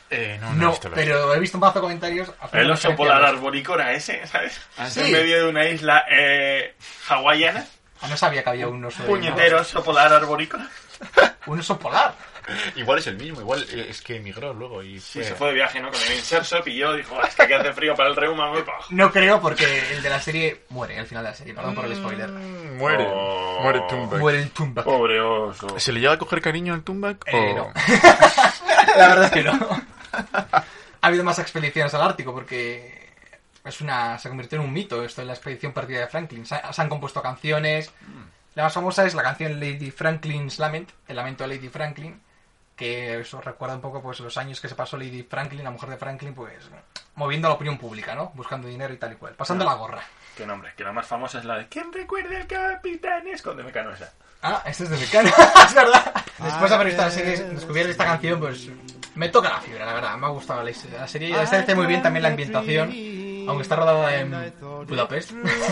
Eh, 0.10 0.38
no, 0.40 0.54
no, 0.54 0.68
he 0.68 0.70
visto 0.72 0.92
pero 0.96 1.34
he 1.36 1.40
visto 1.40 1.58
un 1.58 1.62
mazo 1.62 1.76
de 1.76 1.82
comentarios. 1.82 2.32
El 2.54 2.72
oso 2.72 2.96
polar 2.96 3.18
a 3.18 3.20
los- 3.32 3.38
arborícola 3.38 3.92
ese, 3.94 4.26
¿sabes? 4.28 4.60
Ah, 4.78 4.90
sí. 4.90 5.02
En 5.02 5.12
medio 5.12 5.38
de 5.44 5.50
una 5.50 5.66
isla 5.66 6.06
eh, 6.10 6.76
hawaiana. 7.10 7.66
Ah, 8.02 8.08
no 8.08 8.16
sabía 8.16 8.44
que 8.44 8.50
había 8.52 8.68
un 8.68 8.84
oso. 8.86 9.04
Puñetero 9.04 9.62
oso 9.62 9.84
polar 9.84 10.14
arborícola. 10.14 10.68
Un 11.48 11.60
oso 11.60 11.78
polar. 11.80 12.14
Igual 12.76 13.00
es 13.00 13.08
el 13.08 13.18
mismo, 13.18 13.40
igual 13.42 13.66
eh, 13.72 13.88
es 13.90 14.02
que 14.02 14.16
emigró 14.18 14.54
luego 14.54 14.82
y 14.84 15.00
Sí, 15.00 15.24
se 15.24 15.36
fue 15.36 15.50
de 15.50 15.54
viaje, 15.56 15.80
¿no? 15.82 15.92
Con 15.92 16.02
el 16.02 16.14
Inserso 16.14 16.60
y 16.66 16.76
yo 16.78 16.94
dijo, 16.94 17.18
"Ah, 17.22 17.28
es 17.28 17.36
que 17.36 17.44
aquí 17.44 17.54
hace 17.54 17.74
frío 17.74 17.94
para 17.96 18.10
el 18.10 18.16
reuma, 18.16 18.52
me 18.52 18.62
pa". 18.64 18.74
No 18.90 19.12
creo 19.12 19.40
porque 19.42 19.66
el 19.94 20.02
de 20.02 20.10
la 20.10 20.20
serie 20.22 20.62
muere 20.70 20.98
al 21.00 21.06
final 21.06 21.24
de 21.24 21.30
la 21.32 21.36
serie, 21.36 21.54
perdón 21.54 21.76
por 21.76 21.86
el 21.86 21.96
spoiler. 21.96 22.30
Mm, 22.30 22.78
Muere, 22.78 23.06
Oh. 23.10 23.60
muere 23.64 23.82
Tumbak. 23.90 24.20
Muere 24.20 24.42
el 24.44 24.50
Tumbak. 24.52 24.86
Pobre 24.86 25.20
oso. 25.22 25.78
¿Se 25.80 25.92
le 25.92 26.00
llega 26.02 26.14
a 26.14 26.18
coger 26.18 26.42
cariño 26.42 26.74
al 26.74 26.84
Tumbak? 26.84 27.24
Eh, 27.28 27.52
o... 27.54 27.56
no. 27.56 27.74
La 28.98 29.08
verdad 29.10 29.26
es 29.26 29.32
que 29.32 29.44
no. 29.44 29.82
Ha 31.02 31.08
habido 31.08 31.24
más 31.24 31.40
expediciones 31.40 31.94
al 31.94 32.02
Ártico 32.02 32.34
porque 32.34 33.12
es 33.64 33.82
una 33.82 34.18
se 34.18 34.30
convirtió 34.30 34.60
en 34.60 34.66
un 34.66 34.74
mito 34.74 35.04
esto 35.04 35.22
de 35.22 35.28
la 35.28 35.34
expedición 35.34 35.74
perdida 35.74 36.00
de 36.00 36.08
Franklin. 36.08 36.46
Se, 36.46 36.60
se 36.72 36.82
han 36.82 36.90
compuesto 36.90 37.22
canciones. 37.22 37.92
La 38.56 38.64
más 38.64 38.74
famosa 38.74 39.06
es 39.06 39.14
la 39.14 39.22
canción 39.22 39.60
Lady 39.60 39.92
Franklin's 39.92 40.58
Lament, 40.58 40.90
el 41.08 41.16
lamento 41.16 41.44
de 41.44 41.56
Lady 41.56 41.70
Franklin, 41.70 42.20
que 42.76 43.20
eso 43.20 43.40
recuerda 43.42 43.76
un 43.76 43.82
poco 43.82 44.02
pues 44.02 44.20
los 44.20 44.36
años 44.38 44.60
que 44.60 44.68
se 44.68 44.76
pasó 44.76 44.98
Lady 44.98 45.22
Franklin, 45.24 45.64
la 45.64 45.72
mujer 45.72 45.90
de 45.90 45.98
Franklin, 45.98 46.34
pues 46.34 46.70
moviendo 47.16 47.48
a 47.48 47.50
la 47.50 47.56
opinión 47.56 47.78
pública, 47.78 48.16
¿no? 48.16 48.32
Buscando 48.34 48.68
dinero 48.68 48.94
y 48.94 48.98
tal 48.98 49.14
y 49.14 49.16
cual, 49.16 49.34
pasando 49.34 49.66
la 49.66 49.74
gorra. 49.74 50.02
Qué 50.36 50.46
nombre, 50.46 50.74
que 50.76 50.84
la 50.84 50.92
más 50.92 51.06
famosa 51.06 51.40
es 51.40 51.46
la 51.46 51.58
de 51.58 51.68
¿Quién 51.68 51.92
recuerda 51.92 52.38
al 52.38 52.48
capitán? 52.48 53.28
Es 53.28 53.42
con 53.42 53.58
de 53.58 53.64
Mecano 53.64 53.92
esa. 53.92 54.12
Ah, 54.42 54.64
este 54.66 54.86
es 54.86 54.90
de 54.90 54.98
Mecano, 54.98 55.30
es 55.66 55.74
verdad. 55.74 56.14
Después 56.40 56.70
de 56.70 56.76
haber 56.76 56.88
visto 56.88 57.02
la 57.02 57.12
serie, 57.12 57.44
descubrir 57.44 57.88
esta 57.88 58.06
canción, 58.06 58.40
pues 58.40 58.70
me 59.18 59.30
toca 59.30 59.50
la 59.50 59.62
fibra, 59.62 59.86
la 59.86 59.94
verdad. 59.94 60.18
Me 60.18 60.28
ha 60.28 60.30
gustado 60.30 60.64
la, 60.64 60.72
la 60.98 61.08
serie. 61.08 61.30
Está 61.42 61.60
hace 61.60 61.76
muy 61.76 61.86
bien 61.88 62.02
también 62.02 62.24
la 62.24 62.30
ambientación, 62.30 62.94
aunque 63.48 63.64
está 63.64 63.76
rodada 63.76 64.16
en 64.16 64.32
Budapest. 64.88 65.32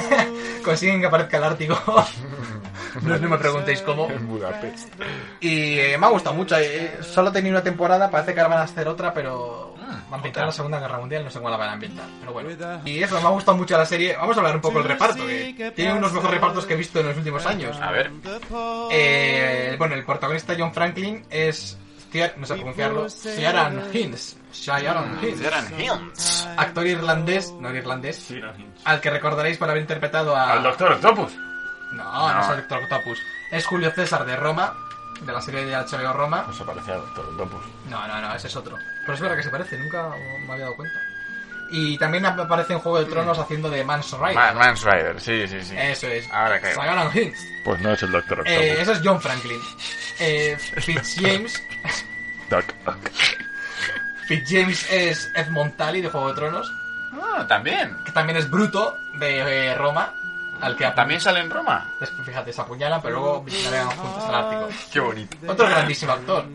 Consiguen 0.63 0.99
que 0.99 1.07
aparezca 1.07 1.37
el 1.37 1.43
Ártico. 1.43 1.79
no, 3.03 3.17
no 3.17 3.29
me 3.29 3.37
preguntéis 3.37 3.81
cómo. 3.81 4.09
En 4.09 4.27
Budapest. 4.27 4.89
Y 5.39 5.79
eh, 5.79 5.97
me 5.97 6.05
ha 6.07 6.09
gustado 6.09 6.35
mucho. 6.35 6.57
eh, 6.57 6.97
solo 7.01 7.29
he 7.29 7.33
tenido 7.33 7.53
una 7.55 7.63
temporada, 7.63 8.09
parece 8.09 8.33
que 8.33 8.39
ahora 8.41 8.55
van 8.55 8.61
a 8.61 8.65
hacer 8.65 8.87
otra, 8.87 9.13
pero 9.13 9.75
va 9.79 10.13
a 10.13 10.15
ambientar 10.15 10.45
la 10.45 10.51
Segunda 10.51 10.79
Guerra 10.79 10.97
Mundial, 10.97 11.23
no 11.23 11.29
sé 11.29 11.37
cómo 11.37 11.49
la 11.49 11.57
van 11.57 11.69
a 11.69 11.73
ambientar. 11.73 12.05
Pero 12.19 12.33
bueno. 12.33 12.49
Y 12.85 13.03
eso, 13.03 13.19
me 13.21 13.27
ha 13.27 13.31
gustado 13.31 13.57
mucho 13.57 13.77
la 13.77 13.85
serie. 13.85 14.15
Vamos 14.15 14.35
a 14.37 14.39
hablar 14.39 14.55
un 14.55 14.61
poco 14.61 14.79
del 14.79 14.87
reparto, 14.87 15.25
que 15.27 15.71
tiene 15.75 15.93
unos 15.93 16.11
mejores 16.13 16.33
repartos 16.35 16.65
que 16.65 16.73
he 16.73 16.77
visto 16.77 16.99
en 16.99 17.07
los 17.07 17.17
últimos 17.17 17.45
años. 17.45 17.77
A 17.79 17.91
ver. 17.91 18.11
Eh, 18.91 19.75
bueno, 19.77 19.93
el 19.95 20.03
protagonista 20.03 20.55
John 20.57 20.73
Franklin 20.73 21.25
es. 21.29 21.77
Ciar- 22.15 22.35
no 22.37 22.45
sé 22.47 22.53
pronunciarlo. 22.55 23.09
Ciaran 23.35 23.89
Hinds. 23.93 24.37
Ciaran 24.51 25.21
Hinds. 25.79 26.47
Actor 26.57 26.87
irlandés, 26.87 27.51
no 27.59 27.73
irlandés, 27.73 28.17
al 28.85 29.01
que 29.01 29.09
recordaréis 29.09 29.57
por 29.57 29.69
haber 29.69 29.81
interpretado 29.81 30.35
a. 30.35 30.53
Al 30.53 30.63
Doctor 30.63 30.93
Octopus. 30.93 31.33
No, 31.93 32.33
no, 32.33 32.41
es 32.41 32.49
el 32.49 32.57
Doctor 32.57 32.83
Octopus. 32.83 33.19
Es 33.51 33.65
Julio 33.67 33.91
César 33.91 34.25
de 34.25 34.35
Roma, 34.35 34.73
de 35.21 35.31
la 35.31 35.41
serie 35.41 35.65
de 35.65 35.75
HBO 35.75 36.13
Roma. 36.13 36.43
No 36.47 36.53
se 36.53 36.63
parecía 36.65 36.95
al 36.95 37.01
Doctor 37.01 37.25
Octopus. 37.29 37.61
No, 37.89 38.07
no, 38.07 38.21
no, 38.21 38.35
ese 38.35 38.47
es 38.47 38.55
otro. 38.55 38.77
Pero 39.01 39.13
es 39.13 39.19
verdad 39.21 39.35
que 39.37 39.43
se 39.43 39.49
parece, 39.49 39.77
nunca 39.77 40.09
me 40.47 40.51
había 40.53 40.65
dado 40.65 40.75
cuenta. 40.77 40.99
Y 41.71 41.97
también 41.97 42.25
aparece 42.25 42.73
en 42.73 42.79
Juego 42.79 42.99
de 42.99 43.05
Tronos 43.05 43.37
haciendo 43.39 43.69
de 43.69 43.83
Mans 43.83 44.11
Rider. 44.11 44.35
Ma- 44.35 44.53
Mans 44.53 44.83
Rider, 44.83 45.19
sí, 45.19 45.47
sí, 45.47 45.61
sí. 45.63 45.75
Eso 45.77 46.07
es. 46.07 46.29
Ahora 46.31 46.59
Hinds. 47.13 47.45
Pues 47.63 47.79
no 47.81 47.91
es 47.91 48.03
el 48.03 48.11
Doctor 48.11 48.39
Octopus. 48.39 48.59
Eh, 48.61 48.81
ese 48.81 48.91
es 48.93 49.01
John 49.03 49.19
Franklin. 49.21 49.59
Eh, 50.19 50.55
Fitzjames. 50.59 51.61
Doc. 52.49 52.65
Fitzjames 54.27 54.91
es 54.91 55.31
Edmond 55.35 55.75
Tully 55.77 56.01
de 56.01 56.09
Juego 56.09 56.29
de 56.29 56.35
Tronos, 56.35 56.71
Ah, 57.13 57.45
también. 57.47 57.95
que 58.05 58.11
también 58.11 58.37
es 58.37 58.49
Bruto 58.49 58.97
de 59.19 59.39
eh, 59.69 59.75
Roma, 59.75 60.13
al 60.61 60.75
que 60.75 60.85
También 60.91 61.21
sale 61.21 61.39
en 61.39 61.49
Roma. 61.49 61.95
Después, 61.99 62.25
fíjate, 62.25 62.53
se 62.53 62.61
apuñalan, 62.61 63.01
pero 63.01 63.19
luego 63.19 63.45
navegan 63.63 63.89
juntos 63.89 64.23
al 64.23 64.35
Ártico. 64.35 64.67
Qué 64.91 64.99
bonito. 64.99 65.37
Otro 65.47 65.67
grandísimo 65.67 66.11
actor. 66.11 66.45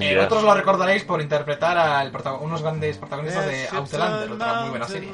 Eh, 0.00 0.18
otros 0.18 0.42
lo 0.42 0.54
recordaréis 0.54 1.04
por 1.04 1.20
interpretar 1.20 1.76
a 1.78 2.02
unos 2.40 2.62
grandes 2.62 2.96
protagonistas 2.98 3.46
de 3.46 3.68
Outlander, 3.68 4.32
otra 4.32 4.60
muy 4.60 4.70
buena 4.70 4.86
serie. 4.86 5.12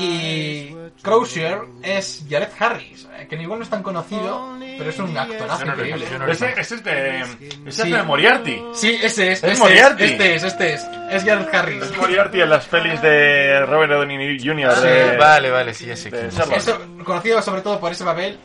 Y 0.00 0.74
Crozier 1.02 1.60
es 1.82 2.24
Jared 2.28 2.48
Harris, 2.58 3.06
eh, 3.18 3.26
que 3.28 3.36
igual 3.36 3.58
no 3.58 3.64
es 3.64 3.70
tan 3.70 3.82
conocido, 3.82 4.56
pero 4.78 4.90
es 4.90 4.98
un 4.98 5.16
actorazo 5.16 5.64
no 5.66 5.76
lo- 5.76 5.86
increíble. 5.86 6.18
no 6.18 6.26
Ese, 6.26 6.52
ese 6.58 6.74
es 6.76 6.84
de. 6.84 7.20
Ese 7.20 7.82
Sí. 7.84 7.92
es 7.92 7.96
de 7.96 8.02
Moriarty. 8.02 8.62
Sí, 8.74 8.98
ese 9.02 9.32
es. 9.32 9.44
Es 9.44 9.52
ese 9.52 9.60
Moriarty. 9.62 10.04
Este 10.04 10.34
es, 10.34 10.42
este 10.44 10.74
es. 10.74 10.86
Es 11.10 11.24
Jared 11.24 11.48
Harris. 11.52 11.82
Es 11.82 11.96
Moriarty 11.96 12.40
en 12.40 12.50
las 12.50 12.66
pelis 12.66 13.00
de 13.02 13.60
Robert 13.66 13.92
Downey 13.92 14.38
Jr. 14.42 14.74
Sí, 14.76 14.82
de- 14.86 15.16
vale, 15.16 15.50
vale, 15.50 15.74
sí, 15.74 15.86
ya 15.86 15.96
sé 15.96 16.08
es. 16.08 16.38
Eso, 16.38 16.78
conocido 17.04 17.42
sobre 17.42 17.60
todo 17.60 17.78
por 17.78 17.92
ese 17.92 18.04
papel. 18.04 18.38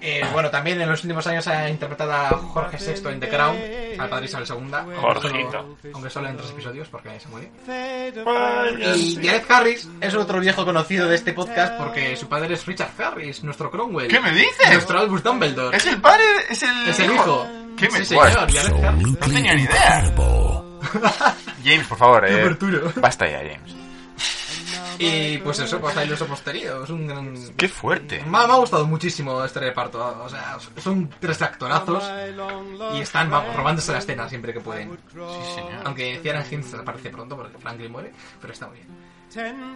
Eh, 0.00 0.24
bueno, 0.32 0.50
también 0.50 0.80
en 0.80 0.88
los 0.88 1.02
últimos 1.02 1.26
años 1.26 1.46
ha 1.48 1.68
interpretado 1.68 2.12
a 2.12 2.28
Jorge 2.30 2.78
VI 2.78 3.08
en 3.10 3.20
The 3.20 3.28
Crown, 3.28 3.56
al 3.98 4.08
padre 4.08 4.26
Isabel 4.26 4.46
II. 4.48 4.96
Jorgito. 5.00 5.76
Aunque 5.92 6.10
solo 6.10 6.28
en 6.28 6.36
tres 6.36 6.50
episodios, 6.50 6.88
porque 6.88 7.20
se 7.20 7.28
muere. 7.28 7.50
Vaya, 8.24 8.96
Y. 8.96 9.16
Jared 9.16 9.42
Harris 9.48 9.88
es 10.00 10.14
otro 10.14 10.40
viejo 10.40 10.64
conocido 10.64 11.08
de 11.08 11.16
este 11.16 11.32
podcast 11.32 11.74
porque 11.76 12.16
su 12.16 12.28
padre 12.28 12.54
es 12.54 12.66
Richard 12.66 12.92
Harris, 12.98 13.42
nuestro 13.44 13.70
Cromwell. 13.70 14.08
¿Qué 14.08 14.20
me 14.20 14.32
dices? 14.32 14.72
Nuestro 14.72 14.98
Albus 14.98 15.22
Dumbledore. 15.22 15.76
Es 15.76 15.86
el 15.86 16.00
padre, 16.00 16.24
es 16.48 16.62
el 16.62 16.88
Es 16.88 17.00
el 17.00 17.12
hijo. 17.12 17.46
¿Qué 17.76 17.88
me 17.90 17.98
Sí, 17.98 18.06
señor, 18.06 18.30
Jared 18.30 18.84
Harris. 18.84 19.06
No 19.06 19.16
tenía 19.16 19.54
ni 19.54 19.62
idea. 19.62 20.14
James, 21.64 21.86
por 21.86 21.98
favor, 21.98 22.24
eh. 22.26 22.56
Basta 22.96 23.28
ya, 23.28 23.38
James. 23.38 23.89
Y 25.00 25.38
pues 25.38 25.58
eso, 25.60 25.80
pues 25.80 25.96
ahí 25.96 26.06
los 26.06 26.20
hemos 26.20 26.42
tenido. 26.42 26.84
Es 26.84 26.90
un 26.90 27.06
gran... 27.06 27.34
¡Qué 27.56 27.68
fuerte! 27.68 28.22
Me 28.26 28.38
ha, 28.38 28.46
me 28.46 28.52
ha 28.52 28.56
gustado 28.56 28.86
muchísimo 28.86 29.42
este 29.42 29.60
reparto. 29.60 30.22
O 30.22 30.28
sea, 30.28 30.58
son 30.76 31.08
tres 31.18 31.40
actorazos 31.40 32.04
y 32.94 33.00
están 33.00 33.30
vamos, 33.30 33.56
robándose 33.56 33.92
la 33.92 33.98
escena 33.98 34.28
siempre 34.28 34.52
que 34.52 34.60
pueden. 34.60 34.90
Sí, 35.10 35.54
señor. 35.54 35.82
Aunque 35.84 36.18
Ciaran 36.22 36.44
Hinds 36.50 36.74
aparece 36.74 37.08
pronto 37.08 37.36
porque 37.36 37.56
Franklin 37.58 37.90
muere, 37.90 38.12
pero 38.40 38.52
está 38.52 38.68
muy 38.68 38.76
bien. 38.76 38.88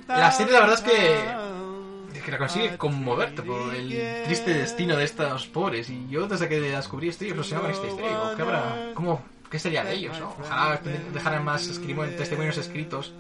La 0.09 0.31
serie 0.31 0.53
la 0.53 0.61
verdad 0.61 0.75
es 0.75 2.12
que, 2.12 2.20
que 2.20 2.31
la 2.31 2.39
consigue 2.39 2.77
conmoverte 2.77 3.43
por 3.43 3.75
el 3.75 4.25
triste 4.25 4.53
destino 4.53 4.97
de 4.97 5.05
estos 5.05 5.47
pobres. 5.47 5.89
Y 5.89 6.07
yo 6.09 6.27
desde 6.27 6.49
que 6.49 6.61
descubrí 6.61 7.09
esto, 7.09 7.25
yo 7.25 7.31
reflexionaba 7.31 7.68
en 7.68 7.75
esta 7.75 7.87
historia. 7.87 8.11
Digo, 8.11 8.33
¿qué, 8.37 8.43
habrá, 8.43 8.91
cómo, 8.95 9.25
¿qué 9.51 9.59
sería 9.59 9.85
de 9.85 9.95
ellos? 9.95 10.18
¿no? 10.20 10.37
Ojalá 10.39 10.81
dejaran 11.12 11.45
más 11.45 11.66
testimonios 11.66 12.59
escritos. 12.59 13.14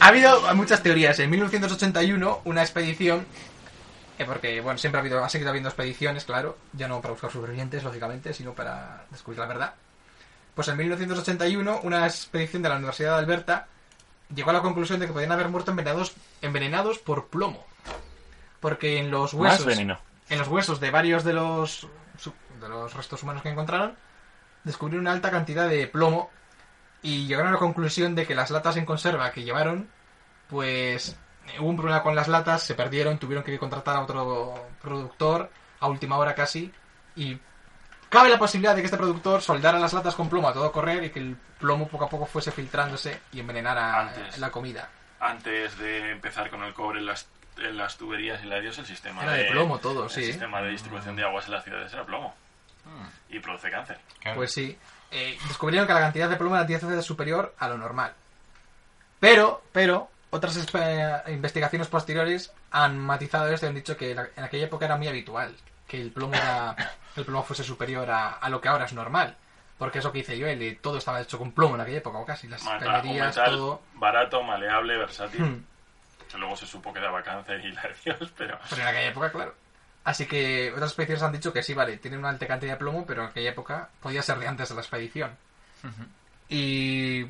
Ha 0.00 0.08
habido 0.08 0.54
muchas 0.54 0.82
teorías. 0.82 1.18
En 1.18 1.30
1981, 1.30 2.42
una 2.44 2.62
expedición 2.62 3.26
eh, 4.18 4.24
porque, 4.24 4.60
bueno, 4.60 4.78
siempre 4.78 4.98
ha, 4.98 5.00
habido, 5.00 5.24
ha 5.24 5.28
seguido 5.28 5.50
habiendo 5.50 5.68
expediciones, 5.68 6.24
claro, 6.24 6.58
ya 6.72 6.88
no 6.88 7.00
para 7.00 7.12
buscar 7.12 7.30
supervivientes, 7.30 7.82
lógicamente, 7.82 8.32
sino 8.34 8.52
para 8.52 9.04
descubrir 9.10 9.40
la 9.40 9.46
verdad. 9.46 9.74
Pues 10.54 10.68
en 10.68 10.76
1981, 10.76 11.80
una 11.82 12.06
expedición 12.06 12.62
de 12.62 12.68
la 12.68 12.76
Universidad 12.76 13.14
de 13.14 13.18
Alberta 13.18 13.66
llegó 14.34 14.50
a 14.50 14.52
la 14.52 14.60
conclusión 14.60 15.00
de 15.00 15.06
que 15.06 15.12
podían 15.12 15.32
haber 15.32 15.48
muerto 15.48 15.70
envenenados, 15.70 16.14
envenenados 16.42 16.98
por 16.98 17.28
plomo. 17.28 17.66
Porque 18.60 18.98
en 18.98 19.10
los 19.10 19.34
huesos, 19.34 19.66
en 19.76 20.38
los 20.38 20.48
huesos 20.48 20.78
de 20.78 20.90
varios 20.90 21.24
de 21.24 21.32
los, 21.32 21.88
de 22.60 22.68
los 22.68 22.94
restos 22.94 23.22
humanos 23.22 23.42
que 23.42 23.48
encontraron, 23.48 23.96
descubrieron 24.62 25.04
una 25.04 25.12
alta 25.12 25.30
cantidad 25.30 25.68
de 25.68 25.86
plomo 25.86 26.30
y 27.02 27.26
llegaron 27.26 27.48
a 27.48 27.54
la 27.54 27.58
conclusión 27.58 28.14
de 28.14 28.26
que 28.26 28.34
las 28.34 28.50
latas 28.50 28.76
en 28.76 28.86
conserva 28.86 29.32
que 29.32 29.42
llevaron, 29.42 29.88
pues 30.48 31.16
hubo 31.58 31.68
un 31.68 31.76
problema 31.76 32.02
con 32.02 32.14
las 32.14 32.28
latas, 32.28 32.62
se 32.62 32.74
perdieron, 32.74 33.18
tuvieron 33.18 33.44
que 33.44 33.58
contratar 33.58 33.96
a 33.96 34.02
otro 34.02 34.68
productor 34.80 35.50
a 35.80 35.88
última 35.88 36.16
hora 36.16 36.34
casi 36.34 36.72
y 37.16 37.38
cabe 38.08 38.28
la 38.28 38.38
posibilidad 38.38 38.74
de 38.74 38.82
que 38.82 38.86
este 38.86 38.96
productor 38.96 39.42
soldara 39.42 39.78
las 39.78 39.92
latas 39.92 40.14
con 40.14 40.28
plomo 40.28 40.48
a 40.48 40.52
todo 40.52 40.70
correr 40.70 41.04
y 41.04 41.10
que 41.10 41.18
el 41.18 41.36
plomo 41.58 41.88
poco 41.88 42.04
a 42.04 42.08
poco 42.08 42.26
fuese 42.26 42.52
filtrándose 42.52 43.20
y 43.32 43.40
envenenara 43.40 44.00
Antes. 44.00 44.38
la 44.38 44.50
comida. 44.50 44.88
Antes 45.18 45.76
de 45.78 46.12
empezar 46.12 46.50
con 46.50 46.62
el 46.62 46.72
cobre 46.72 47.00
en 47.00 47.06
las, 47.06 47.28
en 47.58 47.76
las 47.76 47.96
tuberías 47.96 48.42
y 48.44 48.46
la 48.46 48.58
el 48.58 48.72
sistema 48.72 49.22
Era 49.22 49.32
de 49.32 49.44
plomo 49.50 49.78
todo, 49.78 50.08
sí. 50.08 50.20
El 50.20 50.26
sistema 50.26 50.62
de 50.62 50.70
distribución 50.70 51.16
de 51.16 51.24
aguas 51.24 51.46
en 51.46 51.52
las 51.52 51.64
ciudades 51.64 51.92
era 51.92 52.04
plomo. 52.04 52.34
Y 53.28 53.38
produce 53.38 53.70
cáncer. 53.70 53.98
Pues 54.34 54.52
sí. 54.52 54.76
Eh, 55.12 55.38
descubrieron 55.46 55.86
que 55.86 55.92
la 55.94 56.00
cantidad 56.00 56.28
de 56.28 56.36
plomo 56.36 56.56
era 56.56 56.64
10 56.64 56.86
veces 56.86 57.04
superior 57.04 57.54
a 57.58 57.68
lo 57.68 57.76
normal. 57.78 58.14
Pero, 59.20 59.62
pero, 59.72 60.08
otras 60.30 60.56
espe- 60.56 61.22
investigaciones 61.32 61.88
posteriores 61.88 62.52
han 62.70 62.98
matizado 62.98 63.48
esto 63.48 63.66
y 63.66 63.68
han 63.68 63.74
dicho 63.74 63.96
que 63.96 64.14
la- 64.14 64.28
en 64.36 64.44
aquella 64.44 64.64
época 64.66 64.86
era 64.86 64.96
muy 64.96 65.08
habitual 65.08 65.54
que 65.86 66.00
el 66.00 66.10
plomo, 66.10 66.34
era, 66.34 66.74
el 67.16 67.24
plomo 67.24 67.42
fuese 67.44 67.62
superior 67.64 68.10
a, 68.10 68.30
a 68.32 68.48
lo 68.48 68.60
que 68.60 68.68
ahora 68.68 68.86
es 68.86 68.92
normal. 68.92 69.36
Porque 69.78 69.98
eso 69.98 70.12
que 70.12 70.18
dice 70.18 70.38
yo, 70.38 70.46
el, 70.46 70.78
todo 70.78 70.98
estaba 70.98 71.20
hecho 71.20 71.38
con 71.38 71.52
plomo 71.52 71.74
en 71.74 71.80
aquella 71.82 71.98
época, 71.98 72.18
o 72.18 72.24
casi, 72.26 72.46
las 72.48 72.62
cañerías, 72.62 73.34
todo. 73.34 73.82
barato, 73.94 74.42
maleable, 74.42 74.96
versátil. 74.96 75.42
Hmm. 75.42 75.64
Que 76.30 76.38
luego 76.38 76.56
se 76.56 76.66
supo 76.66 76.92
que 76.92 77.00
daba 77.00 77.22
cáncer 77.22 77.60
y 77.64 77.72
la 77.72 77.82
de 77.82 77.94
Dios, 78.04 78.32
pero... 78.36 78.58
Pero 78.70 78.82
en 78.82 78.88
aquella 78.88 79.08
época, 79.08 79.30
claro. 79.32 79.54
Así 80.04 80.26
que 80.26 80.72
otras 80.72 80.90
expediciones 80.90 81.22
han 81.22 81.32
dicho 81.32 81.52
que 81.52 81.62
sí, 81.62 81.74
vale, 81.74 81.96
tiene 81.98 82.18
una 82.18 82.30
alta 82.30 82.46
cantidad 82.46 82.72
de 82.72 82.78
plomo, 82.78 83.06
pero 83.06 83.22
en 83.22 83.28
aquella 83.28 83.50
época 83.50 83.90
podía 84.00 84.22
ser 84.22 84.38
de 84.38 84.48
antes 84.48 84.68
de 84.68 84.74
la 84.74 84.80
expedición. 84.80 85.36
Y 86.48 87.26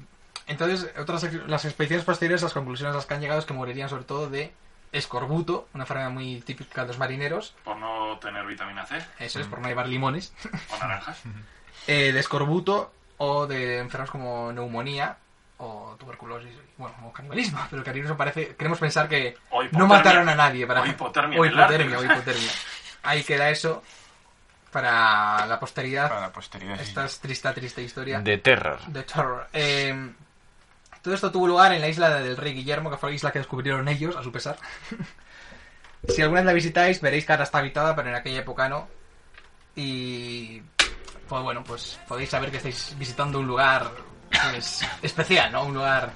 entonces, 0.46 0.90
otras 0.98 1.30
las 1.46 1.64
expediciones 1.64 2.04
posteriores, 2.04 2.42
las 2.42 2.52
conclusiones 2.52 2.94
a 2.94 2.96
las 2.96 3.06
que 3.06 3.14
han 3.14 3.20
llegado 3.20 3.40
es 3.40 3.46
que 3.46 3.52
morirían 3.52 3.88
sobre 3.88 4.04
todo 4.04 4.30
de 4.30 4.52
escorbuto, 4.90 5.68
una 5.74 5.84
enfermedad 5.84 6.10
muy 6.10 6.40
típica 6.40 6.82
de 6.82 6.88
los 6.88 6.98
marineros, 6.98 7.54
Por 7.64 7.76
no 7.76 8.18
tener 8.18 8.46
vitamina 8.46 8.84
C. 8.84 9.02
Eso 9.18 9.40
es, 9.40 9.46
por 9.46 9.60
no 9.60 9.68
llevar 9.68 9.88
limones, 9.88 10.34
o 10.70 10.78
naranjas. 10.78 11.22
eh, 11.86 12.12
de 12.12 12.20
escorbuto 12.20 12.92
o 13.18 13.46
de 13.46 13.78
enfermedades 13.78 14.10
como 14.10 14.52
neumonía 14.52 15.16
o 15.62 15.96
tuberculosis, 15.96 16.50
bueno, 16.76 16.94
o 17.06 17.12
canibalismo, 17.12 17.60
pero 17.70 17.84
que 17.84 17.90
a 17.90 18.16
parece, 18.16 18.56
queremos 18.56 18.78
pensar 18.78 19.08
que 19.08 19.36
no 19.72 19.86
mataron 19.86 20.28
a 20.28 20.34
nadie 20.34 20.66
para 20.66 20.82
O 20.82 20.86
hipotermia 20.86 21.38
o 21.38 21.44
en 21.44 21.52
el 21.52 21.58
hipotermia, 21.58 21.98
o 21.98 22.00
Ártico. 22.00 22.14
hipotermia. 22.14 22.50
Ahí 23.04 23.22
queda 23.22 23.50
eso 23.50 23.82
para 24.70 25.46
la 25.46 25.60
posteridad. 25.60 26.08
Para 26.08 26.20
la 26.22 26.32
posteridad. 26.32 26.80
Esta 26.80 27.04
es 27.04 27.20
triste, 27.20 27.52
triste 27.52 27.82
historia 27.82 28.20
De 28.20 28.38
terror. 28.38 28.80
de 28.86 29.02
terror. 29.02 29.48
Eh, 29.52 30.12
todo 31.00 31.14
esto 31.14 31.30
tuvo 31.30 31.46
lugar 31.46 31.72
en 31.72 31.80
la 31.80 31.88
isla 31.88 32.10
del 32.20 32.36
Rey 32.36 32.54
Guillermo, 32.54 32.90
que 32.90 32.96
fue 32.96 33.10
la 33.10 33.16
isla 33.16 33.32
que 33.32 33.38
descubrieron 33.40 33.86
ellos, 33.88 34.16
a 34.16 34.22
su 34.22 34.32
pesar. 34.32 34.56
si 36.08 36.22
alguna 36.22 36.40
vez 36.40 36.46
la 36.46 36.52
visitáis, 36.52 37.00
veréis 37.00 37.24
que 37.26 37.32
ahora 37.32 37.44
está 37.44 37.58
habitada, 37.58 37.94
pero 37.94 38.08
en 38.08 38.14
aquella 38.14 38.40
época 38.40 38.68
no. 38.68 38.88
Y 39.76 40.60
pues 41.28 41.42
bueno, 41.42 41.62
pues 41.64 42.00
podéis 42.08 42.30
saber 42.30 42.50
que 42.50 42.58
estáis 42.58 42.94
visitando 42.98 43.38
un 43.40 43.46
lugar 43.46 43.90
pues, 44.50 44.86
especial, 45.02 45.52
¿no? 45.52 45.64
Un 45.64 45.74
lugar 45.74 46.12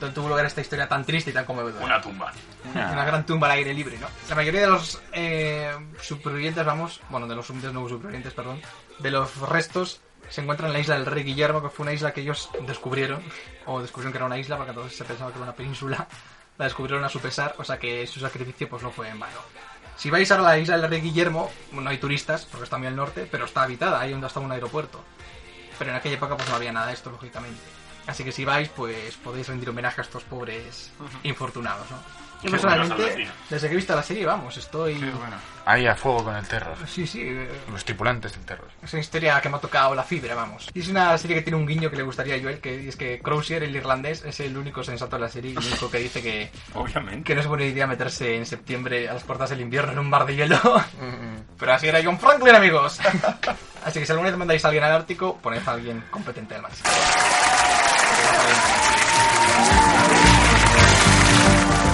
donde 0.00 0.14
tuvo 0.14 0.28
lugar 0.28 0.46
esta 0.46 0.60
historia 0.60 0.88
tan 0.88 1.04
triste 1.04 1.30
y 1.30 1.32
tan 1.32 1.44
conmovedora. 1.44 1.84
Una 1.84 2.00
tumba. 2.00 2.32
Una 2.74 3.04
gran 3.04 3.24
tumba 3.24 3.46
al 3.46 3.58
aire 3.58 3.72
libre, 3.72 3.98
¿no? 3.98 4.08
La 4.28 4.34
mayoría 4.34 4.62
de 4.62 4.66
los 4.66 5.00
eh, 5.12 5.72
supervivientes, 6.00 6.64
vamos, 6.64 7.00
bueno, 7.08 7.26
de 7.26 7.36
los 7.36 7.48
nuevos 7.50 7.90
supervivientes, 7.90 8.32
perdón, 8.32 8.60
de 8.98 9.10
los 9.10 9.36
restos 9.48 10.00
se 10.32 10.40
encuentran 10.40 10.68
en 10.68 10.74
la 10.74 10.80
isla 10.80 10.94
del 10.96 11.04
Rey 11.04 11.24
Guillermo, 11.24 11.62
que 11.62 11.68
fue 11.68 11.84
una 11.84 11.92
isla 11.92 12.12
que 12.12 12.22
ellos 12.22 12.48
descubrieron, 12.66 13.22
o 13.66 13.82
descubrieron 13.82 14.12
que 14.12 14.18
era 14.18 14.26
una 14.26 14.38
isla, 14.38 14.56
porque 14.56 14.70
entonces 14.70 14.96
se 14.96 15.04
pensaba 15.04 15.30
que 15.30 15.36
era 15.36 15.44
una 15.44 15.54
península, 15.54 16.08
la 16.58 16.64
descubrieron 16.64 17.04
a 17.04 17.10
su 17.10 17.20
pesar, 17.20 17.54
o 17.58 17.64
sea 17.64 17.78
que 17.78 18.06
su 18.06 18.18
sacrificio 18.18 18.68
pues 18.68 18.82
no 18.82 18.90
fue 18.90 19.08
en 19.08 19.20
vano. 19.20 19.40
Si 19.96 20.08
vais 20.08 20.30
a 20.32 20.38
la 20.38 20.56
isla 20.56 20.78
del 20.78 20.88
Rey 20.88 21.02
Guillermo, 21.02 21.50
no 21.72 21.88
hay 21.88 21.98
turistas, 21.98 22.46
porque 22.46 22.64
está 22.64 22.78
muy 22.78 22.86
al 22.86 22.96
norte, 22.96 23.28
pero 23.30 23.44
está 23.44 23.62
habitada, 23.62 24.00
ahí 24.00 24.12
donde 24.12 24.26
está 24.26 24.40
un 24.40 24.50
aeropuerto. 24.50 25.04
Pero 25.78 25.90
en 25.90 25.96
aquella 25.96 26.16
época 26.16 26.36
pues 26.36 26.48
no 26.48 26.56
había 26.56 26.72
nada 26.72 26.86
de 26.88 26.94
esto, 26.94 27.10
lógicamente. 27.10 27.60
Así 28.06 28.24
que 28.24 28.32
si 28.32 28.44
vais, 28.44 28.68
pues 28.70 29.14
podéis 29.16 29.46
rendir 29.48 29.68
homenaje 29.70 30.00
a 30.00 30.04
estos 30.04 30.24
pobres 30.24 30.92
infortunados, 31.22 31.88
¿no? 31.90 31.98
Yo 32.42 32.50
personalmente, 32.50 33.28
desde 33.48 33.68
que 33.68 33.72
he 33.74 33.76
visto 33.76 33.94
la 33.94 34.02
serie, 34.02 34.26
vamos, 34.26 34.56
estoy... 34.56 34.94
Qué 34.94 35.10
bueno. 35.12 35.36
Ahí 35.64 35.86
a 35.86 35.94
fuego 35.94 36.24
con 36.24 36.34
el 36.34 36.44
terror. 36.48 36.76
Sí, 36.88 37.06
sí, 37.06 37.20
eh, 37.22 37.48
Los 37.70 37.84
tripulantes 37.84 38.32
del 38.32 38.44
terror. 38.44 38.66
es 38.82 38.92
una 38.92 38.98
historia 38.98 39.40
que 39.40 39.48
me 39.48 39.58
ha 39.58 39.60
tocado 39.60 39.94
la 39.94 40.02
fibra, 40.02 40.34
vamos. 40.34 40.68
Y 40.74 40.80
es 40.80 40.88
una 40.88 41.16
serie 41.18 41.36
que 41.36 41.42
tiene 41.42 41.56
un 41.56 41.68
guiño 41.68 41.88
que 41.88 41.94
le 41.96 42.02
gustaría 42.02 42.34
a 42.34 42.40
Joel, 42.42 42.58
que 42.60 42.88
es 42.88 42.96
que 42.96 43.20
Crozier, 43.20 43.62
el 43.62 43.76
irlandés, 43.76 44.24
es 44.24 44.40
el 44.40 44.56
único 44.56 44.82
sensato 44.82 45.14
de 45.14 45.22
la 45.22 45.28
serie 45.28 45.52
y 45.52 45.56
el 45.56 45.64
único 45.64 45.88
que 45.88 45.98
dice 45.98 46.20
que, 46.20 46.50
Obviamente. 46.74 47.22
que 47.22 47.36
no 47.36 47.42
es 47.42 47.46
buena 47.46 47.64
idea 47.64 47.86
meterse 47.86 48.34
en 48.34 48.44
septiembre 48.44 49.08
a 49.08 49.14
las 49.14 49.22
puertas 49.22 49.50
del 49.50 49.60
invierno 49.60 49.92
en 49.92 50.00
un 50.00 50.10
mar 50.10 50.26
de 50.26 50.34
hielo. 50.34 50.58
Pero 51.60 51.72
así 51.74 51.86
era 51.86 52.00
John 52.02 52.18
Franklin, 52.18 52.56
amigos. 52.56 52.98
Así 53.84 53.98
que 54.00 54.06
si 54.06 54.12
alguna 54.12 54.30
vez 54.30 54.38
mandáis 54.38 54.64
a 54.64 54.68
alguien 54.68 54.84
al 54.84 54.92
Ártico, 54.92 55.38
poned 55.38 55.66
a 55.66 55.72
alguien 55.72 56.02
competente 56.10 56.54
al 56.54 56.62
mar. 56.62 56.70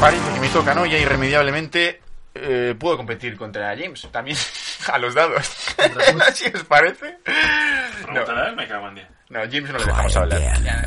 Parece 0.01 0.33
que 0.33 0.41
me 0.41 0.49
toca, 0.49 0.75
¿no? 0.75 0.87
Ya 0.87 0.99
irremediablemente 0.99 2.01
eh, 2.35 2.75
puedo 2.79 2.97
competir 2.97 3.37
contra 3.37 3.77
James. 3.77 4.07
También 4.13 4.37
a 4.93 4.99
los 4.99 5.15
dados. 5.15 5.47
si 6.35 6.47
os 6.55 6.65
parece. 6.65 7.17
No, 8.07 8.13
Pregúntale 8.13 8.41
a 8.41 8.49
él, 8.49 8.57
me 8.57 8.69
cago 8.69 8.89
en 8.89 8.95
10. 8.95 9.09
no, 9.31 9.41
James 9.41 9.71
no 9.71 9.79
le 9.79 9.85
dejamos 9.87 10.17
hablar. 10.17 10.41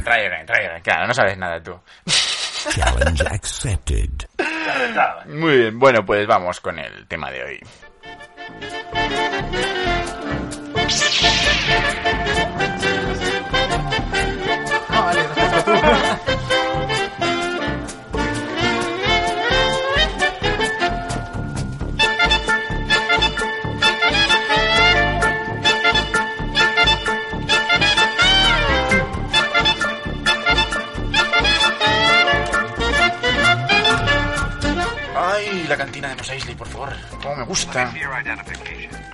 Try 0.04 0.14
again. 0.14 0.82
Claro, 0.84 1.08
no 1.08 1.14
sabes 1.14 1.38
nada 1.38 1.62
tú. 1.62 1.80
Challenge 2.70 3.24
accepted. 3.28 4.10
Muy 5.26 5.58
bien, 5.58 5.80
bueno, 5.80 6.06
pues 6.06 6.26
vamos 6.28 6.60
con 6.62 6.78
el 6.80 7.08
tema 7.08 7.32
de 7.32 7.44
hoy. 7.44 7.60
Cómo 37.22 37.36
me 37.36 37.44
gusta. 37.44 37.94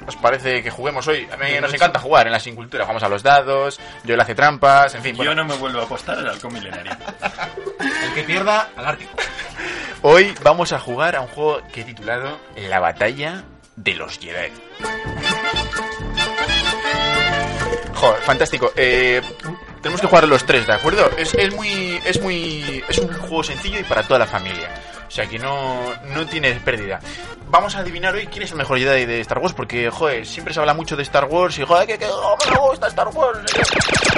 ¿Os 0.08 0.16
parece 0.16 0.64
que 0.64 0.70
juguemos 0.70 1.08
hoy? 1.08 1.28
A 1.32 1.38
mí 1.38 1.46
nos 1.62 1.74
encanta 1.74 2.00
jugar 2.00 2.28
en 2.28 2.34
la 2.34 2.40
sincultura. 2.40 2.84
Jugamos 2.86 3.04
a 3.04 3.10
los 3.10 3.24
dados, 3.24 3.80
yo 4.04 4.16
le 4.16 4.22
hace 4.22 4.36
trampas, 4.36 4.96
en 4.96 5.04
fin. 5.04 5.12
Yo 5.14 5.18
bueno. 5.26 5.36
no 5.36 5.46
me 5.46 5.56
vuelvo 5.56 5.82
a 5.82 5.84
apostar 5.84 6.18
al 6.18 6.30
halcón 6.30 6.54
milenario. 6.54 6.92
El 8.04 8.14
que 8.14 8.24
pierda, 8.24 8.70
al 8.78 8.86
Ártico. 8.86 9.12
Hoy 10.04 10.34
vamos 10.44 10.72
a 10.72 10.80
jugar 10.80 11.16
a 11.16 11.22
un 11.22 11.28
juego 11.28 11.62
que 11.74 11.82
he 11.82 11.84
titulado 11.84 12.40
La 12.56 12.80
batalla 12.80 13.44
de 13.76 13.96
los 13.96 14.18
Jedi. 14.18 14.52
Joder, 17.96 18.22
fantástico. 18.22 18.72
Eh, 18.76 19.22
Tenemos 19.82 20.02
que 20.02 20.08
jugar 20.08 20.28
los 20.28 20.46
tres, 20.46 20.68
¿de 20.68 20.74
acuerdo? 20.74 21.10
Es, 21.18 21.34
es 21.34 21.54
muy. 21.56 22.00
Es 22.06 22.22
muy. 22.22 22.84
Es 22.88 22.98
un 23.00 23.08
juego 23.14 23.44
sencillo 23.44 23.80
y 23.80 23.84
para 23.84 24.04
toda 24.04 24.20
la 24.20 24.28
familia. 24.28 24.70
O 25.08 25.12
sea 25.12 25.26
que 25.26 25.40
no, 25.40 25.80
no 26.14 26.26
tiene 26.28 26.52
pérdida. 26.56 27.00
Vamos 27.50 27.76
a 27.76 27.80
adivinar 27.80 28.14
hoy 28.14 28.28
quién 28.28 28.44
es 28.44 28.52
el 28.52 28.58
mejor 28.58 28.78
Jedi 28.78 29.06
de 29.06 29.22
Star 29.22 29.40
Wars, 29.40 29.54
porque, 29.54 29.90
joder, 29.90 30.26
siempre 30.26 30.54
se 30.54 30.60
habla 30.60 30.74
mucho 30.74 30.98
de 30.98 31.04
Star 31.04 31.26
Wars 31.26 31.58
y, 31.60 31.64
joder, 31.64 31.88
que, 31.88 31.98
que 31.98 32.06
oh, 32.06 32.38
me 32.52 32.58
gusta 32.60 32.88
Star 32.88 33.08
Wars. 33.08 33.40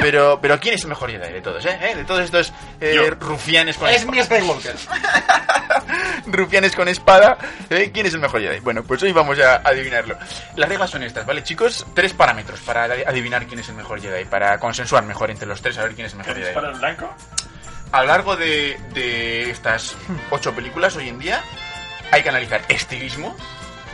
Pero, 0.01 0.39
pero 0.41 0.59
¿quién 0.59 0.73
es 0.75 0.81
el 0.83 0.89
mejor 0.89 1.11
Jedi 1.11 1.31
de 1.33 1.41
todos, 1.41 1.63
eh? 1.65 1.77
¿Eh? 1.79 1.95
De 1.95 2.05
todos 2.05 2.21
estos 2.21 2.51
eh, 2.81 3.11
rufianes 3.19 3.77
con 3.77 3.87
Es 3.87 3.97
espada. 4.01 4.11
mi 4.17 4.23
Skywalker. 4.23 4.75
rufianes 6.27 6.75
con 6.75 6.87
espada. 6.87 7.37
¿eh? 7.69 7.91
¿Quién 7.93 8.05
es 8.07 8.13
el 8.13 8.19
mejor 8.19 8.41
Jedi? 8.41 8.59
Bueno, 8.59 8.83
pues 8.83 9.01
hoy 9.03 9.11
vamos 9.11 9.37
a 9.39 9.57
adivinarlo. 9.57 10.17
Las 10.55 10.67
reglas 10.69 10.89
son 10.89 11.03
estas, 11.03 11.25
¿vale, 11.25 11.43
chicos? 11.43 11.85
Tres 11.93 12.13
parámetros 12.13 12.59
para 12.61 12.87
adi- 12.87 13.03
adivinar 13.07 13.45
quién 13.45 13.59
es 13.59 13.69
el 13.69 13.75
mejor 13.75 14.01
Jedi, 14.01 14.25
para 14.25 14.57
consensuar 14.59 15.03
mejor 15.05 15.29
entre 15.31 15.47
los 15.47 15.61
tres 15.61 15.77
a 15.77 15.83
ver 15.83 15.93
quién 15.93 16.07
es 16.07 16.13
el 16.13 16.17
mejor 16.19 16.33
¿Queréis 16.33 16.47
Jedi. 16.53 16.55
para 16.59 16.73
el 16.73 16.79
blanco? 16.79 17.13
A 17.91 18.01
lo 18.01 18.07
largo 18.07 18.35
de, 18.35 18.79
de 18.93 19.49
estas 19.49 19.95
ocho 20.29 20.53
películas 20.53 20.95
hoy 20.95 21.09
en 21.09 21.17
día 21.19 21.41
hay 22.11 22.21
que 22.23 22.29
analizar 22.29 22.61
estilismo 22.69 23.35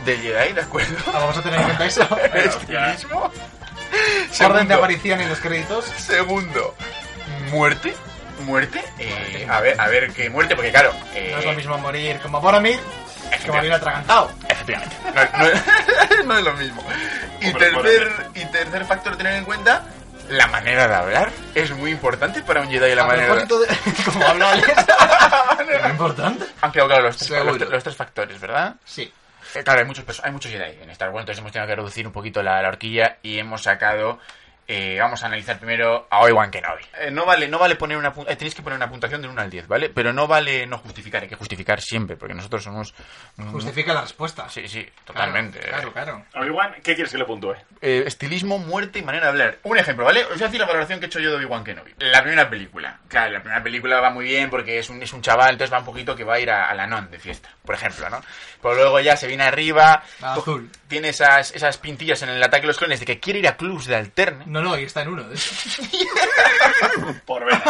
del 0.04 0.20
Jedi, 0.20 0.52
¿de 0.52 0.60
acuerdo? 0.60 0.96
Ah, 1.08 1.12
Vamos 1.20 1.36
a 1.38 1.42
tener 1.42 1.58
en 1.60 1.64
cuenta 1.66 1.86
eso. 1.86 2.08
estilismo. 2.34 3.32
Orden 4.44 4.68
de 4.68 4.74
aparición 4.74 5.20
en 5.20 5.28
los 5.28 5.38
créditos. 5.40 5.84
segundo, 5.86 6.74
muerte. 7.50 7.94
Muerte. 8.44 8.84
Eh, 8.98 9.46
a 9.50 9.60
ver, 9.60 9.80
a 9.80 9.88
ver 9.88 10.10
qué 10.12 10.28
muerte, 10.28 10.54
porque 10.54 10.70
claro. 10.70 10.92
eh, 11.14 11.30
No 11.32 11.38
es 11.38 11.44
lo 11.46 11.52
mismo 11.54 11.78
morir 11.78 12.18
como 12.22 12.40
Boromir 12.40 12.78
que 13.44 13.50
morir 13.50 13.72
atragantado. 13.72 14.30
Efectivamente. 14.48 14.94
No, 15.04 15.44
no- 15.44 16.24
no 16.24 16.38
es 16.38 16.44
lo 16.44 16.52
mismo. 16.54 16.82
Y 17.40 17.52
tercer, 17.52 18.12
y 18.34 18.44
tercer 18.46 18.84
factor 18.84 19.14
a 19.14 19.16
tener 19.16 19.34
en 19.36 19.44
cuenta, 19.44 19.84
la 20.30 20.46
manera 20.48 20.88
de 20.88 20.94
hablar. 20.94 21.30
Es 21.54 21.70
muy 21.72 21.90
importante 21.90 22.42
para 22.42 22.60
un 22.60 22.68
Jedi 22.68 22.94
la 22.94 23.04
A 23.04 23.06
manera 23.06 23.34
de 23.34 23.46
como 24.04 24.26
habla. 24.26 24.54
¿Es 25.84 25.90
importante? 25.90 26.46
Han 26.60 26.72
quedado 26.72 26.88
claros 26.88 27.04
los 27.06 27.16
tres, 27.16 27.44
los, 27.44 27.70
los 27.70 27.82
tres 27.84 27.96
factores, 27.96 28.40
¿verdad? 28.40 28.74
Sí. 28.84 29.12
Eh, 29.54 29.62
Claro, 29.64 29.80
hay 29.80 29.86
muchos, 29.86 30.04
hay 30.22 30.32
muchos 30.32 30.50
Jedi 30.50 30.82
en 30.82 30.90
Star 30.90 31.10
Wars, 31.10 31.22
entonces 31.22 31.40
hemos 31.40 31.52
tenido 31.52 31.66
que 31.68 31.76
reducir 31.76 32.06
un 32.06 32.12
poquito 32.12 32.42
la, 32.42 32.60
la 32.62 32.68
horquilla 32.68 33.18
y 33.22 33.38
hemos 33.38 33.62
sacado... 33.62 34.18
eh, 34.68 34.96
vamos 35.00 35.22
a 35.22 35.26
analizar 35.26 35.58
primero 35.58 36.06
a 36.10 36.20
Obi-Wan 36.20 36.50
Kenobi. 36.50 36.82
Eh, 37.00 37.10
no 37.10 37.24
vale, 37.24 37.48
no 37.48 37.58
vale 37.58 37.76
poner 37.76 37.96
una 37.96 38.12
eh, 38.26 38.36
tenéis 38.36 38.54
que 38.54 38.62
poner 38.62 38.76
una 38.76 38.88
puntuación 38.88 39.22
de 39.22 39.28
1 39.28 39.40
al 39.40 39.50
10, 39.50 39.68
¿vale? 39.68 39.90
Pero 39.90 40.12
no 40.12 40.26
vale 40.26 40.66
no 40.66 40.78
justificar, 40.78 41.22
hay 41.22 41.28
que 41.28 41.36
justificar 41.36 41.80
siempre, 41.80 42.16
porque 42.16 42.34
nosotros 42.34 42.62
somos... 42.64 42.94
Justifica 43.52 43.94
la 43.94 44.02
respuesta. 44.02 44.48
Sí, 44.48 44.66
sí, 44.68 44.82
Claro, 44.82 45.02
totalmente. 45.04 45.58
Claro, 45.60 45.92
claro. 45.92 46.24
Obi-Wan, 46.34 46.74
¿qué 46.82 46.94
quieres 46.94 47.12
que 47.12 47.18
le 47.18 47.24
puntúe? 47.24 47.54
Eh, 47.80 48.04
estilismo, 48.06 48.58
muerte 48.58 48.98
y 48.98 49.02
manera 49.02 49.26
de 49.26 49.30
hablar. 49.30 49.58
Un 49.62 49.78
ejemplo, 49.78 50.04
¿vale? 50.04 50.22
Os 50.24 50.30
voy 50.30 50.42
a 50.42 50.46
decir 50.46 50.60
la 50.60 50.66
valoración 50.66 50.98
que 50.98 51.06
he 51.06 51.08
hecho 51.08 51.20
yo 51.20 51.30
de 51.30 51.36
Obi-Wan 51.36 51.64
Kenobi. 51.64 51.94
La 51.98 52.22
primera 52.22 52.48
película. 52.50 52.98
Claro, 53.08 53.32
la 53.32 53.40
primera 53.40 53.62
película 53.62 54.00
va 54.00 54.10
muy 54.10 54.24
bien 54.24 54.50
porque 54.50 54.78
es 54.78 54.90
un, 54.90 55.02
es 55.02 55.12
un 55.12 55.22
chaval, 55.22 55.50
entonces 55.52 55.72
va 55.72 55.78
un 55.78 55.84
poquito 55.84 56.16
que 56.16 56.24
va 56.24 56.34
a 56.34 56.40
ir 56.40 56.50
a, 56.50 56.68
a 56.68 56.74
la 56.74 56.86
non 56.86 57.10
de 57.10 57.18
fiesta, 57.18 57.48
por 57.64 57.74
ejemplo, 57.74 58.08
¿no? 58.10 58.20
Pero 58.60 58.74
luego 58.74 59.00
ya 59.00 59.16
se 59.16 59.26
viene 59.26 59.44
arriba, 59.44 60.02
azul. 60.20 60.70
tiene 60.88 61.10
esas, 61.10 61.54
esas 61.54 61.78
pintillas 61.78 62.22
en 62.22 62.30
el 62.30 62.42
ataque 62.42 62.62
de 62.62 62.68
los 62.68 62.78
clones 62.78 63.00
de 63.00 63.06
que 63.06 63.20
quiere 63.20 63.38
ir 63.38 63.48
a 63.48 63.56
clubs 63.56 63.86
de 63.86 63.96
alterne. 63.96 64.44
No, 64.46 64.55
no, 64.62 64.78
y 64.78 64.84
está 64.84 65.02
en 65.02 65.08
uno, 65.08 65.24
de 65.24 65.34
hecho. 65.34 65.50
Por 67.26 67.44
ver. 67.44 67.60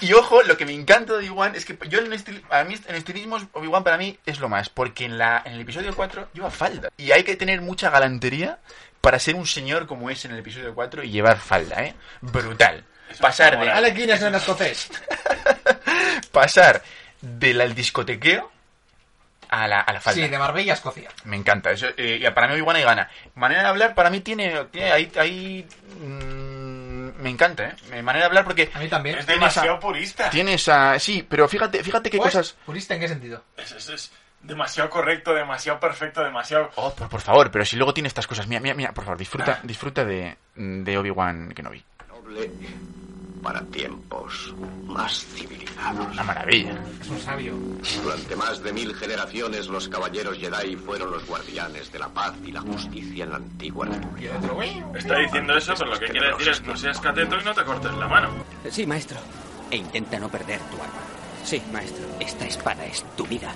Y 0.00 0.12
ojo, 0.12 0.42
lo 0.42 0.56
que 0.56 0.64
me 0.64 0.72
encanta 0.72 1.14
de 1.14 1.18
Obi-Wan 1.20 1.54
es 1.54 1.64
que 1.64 1.76
yo 1.88 1.98
en, 1.98 2.12
estil, 2.12 2.42
a 2.50 2.64
mí, 2.64 2.76
en 2.86 2.94
estilismo 2.94 3.38
Obi-Wan 3.52 3.84
para 3.84 3.96
mí 3.96 4.18
es 4.26 4.40
lo 4.40 4.48
más, 4.48 4.68
porque 4.68 5.04
en, 5.04 5.18
la, 5.18 5.42
en 5.44 5.54
el 5.54 5.60
episodio 5.60 5.94
4 5.94 6.28
lleva 6.32 6.50
falda. 6.50 6.90
Y 6.96 7.12
hay 7.12 7.24
que 7.24 7.36
tener 7.36 7.60
mucha 7.60 7.90
galantería 7.90 8.58
para 9.00 9.18
ser 9.18 9.34
un 9.34 9.46
señor 9.46 9.86
como 9.86 10.10
es 10.10 10.24
en 10.24 10.32
el 10.32 10.38
episodio 10.38 10.74
4 10.74 11.02
y 11.04 11.10
llevar 11.10 11.38
falda, 11.38 11.82
¿eh? 11.82 11.94
Brutal. 12.20 12.84
Pasar 13.20 13.58
de, 13.58 13.70
Alec 13.70 13.96
Guinness 13.96 14.22
en 14.22 14.34
escocés. 14.34 14.90
pasar 16.32 16.82
del 17.20 17.60
al 17.60 17.74
discotequeo 17.74 18.52
a 19.48 19.66
la, 19.68 19.80
a 19.80 19.92
la 19.92 20.00
falda. 20.00 20.22
Sí, 20.22 20.28
de 20.28 20.38
Marbella 20.38 20.72
a 20.72 20.76
Escocia. 20.76 21.08
Me 21.24 21.36
encanta. 21.36 21.70
Eso, 21.70 21.86
eh, 21.96 22.20
y 22.22 22.30
para 22.30 22.48
mí 22.48 22.54
Obi-Wan 22.54 22.76
ahí 22.76 22.82
gana. 22.84 23.08
Manera 23.34 23.62
de 23.62 23.68
hablar 23.68 23.94
para 23.94 24.10
mí 24.10 24.20
tiene... 24.20 24.64
tiene 24.70 24.92
ahí... 24.92 25.12
ahí 25.18 25.66
mm, 26.00 27.22
me 27.22 27.30
encanta, 27.30 27.74
¿eh? 27.92 28.02
Manera 28.02 28.24
de 28.24 28.26
hablar 28.26 28.44
porque... 28.44 28.70
A 28.74 28.78
mí 28.78 28.88
también. 28.88 29.18
Es 29.18 29.26
demasiado 29.26 29.72
esa- 29.72 29.80
purista. 29.80 30.30
Tiene 30.30 30.54
esa... 30.54 30.98
Sí, 30.98 31.26
pero 31.28 31.48
fíjate, 31.48 31.82
fíjate 31.82 32.10
qué 32.10 32.18
Pues, 32.18 32.32
cosas... 32.34 32.56
¿Purista 32.64 32.94
en 32.94 33.00
qué 33.00 33.08
sentido? 33.08 33.42
Es, 33.56 33.72
es- 33.72 33.88
es 33.88 34.12
demasiado 34.40 34.88
correcto, 34.88 35.34
demasiado 35.34 35.80
perfecto, 35.80 36.22
demasiado... 36.22 36.70
Oh, 36.76 36.94
por, 36.94 37.08
por 37.08 37.20
favor, 37.20 37.50
pero 37.50 37.64
si 37.64 37.76
luego 37.76 37.92
tiene 37.92 38.06
estas 38.08 38.26
cosas. 38.26 38.46
Mira, 38.46 38.60
mira, 38.60 38.74
mira, 38.74 38.92
por 38.92 39.04
favor, 39.04 39.18
disfruta, 39.18 39.58
disfruta 39.64 40.04
de, 40.04 40.36
de 40.54 40.98
Obi-Wan 40.98 41.52
Kenobi. 41.54 41.84
noble 42.08 42.50
para 43.42 43.60
tiempos 43.66 44.54
más 44.86 45.24
civilizados. 45.34 46.06
Una 46.12 46.22
maravilla. 46.24 46.74
Es 47.00 47.08
un 47.08 47.18
sabio. 47.20 47.54
Durante 48.02 48.36
más 48.36 48.62
de 48.62 48.72
mil 48.72 48.94
generaciones 48.94 49.66
los 49.68 49.88
caballeros 49.88 50.38
Jedi 50.38 50.76
fueron 50.76 51.10
los 51.10 51.24
guardianes 51.26 51.90
de 51.92 51.98
la 51.98 52.08
paz 52.08 52.34
y 52.44 52.52
la 52.52 52.60
justicia 52.60 53.24
en 53.24 53.30
la 53.30 53.36
antigua 53.36 53.88
"Uy". 54.56 54.82
Está 54.96 55.18
diciendo 55.18 55.56
eso, 55.56 55.74
pero 55.76 55.90
lo 55.90 55.98
que 55.98 56.06
quiere 56.06 56.28
decir 56.32 56.48
es 56.48 56.62
no 56.62 56.76
seas 56.76 57.00
cateto 57.00 57.36
y 57.40 57.44
no 57.44 57.54
te 57.54 57.64
cortes 57.64 57.92
la 57.94 58.08
mano. 58.08 58.30
Sí, 58.70 58.86
maestro. 58.86 59.18
E 59.70 59.76
intenta 59.76 60.18
no 60.18 60.28
perder 60.28 60.60
tu 60.70 60.76
arma. 60.76 60.94
Sí, 61.44 61.62
maestro. 61.72 62.04
Esta 62.20 62.46
espada 62.46 62.84
es 62.86 63.04
tu 63.16 63.26
vida. 63.26 63.54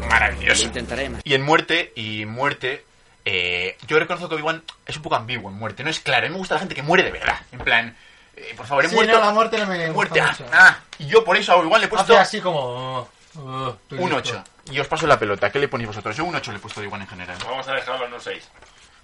Lo 0.00 0.06
Maravilloso. 0.08 0.64
intentaré, 0.64 1.08
ma- 1.08 1.20
Y 1.24 1.34
en 1.34 1.42
muerte, 1.42 1.92
y 1.96 2.24
muerte, 2.26 2.84
eh, 3.24 3.76
yo 3.86 3.98
reconozco 3.98 4.28
que 4.28 4.34
Obi-Wan 4.36 4.62
es 4.86 4.96
un 4.96 5.02
poco 5.02 5.16
ambiguo 5.16 5.50
en 5.50 5.56
muerte. 5.56 5.82
No 5.84 5.90
es 5.90 6.00
claro. 6.00 6.26
A 6.26 6.28
mí 6.28 6.32
me 6.32 6.38
gusta 6.38 6.54
la 6.54 6.60
gente 6.60 6.74
que 6.74 6.82
muere 6.82 7.04
de 7.04 7.10
verdad. 7.12 7.40
En 7.52 7.60
plan, 7.60 7.96
eh, 8.36 8.54
por 8.56 8.66
favor, 8.66 8.84
en 8.84 8.90
Sí, 8.90 8.96
muerte. 8.96 9.12
no, 9.12 9.20
la 9.20 9.30
muerte 9.30 9.58
no 9.58 9.66
me 9.66 9.90
muerte, 9.90 10.20
ah, 10.20 10.36
ah. 10.52 10.78
Y 10.98 11.06
yo 11.06 11.24
por 11.24 11.36
eso 11.36 11.56
Obi-Wan 11.56 11.80
le 11.80 11.86
he 11.86 11.90
puesto 11.90 12.12
Hace 12.14 12.20
así 12.22 12.40
como... 12.40 13.08
oh, 13.38 13.76
estoy 13.82 13.98
un 13.98 14.10
listo. 14.10 14.16
8. 14.32 14.44
Y 14.72 14.78
os 14.80 14.86
paso 14.88 15.06
la 15.06 15.18
pelota. 15.18 15.50
¿Qué 15.50 15.58
le 15.58 15.68
ponéis 15.68 15.88
vosotros? 15.88 16.16
Yo 16.16 16.24
un 16.24 16.34
8 16.34 16.52
le 16.52 16.58
he 16.58 16.60
puesto 16.60 16.80
Obi-Wan 16.80 17.02
en 17.02 17.08
general. 17.08 17.36
Vamos 17.44 17.66
a 17.68 17.72
dejarlo 17.74 18.06
en 18.06 18.14
un 18.14 18.20
6. 18.20 18.48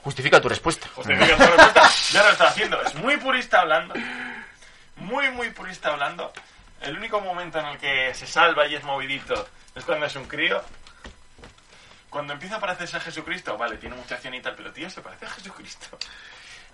Justifica 0.05 0.41
tu 0.41 0.49
respuesta. 0.49 0.87
Justifica 0.95 1.37
tu 1.37 1.43
respuesta. 1.43 1.91
Ya 2.13 2.23
lo 2.23 2.31
está 2.31 2.49
haciendo. 2.49 2.81
Es 2.83 2.95
muy 2.95 3.17
purista 3.17 3.61
hablando. 3.61 3.95
Muy, 4.97 5.31
muy 5.31 5.51
purista 5.51 5.91
hablando. 5.91 6.33
El 6.81 6.97
único 6.97 7.21
momento 7.21 7.59
en 7.59 7.67
el 7.67 7.79
que 7.79 8.15
se 8.15 8.27
salva 8.27 8.67
y 8.67 8.77
es 8.77 8.85
movidito 8.85 9.49
es 9.75 9.85
cuando 9.85 10.07
es 10.07 10.15
un 10.17 10.25
crío. 10.27 10.63
Cuando 12.11 12.33
empieza 12.33 12.57
a 12.57 12.61
parecerse 12.61 12.97
a 12.97 13.01
Jesucristo, 13.01 13.59
vale, 13.59 13.77
tiene 13.77 13.95
mucha 13.97 14.15
acción 14.15 14.33
y 14.35 14.41
tal, 14.41 14.55
pero 14.55 14.73
tío, 14.73 14.89
se 14.89 15.01
parece 15.03 15.27
a 15.27 15.31
Jesucristo. 15.31 15.99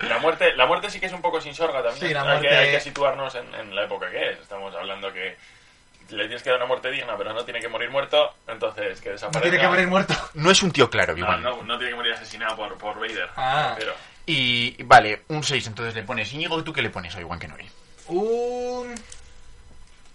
La 0.01 0.19
muerte, 0.19 0.55
la 0.57 0.67
muerte 0.67 0.91
sí 0.91 0.99
que 1.01 1.07
es 1.07 1.13
un 1.13 1.23
poco 1.23 1.41
sin 1.41 1.55
sorga 1.55 1.83
también. 1.83 2.09
Sí, 2.09 2.13
la 2.15 2.23
Hay, 2.23 2.27
muerte- 2.29 2.49
que, 2.49 2.55
hay 2.57 2.71
que 2.73 2.81
situarnos 2.81 3.35
en, 3.37 3.55
en 3.55 3.75
la 3.75 3.85
época 3.85 4.11
que 4.11 4.31
es. 4.33 4.39
Estamos 4.41 4.75
hablando 4.75 5.13
que 5.13 5.37
le 6.11 6.25
tienes 6.25 6.43
que 6.43 6.51
dar 6.51 6.59
una 6.59 6.67
muerte 6.67 6.91
digna, 6.91 7.17
pero 7.17 7.33
no 7.33 7.45
tiene 7.45 7.61
que 7.61 7.69
morir 7.69 7.91
muerto, 7.91 8.35
entonces 8.47 9.01
que 9.01 9.09
No 9.09 9.13
desaparezca. 9.15 9.41
tiene 9.51 9.59
que 9.59 9.69
morir 9.69 9.87
muerto. 9.89 10.15
No 10.35 10.51
es 10.51 10.63
un 10.63 10.71
tío 10.73 10.91
claro, 10.91 11.13
No, 11.17 11.25
Obi-Wan. 11.25 11.43
no, 11.43 11.63
no 11.63 11.77
tiene 11.79 11.93
que 11.93 11.97
morir 11.97 12.13
asesinado 12.13 12.57
por, 12.57 12.77
por 12.77 12.99
Vader. 13.01 13.29
Ah. 13.37 13.75
Pero 13.79 13.95
Y 14.27 14.83
vale, 14.83 15.23
un 15.29 15.43
6, 15.43 15.67
entonces 15.69 15.95
le 15.95 16.03
pones. 16.03 16.31
Íñigo, 16.33 16.63
¿tú 16.65 16.73
qué 16.73 16.83
le 16.83 16.91
pones 16.91 17.15
a 17.15 17.19
Obi-Wan 17.19 17.39
Kenobi? 17.39 17.71
Un... 18.09 18.95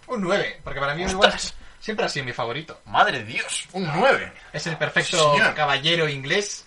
Un 0.06 0.20
9. 0.22 0.60
Porque 0.64 0.80
para 0.80 0.94
mí 0.94 1.02
igual 1.04 1.32
siempre 1.80 2.04
ha 2.04 2.08
sido 2.08 2.24
mi 2.26 2.32
favorito. 2.32 2.80
Madre 2.86 3.18
de 3.20 3.24
Dios, 3.24 3.68
un 3.72 3.86
9. 3.92 4.32
Es 4.52 4.66
el 4.66 4.76
perfecto 4.76 5.32
señor. 5.32 5.54
caballero 5.54 6.08
inglés. 6.08 6.66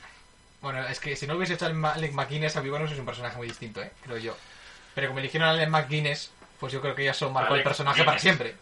Bueno, 0.64 0.84
es 0.88 1.00
que 1.00 1.16
si 1.16 1.28
no 1.28 1.36
hubiese 1.36 1.54
hecho 1.54 1.66
a 1.68 1.92
Alec 1.94 2.14
McGuinness, 2.14 2.56
Obi-Wan 2.56 2.88
es 2.88 2.98
un 2.98 3.06
personaje 3.06 3.38
muy 3.38 3.48
distinto, 3.48 3.82
¿eh? 3.84 3.92
Creo 4.04 4.18
yo. 4.18 4.36
Pero 4.96 5.08
como 5.10 5.20
eligieron 5.20 5.48
a 5.50 5.52
Alec 5.52 5.70
McGuinness, 5.70 6.32
pues 6.60 6.74
yo 6.74 6.82
creo 6.82 6.96
que 6.96 7.04
ya 7.04 7.12
eso 7.12 7.30
marcó 7.30 7.54
el 7.56 7.62
personaje 7.64 7.98
Guinness. 7.98 8.06
para 8.08 8.20
siempre. 8.20 8.56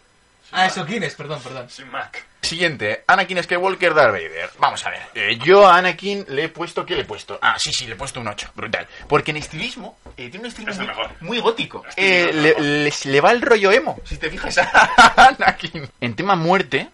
Ah, 0.50 0.66
eso 0.66 0.84
Guinness, 0.84 1.14
perdón, 1.14 1.40
perdón. 1.42 1.70
sin 1.70 1.88
Mac. 1.90 2.26
Siguiente, 2.42 3.04
Anakin 3.06 3.42
Skywalker 3.42 3.94
Darth 3.94 4.12
Vader. 4.12 4.50
Vamos 4.58 4.84
a 4.84 4.90
ver. 4.90 5.00
eh, 5.14 5.38
yo 5.42 5.66
a 5.66 5.76
Anakin 5.78 6.26
le 6.28 6.44
he 6.44 6.48
puesto. 6.48 6.84
¿Qué 6.84 6.94
le 6.96 7.02
he 7.02 7.04
puesto? 7.04 7.38
Ah, 7.40 7.56
sí, 7.58 7.72
sí, 7.72 7.86
le 7.86 7.92
he 7.92 7.96
puesto 7.96 8.20
un 8.20 8.26
8. 8.28 8.50
Brutal. 8.54 8.86
Porque 9.08 9.30
en 9.30 9.36
estilismo, 9.38 9.96
eh, 10.16 10.28
tiene 10.28 10.40
un 10.40 10.46
estilismo 10.46 10.82
Es 10.82 10.88
el 10.98 11.26
muy, 11.26 11.38
gótico. 11.38 11.84
Eh, 11.96 12.26
el 12.30 12.42
le, 12.42 12.60
les- 12.84 13.06
le 13.06 13.20
va 13.20 13.30
el 13.30 13.40
rollo 13.40 13.70
emo, 13.70 13.98
si 14.04 14.16
te 14.18 14.28
fijas 14.28 14.58
a 14.58 15.28
Anakin. 15.28 15.88
En 16.00 16.16
tema 16.16 16.34
muerte. 16.34 16.88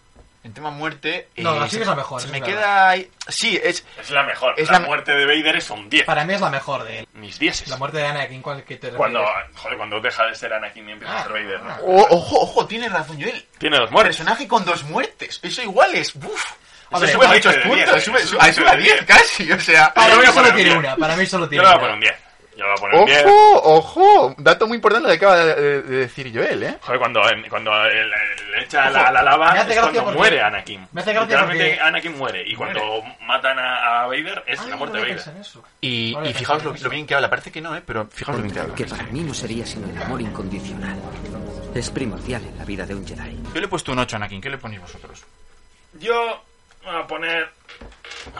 En 0.48 0.54
tema 0.54 0.70
muerte. 0.70 1.28
No, 1.36 1.54
eh, 1.54 1.60
la 1.60 1.66
sigue 1.66 1.76
se- 1.76 1.80
es 1.82 1.86
la 1.88 1.94
mejor, 1.94 2.20
se 2.22 2.28
me 2.28 2.40
verdad. 2.40 2.46
queda. 2.54 2.88
ahí- 2.88 3.10
Sí, 3.28 3.60
es. 3.62 3.84
Es 4.00 4.10
la 4.10 4.22
mejor. 4.22 4.54
Es 4.56 4.70
la, 4.70 4.78
la- 4.80 4.86
muerte 4.86 5.12
de 5.12 5.26
Vader 5.26 5.56
es 5.56 5.68
un 5.68 5.90
10. 5.90 6.06
Para 6.06 6.24
mí 6.24 6.32
es 6.32 6.40
la 6.40 6.48
mejor 6.48 6.84
de 6.84 7.00
él. 7.00 7.08
Mis 7.12 7.38
10. 7.38 7.68
La 7.68 7.76
muerte 7.76 7.98
de 7.98 8.06
Anakin, 8.06 8.40
¿cuál 8.40 8.64
que 8.64 8.76
te 8.76 8.88
Cuando, 8.90 9.20
refieres? 9.20 9.56
joder, 9.56 9.76
cuando 9.76 10.00
deja 10.00 10.24
de 10.26 10.34
ser 10.34 10.52
Anakin 10.54 10.88
y 10.88 10.92
empieza 10.92 11.18
a 11.18 11.22
ser 11.24 11.32
Vader. 11.32 11.62
¿no? 11.62 11.76
Oh, 11.82 12.06
ojo, 12.16 12.40
ojo, 12.40 12.66
tienes 12.66 12.90
razón, 12.90 13.20
Joel. 13.20 13.46
Tiene 13.58 13.76
dos 13.78 13.90
muertes. 13.90 14.16
Personaje 14.16 14.48
con 14.48 14.64
dos 14.64 14.82
muertes. 14.84 15.38
Eso 15.42 15.60
igual 15.62 15.94
es. 15.94 16.14
Uf. 16.16 16.44
Hombre, 16.90 17.10
Eso 17.10 17.18
sube 17.20 17.28
muchos 17.34 17.54
puntos. 17.56 17.74
diez, 17.76 18.04
Sube, 18.04 18.18
eso 18.20 18.28
sube, 18.28 18.48
es 18.48 18.56
sube 18.56 18.68
a 18.70 18.76
de 18.76 18.82
10 18.82 18.94
diez. 18.94 19.04
casi. 19.06 19.52
O 19.52 19.60
sea. 19.60 19.92
Para 19.92 20.14
Yo 20.14 20.20
mí 20.20 20.24
a 20.26 20.32
solo 20.32 20.46
tiene 20.54 20.64
10. 20.70 20.76
una, 20.78 20.96
para 20.96 21.16
mí 21.16 21.26
solo 21.26 21.44
Yo 21.44 21.48
tiene 21.50 21.64
le 21.64 21.68
voy 21.68 21.72
a 21.74 21.76
una. 21.76 21.80
poner 21.80 21.94
un 21.96 22.00
10. 22.00 22.27
Yo 22.58 22.64
le 22.64 22.70
voy 22.70 22.76
a 22.76 22.80
poner 22.80 23.00
un 23.00 23.06
10. 23.06 23.24
¡Ojo! 23.24 23.62
¡Ojo! 23.76 24.34
Dato 24.36 24.66
muy 24.66 24.74
importante 24.74 25.06
lo 25.08 25.12
que 25.12 25.24
acaba 25.24 25.36
de, 25.44 25.54
de- 25.54 25.82
de 25.82 25.96
decir 25.98 26.32
Joel, 26.34 26.60
¿eh? 26.64 26.76
Joder, 26.82 26.98
cuando, 26.98 27.22
cuando 27.48 27.70
le 27.84 28.64
echa 28.64 28.90
la, 28.90 29.12
la 29.12 29.22
lava 29.22 29.52
Me 29.52 29.58
hace 29.60 29.70
es 29.70 29.76
gracia 29.76 29.82
cuando 30.02 30.04
porque- 30.04 30.18
muere 30.18 30.40
Anakin. 30.42 30.88
me 30.90 31.00
hace 31.00 31.12
gracia 31.12 31.26
Literalmente 31.36 31.64
porque- 31.68 31.80
Anakin 31.80 32.18
muere. 32.18 32.42
Y 32.48 32.56
cuando 32.56 32.80
matan 33.22 33.58
a, 33.60 34.02
a 34.02 34.06
Vader 34.08 34.42
es 34.48 34.58
Ay, 34.60 34.70
la 34.70 34.76
muerte 34.76 34.98
no 34.98 35.04
de 35.04 35.14
Vader. 35.14 35.34
Y, 35.80 36.14
Vale, 36.14 36.30
y 36.30 36.34
fijaos 36.34 36.64
lo 36.64 36.90
bien 36.90 37.06
que 37.06 37.14
habla. 37.14 37.30
Parece 37.30 37.52
que 37.52 37.60
no, 37.60 37.76
¿eh? 37.76 37.82
Pero 37.86 38.08
fijaos 38.10 38.36
lo 38.38 38.42
bien 38.42 38.52
que 38.52 38.60
habla. 38.60 38.74
Que 38.74 38.86
para 38.86 39.04
mí 39.04 39.20
no 39.20 39.32
sería 39.34 39.64
sino 39.64 39.88
el 39.88 40.02
amor 40.02 40.20
incondicional. 40.20 40.98
Es 41.76 41.90
primordial 41.90 42.42
en 42.44 42.58
la 42.58 42.64
vida 42.64 42.84
de 42.86 42.94
un 42.96 43.06
Jedi. 43.06 43.38
Yo 43.54 43.60
le 43.60 43.66
he 43.66 43.68
puesto 43.68 43.92
un 43.92 44.00
8 44.00 44.16
a 44.16 44.18
Anakin. 44.18 44.40
¿Qué 44.40 44.50
le 44.50 44.58
ponéis 44.58 44.80
vosotros? 44.82 45.22
Yo 46.00 46.42
voy 46.92 47.02
a 47.02 47.06
poner. 47.06 47.50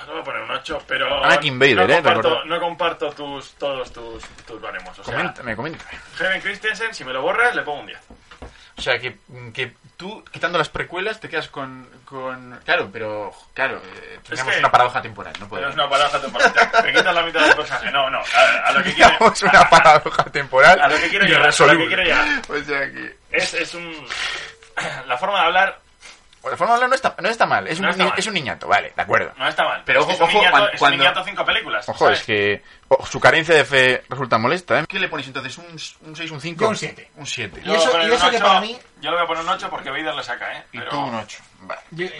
No 0.07 0.12
voy 0.12 0.20
a 0.20 0.24
poner 0.24 0.42
un 0.42 0.51
8, 0.51 0.82
pero. 0.86 1.24
Anakin 1.24 1.59
Vader, 1.59 1.76
no 1.76 1.82
eh, 1.84 1.94
comparto, 1.96 2.22
recordad. 2.28 2.44
no 2.44 2.61
comparto 2.61 3.11
tus, 3.12 3.53
todos 3.55 3.92
tus, 3.92 4.22
tus 4.46 4.61
baremos. 4.61 4.99
O 4.99 5.05
sea, 5.05 5.14
Coméntame, 5.14 5.57
coméntame. 5.57 5.90
Hayden 6.20 6.40
Christensen, 6.40 6.94
si 6.94 7.05
me 7.05 7.12
lo 7.12 7.22
borras, 7.22 7.55
le 7.55 7.62
pongo 7.62 7.80
un 7.80 7.86
10. 7.86 7.99
O 8.76 8.80
sea, 8.80 8.96
que, 9.01 9.16
que 9.53 9.72
tú, 9.96 10.24
quitando 10.30 10.57
las 10.57 10.68
precuelas, 10.68 11.18
te 11.18 11.28
quedas 11.28 11.49
con... 11.49 11.88
con... 12.05 12.61
Claro, 12.64 12.88
pero... 12.92 13.32
Claro, 13.53 13.82
eh, 13.84 14.20
tenemos 14.28 14.53
que- 14.53 14.59
una 14.61 14.70
paradoja 14.70 15.03
temporal. 15.03 15.32
No 15.32 15.38
Pero 15.40 15.49
podemos. 15.49 15.70
es 15.70 15.74
una 15.74 15.90
paradoja 15.90 16.20
temporal. 16.20 16.53
Me 16.84 16.92
quitas 16.92 17.14
la 17.14 17.22
mitad 17.24 17.40
del 17.44 17.57
personaje. 17.57 17.90
No, 17.90 18.09
no. 18.09 18.18
A, 18.20 18.68
a 18.68 18.72
lo 18.72 18.82
que 18.84 18.94
quiero. 18.94 19.11
Tenemos 19.18 19.42
una 19.42 19.68
paradoja 19.68 20.24
temporal. 20.26 20.80
A 20.80 20.88
lo 20.88 20.96
que 20.96 21.09
quiero 21.09 21.24
llegar. 21.26 21.49
A 21.49 21.66
lo 21.72 21.78
que 21.78 21.86
quiero 21.88 22.03
llegar. 22.05 22.26
O 22.49 22.62
sea 22.62 22.80
que... 22.92 23.16
Es, 23.32 23.55
es 23.55 23.74
un. 23.74 24.07
La 25.09 25.18
forma 25.18 25.40
de 25.40 25.46
hablar 25.46 25.80
La 26.45 26.57
forma 26.57 26.72
de 26.72 26.74
hablar 26.76 26.89
no 26.89 26.95
está, 26.95 27.14
no 27.20 27.28
está 27.28 27.47
mal. 27.47 27.66
Es 27.68 27.78
un, 27.78 27.84
No 27.86 27.91
está 27.91 28.03
ni- 28.05 28.11
mal. 28.11 28.18
es 28.18 28.26
un 28.26 28.34
niñato, 28.34 28.68
vale, 28.68 28.93
de 28.95 29.03
acuerdo. 29.03 29.32
no 29.36 29.49
está 29.49 29.64
mal. 29.64 29.82
Pero 29.84 30.01
es 30.01 30.07
que 30.07 30.12
ojo, 30.12 30.24
es 30.24 30.30
un 30.30 30.36
ojo, 30.36 30.39
niñato- 30.39 30.51
cuando- 30.59 30.70
es 30.72 30.82
un 30.82 30.91
niñato 30.91 31.24
cinco 31.24 31.45
películas. 31.45 31.89
Ojo, 31.89 32.05
¿sabes? 32.05 32.20
es 32.20 32.26
que 32.26 32.62
oh, 32.89 33.05
su 33.07 33.20
carencia 33.20 33.55
de 33.55 33.64
fe 33.64 34.05
resulta 34.09 34.39
molesta, 34.39 34.80
¿eh? 34.80 34.84
¿Qué 34.89 34.99
le 34.99 35.09
ponéis 35.09 35.26
entonces? 35.28 35.59
¿Un, 35.59 35.66
un 36.09 36.16
6, 36.16 36.30
un 36.30 36.41
5? 36.41 36.61
Yo 36.61 36.68
un 36.68 36.76
siete. 36.76 37.11
Un 37.16 37.26
7. 37.26 37.61
Y 37.64 37.74
eso- 37.74 38.03
y 38.03 38.11
eso 38.12 38.30
que 38.30 38.39
para 38.39 38.61
mí- 38.61 38.78
Yo 39.01 39.11
le 39.11 39.16
voy 39.16 39.24
a 39.24 39.26
poner 39.26 39.43
un 39.43 39.49
8 39.51 39.68
porque 39.70 39.91
Vader 39.91 40.14
le 40.14 40.22
saca, 40.22 40.59
¿eh? 40.59 40.64
Y 40.72 40.80
tú 40.80 40.99
un 40.99 41.14
8. 41.14 41.39
Vale. 41.61 41.80
Yo, 41.91 42.07
yo, 42.07 42.12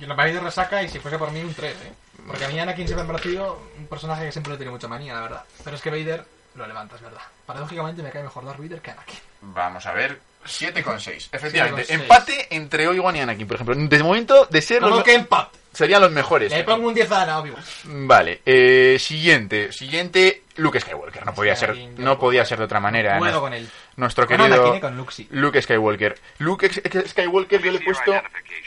yo 0.00 0.06
lo 0.06 0.16
vais 0.16 0.34
de 0.34 0.40
resaca 0.40 0.82
y 0.82 0.88
si 0.88 0.98
fuese 0.98 1.18
por 1.18 1.30
mí 1.30 1.40
un 1.42 1.54
3, 1.54 1.76
¿eh? 1.82 1.92
Porque 2.26 2.44
a 2.44 2.48
mí 2.48 2.58
Anakin 2.58 2.86
siempre 2.86 3.04
me 3.06 3.10
ha 3.10 3.16
parecido 3.16 3.62
un 3.78 3.86
personaje 3.86 4.24
que 4.26 4.32
siempre 4.32 4.52
le 4.52 4.56
tiene 4.58 4.72
mucha 4.72 4.88
manía, 4.88 5.14
la 5.14 5.20
verdad. 5.22 5.44
Pero 5.64 5.76
es 5.76 5.82
que 5.82 5.90
Vader 5.90 6.24
lo 6.56 6.66
levanta, 6.66 6.96
es 6.96 7.02
verdad. 7.02 7.20
Paradójicamente 7.46 8.02
me 8.02 8.10
cae 8.10 8.22
mejor 8.22 8.44
Darth 8.44 8.58
Vader 8.58 8.80
que 8.82 8.90
Anakin. 8.90 9.18
Vamos 9.40 9.86
a 9.86 9.92
ver. 9.92 10.20
7,6. 10.48 11.28
Efectivamente. 11.32 11.84
7,6. 11.86 11.90
Empate 12.00 12.46
entre 12.50 12.88
Obi-Wan 12.88 13.16
y 13.16 13.20
Anakin, 13.20 13.46
por 13.46 13.54
ejemplo. 13.56 13.74
De 13.76 14.02
momento, 14.02 14.46
de 14.50 14.62
ser 14.62 14.80
No, 14.82 14.88
los 14.88 14.98
no, 14.98 15.04
que 15.04 15.14
empate. 15.14 15.58
serían 15.72 16.00
los 16.02 16.10
mejores. 16.10 16.50
Le 16.52 16.64
pongo 16.64 16.88
un 16.88 16.94
10 16.94 17.10
a 17.12 17.22
Ana, 17.22 17.38
obvio. 17.38 17.54
Vale, 17.84 18.40
eh, 18.44 18.96
siguiente, 18.98 19.72
siguiente, 19.72 20.42
Luke 20.56 20.80
Skywalker. 20.80 21.24
No 21.26 21.34
podía 21.34 21.54
ser, 21.56 21.76
no 21.98 22.18
podía 22.18 22.44
ser 22.44 22.58
de 22.58 22.64
otra 22.64 22.80
manera. 22.80 23.18
Con 23.18 23.52
él. 23.52 23.68
Nuestro 23.96 24.26
Con 24.26 24.36
querido 24.36 24.62
Anakin, 24.62 24.80
con 24.80 24.96
Luke 24.96 25.12
sí. 25.12 25.26
Luke 25.30 25.60
Skywalker. 25.60 26.18
Luke 26.38 26.70
Skywalker 27.08 27.60
yo 27.62 27.70
le 27.72 27.78
he 27.78 27.80
puesto 27.84 28.12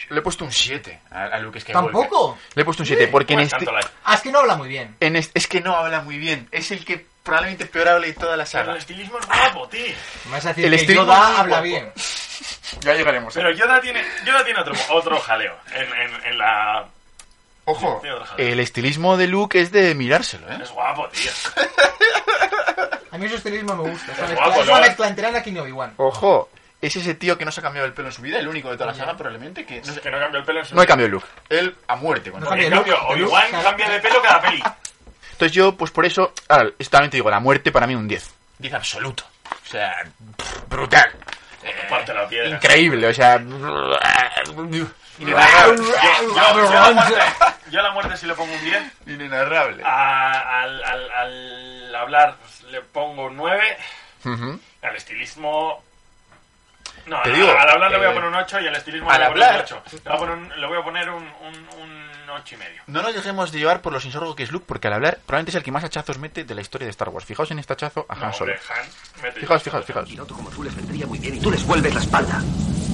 le 0.09 0.19
he 0.19 0.21
puesto 0.21 0.43
un 0.45 0.51
7 0.51 1.01
a, 1.11 1.23
a 1.25 1.39
Luke 1.39 1.59
Skywalker. 1.59 1.91
¿Tampoco? 1.93 2.37
Le 2.55 2.61
he 2.61 2.65
puesto 2.65 2.83
un 2.83 2.87
7 2.87 3.07
porque 3.07 3.33
en 3.33 3.39
Bueno, 3.47 3.57
este 3.57 3.71
Ah, 4.03 4.15
es 4.15 4.21
que 4.21 4.31
no 4.31 4.39
habla 4.39 4.55
muy 4.57 4.67
bien. 4.67 4.95
en 4.99 5.15
este- 5.15 5.37
es 5.39 5.47
que 5.47 5.61
no 5.61 5.75
habla 5.75 6.01
muy 6.01 6.17
bien. 6.17 6.47
Es 6.51 6.71
el 6.71 6.83
que 6.83 7.05
probablemente 7.23 7.65
peor 7.67 7.87
habla 7.89 8.07
de 8.07 8.13
toda 8.13 8.35
la 8.37 8.45
Pero 8.45 8.59
el 8.61 8.65
saga. 8.67 8.77
estilismo 8.77 9.19
es 9.19 9.25
guapo, 9.25 9.67
tío. 9.69 9.81
Decir 10.43 10.65
El 10.65 10.85
que 10.87 10.93
Yoda 10.95 11.27
habla 11.39 11.43
guapo. 11.57 11.63
bien. 11.63 11.91
Ya 12.81 12.93
llegaremos. 12.93 13.33
Pero 13.33 13.51
Yoda 13.51 13.81
tiene, 13.81 14.01
Yoda 14.25 14.45
tiene 14.45 14.61
otro, 14.61 14.73
otro 14.91 15.19
jaleo 15.19 15.53
en, 15.73 15.83
en, 15.93 16.25
en 16.25 16.37
la... 16.37 16.85
Ojo, 17.65 18.01
el 18.37 18.59
estilismo 18.61 19.17
de 19.17 19.27
Luke 19.27 19.59
es 19.59 19.71
de 19.73 19.93
mirárselo, 19.93 20.49
¿eh? 20.49 20.57
Es 20.63 20.71
guapo, 20.71 21.07
tío. 21.09 21.29
A 23.11 23.17
mí 23.17 23.27
su 23.27 23.35
estilismo 23.35 23.75
me 23.75 23.89
gusta. 23.91 24.11
Es 24.13 24.17
una 24.17 24.25
Es 24.25 24.29
mezcla, 24.31 24.45
guapo, 24.47 24.61
es 24.61 24.67
una 24.69 24.75
¿no? 24.79 24.81
mezcla 24.87 25.07
entre 25.09 25.27
Anakin 25.27 25.55
y 25.57 25.59
Obi-Wan. 25.59 25.93
Ojo, 25.97 26.49
es 26.81 26.95
ese 26.95 27.13
tío 27.13 27.37
que 27.37 27.43
no 27.45 27.51
se 27.51 27.59
ha 27.59 27.63
cambiado 27.63 27.85
el 27.85 27.93
pelo 27.93 28.07
en 28.07 28.13
su 28.13 28.21
vida, 28.21 28.39
el 28.39 28.47
único 28.47 28.69
de 28.71 28.77
toda 28.77 28.91
la 28.91 28.97
saga 28.97 29.15
probablemente 29.17 29.65
que 29.65 29.81
no, 29.81 29.91
Es 29.91 29.99
que 29.99 30.09
no 30.09 30.17
cambia 30.19 30.39
el 30.39 30.45
pelo 30.45 30.59
en 30.59 30.65
su 30.65 30.73
no 30.75 30.81
hay 30.81 30.87
cambio 30.87 31.05
de 31.07 31.11
look. 31.11 31.25
Él 31.49 31.75
a 31.87 31.95
muerte. 31.97 32.31
cuando- 32.31 32.49
No 32.49 32.49
cambia 32.79 32.95
Obi-Wan 33.03 33.51
cambia 33.63 33.89
de 33.89 33.99
pelo 33.99 34.21
cada 34.21 34.41
peli. 34.41 34.63
Entonces 35.41 35.55
yo, 35.55 35.75
pues 35.75 35.89
por 35.89 36.05
eso, 36.05 36.31
ahora, 36.49 36.69
también 36.91 37.09
te 37.09 37.17
digo, 37.17 37.31
la 37.31 37.39
muerte 37.39 37.71
para 37.71 37.87
mí 37.87 37.95
un 37.95 38.07
10. 38.07 38.29
10 38.59 38.73
absoluto. 38.75 39.23
O 39.49 39.67
sea, 39.67 39.91
pff, 40.37 40.69
brutal. 40.69 41.11
Eh, 41.63 41.73
Parte 41.89 42.13
la 42.13 42.27
piedra. 42.27 42.47
increíble, 42.49 43.07
o 43.07 43.13
sea... 43.13 43.39
Yo, 43.39 44.69
yo, 44.69 44.85
yo 45.19 45.37
a 45.37 46.91
la 46.91 46.91
muerte, 46.93 47.21
yo 47.71 47.79
a 47.79 47.83
la 47.83 47.91
muerte 47.91 48.17
sí 48.17 48.27
le 48.27 48.35
pongo 48.35 48.53
un 48.53 48.61
10. 48.63 48.81
Inenarrable. 49.07 49.81
A- 49.83 50.61
al, 50.61 50.83
al, 50.83 51.11
al 51.11 51.95
hablar 51.95 52.35
pues, 52.39 52.61
le 52.71 52.81
pongo 52.81 53.25
un 53.25 53.35
9. 53.37 53.77
Ujú. 54.25 54.59
Al 54.83 54.95
estilismo... 54.95 55.83
No, 57.07 57.19
Te 57.23 57.29
al- 57.29 57.35
digo, 57.35 57.49
al 57.49 57.67
hablar 57.67 57.89
le 57.89 57.97
voy 57.97 58.05
a 58.05 58.11
eh, 58.11 58.13
poner 58.13 58.29
un 58.29 58.35
8 58.35 58.59
y 58.59 58.67
al 58.67 58.75
estilismo 58.75 59.09
al 59.09 59.21
le 59.21 59.27
voy 59.29 59.41
a 59.41 59.47
poner 59.47 59.49
hablar- 59.49 59.73
un 59.73 59.79
8. 59.87 60.01
Le 60.03 60.11
voy 60.11 60.13
a 60.13 60.17
poner 60.19 60.35
un, 60.37 60.61
le 60.61 60.67
voy 60.67 60.77
a 60.77 60.83
poner 60.83 61.09
un, 61.09 61.23
un, 61.23 61.69
un 61.81 62.10
8 62.35 62.55
y 62.55 62.57
medio. 62.57 62.81
No 62.87 63.01
nos 63.01 63.13
dejemos 63.13 63.51
de 63.51 63.59
llevar 63.59 63.81
por 63.81 63.93
lo 63.93 63.99
sinsorgo 63.99 64.35
que 64.35 64.43
es 64.43 64.51
Luke, 64.51 64.65
porque 64.67 64.87
al 64.87 64.93
hablar 64.93 65.19
probablemente 65.25 65.51
es 65.51 65.55
el 65.55 65.63
que 65.63 65.71
más 65.71 65.83
hachazos 65.83 66.17
mete 66.17 66.43
de 66.43 66.55
la 66.55 66.61
historia 66.61 66.85
de 66.85 66.91
Star 66.91 67.09
Wars. 67.09 67.25
Fijaos 67.25 67.51
en 67.51 67.59
este 67.59 67.73
hachazo 67.73 68.05
a 68.09 68.15
No, 68.15 68.25
Han 68.25 68.33
Solo. 68.33 68.53
hombre, 68.53 69.27
Han, 69.27 69.33
Fijaos, 69.33 69.63
fijaos, 69.63 69.85
fijaos. 69.85 70.09
piloto 70.09 70.35
como 70.35 70.49
tú 70.49 70.63
les 70.63 70.75
vendría 70.75 71.05
muy 71.07 71.19
bien 71.19 71.35
y 71.35 71.39
tú 71.39 71.51
les 71.51 71.63
vuelves 71.65 71.93
la 71.93 71.99
espalda. 72.01 72.41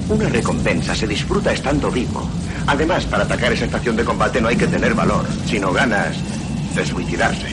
Una 0.09 0.29
recompensa 0.29 0.95
se 0.95 1.05
disfruta 1.07 1.51
estando 1.51 1.91
vivo. 1.91 2.29
Además, 2.67 3.05
para 3.05 3.23
atacar 3.23 3.51
esa 3.51 3.65
estación 3.65 3.95
de 3.95 4.05
combate 4.05 4.39
no 4.41 4.47
hay 4.47 4.55
que 4.57 4.67
tener 4.67 4.93
valor, 4.93 5.25
sino 5.45 5.71
ganas 5.73 6.15
de 6.75 6.85
suicidarse. 6.85 7.47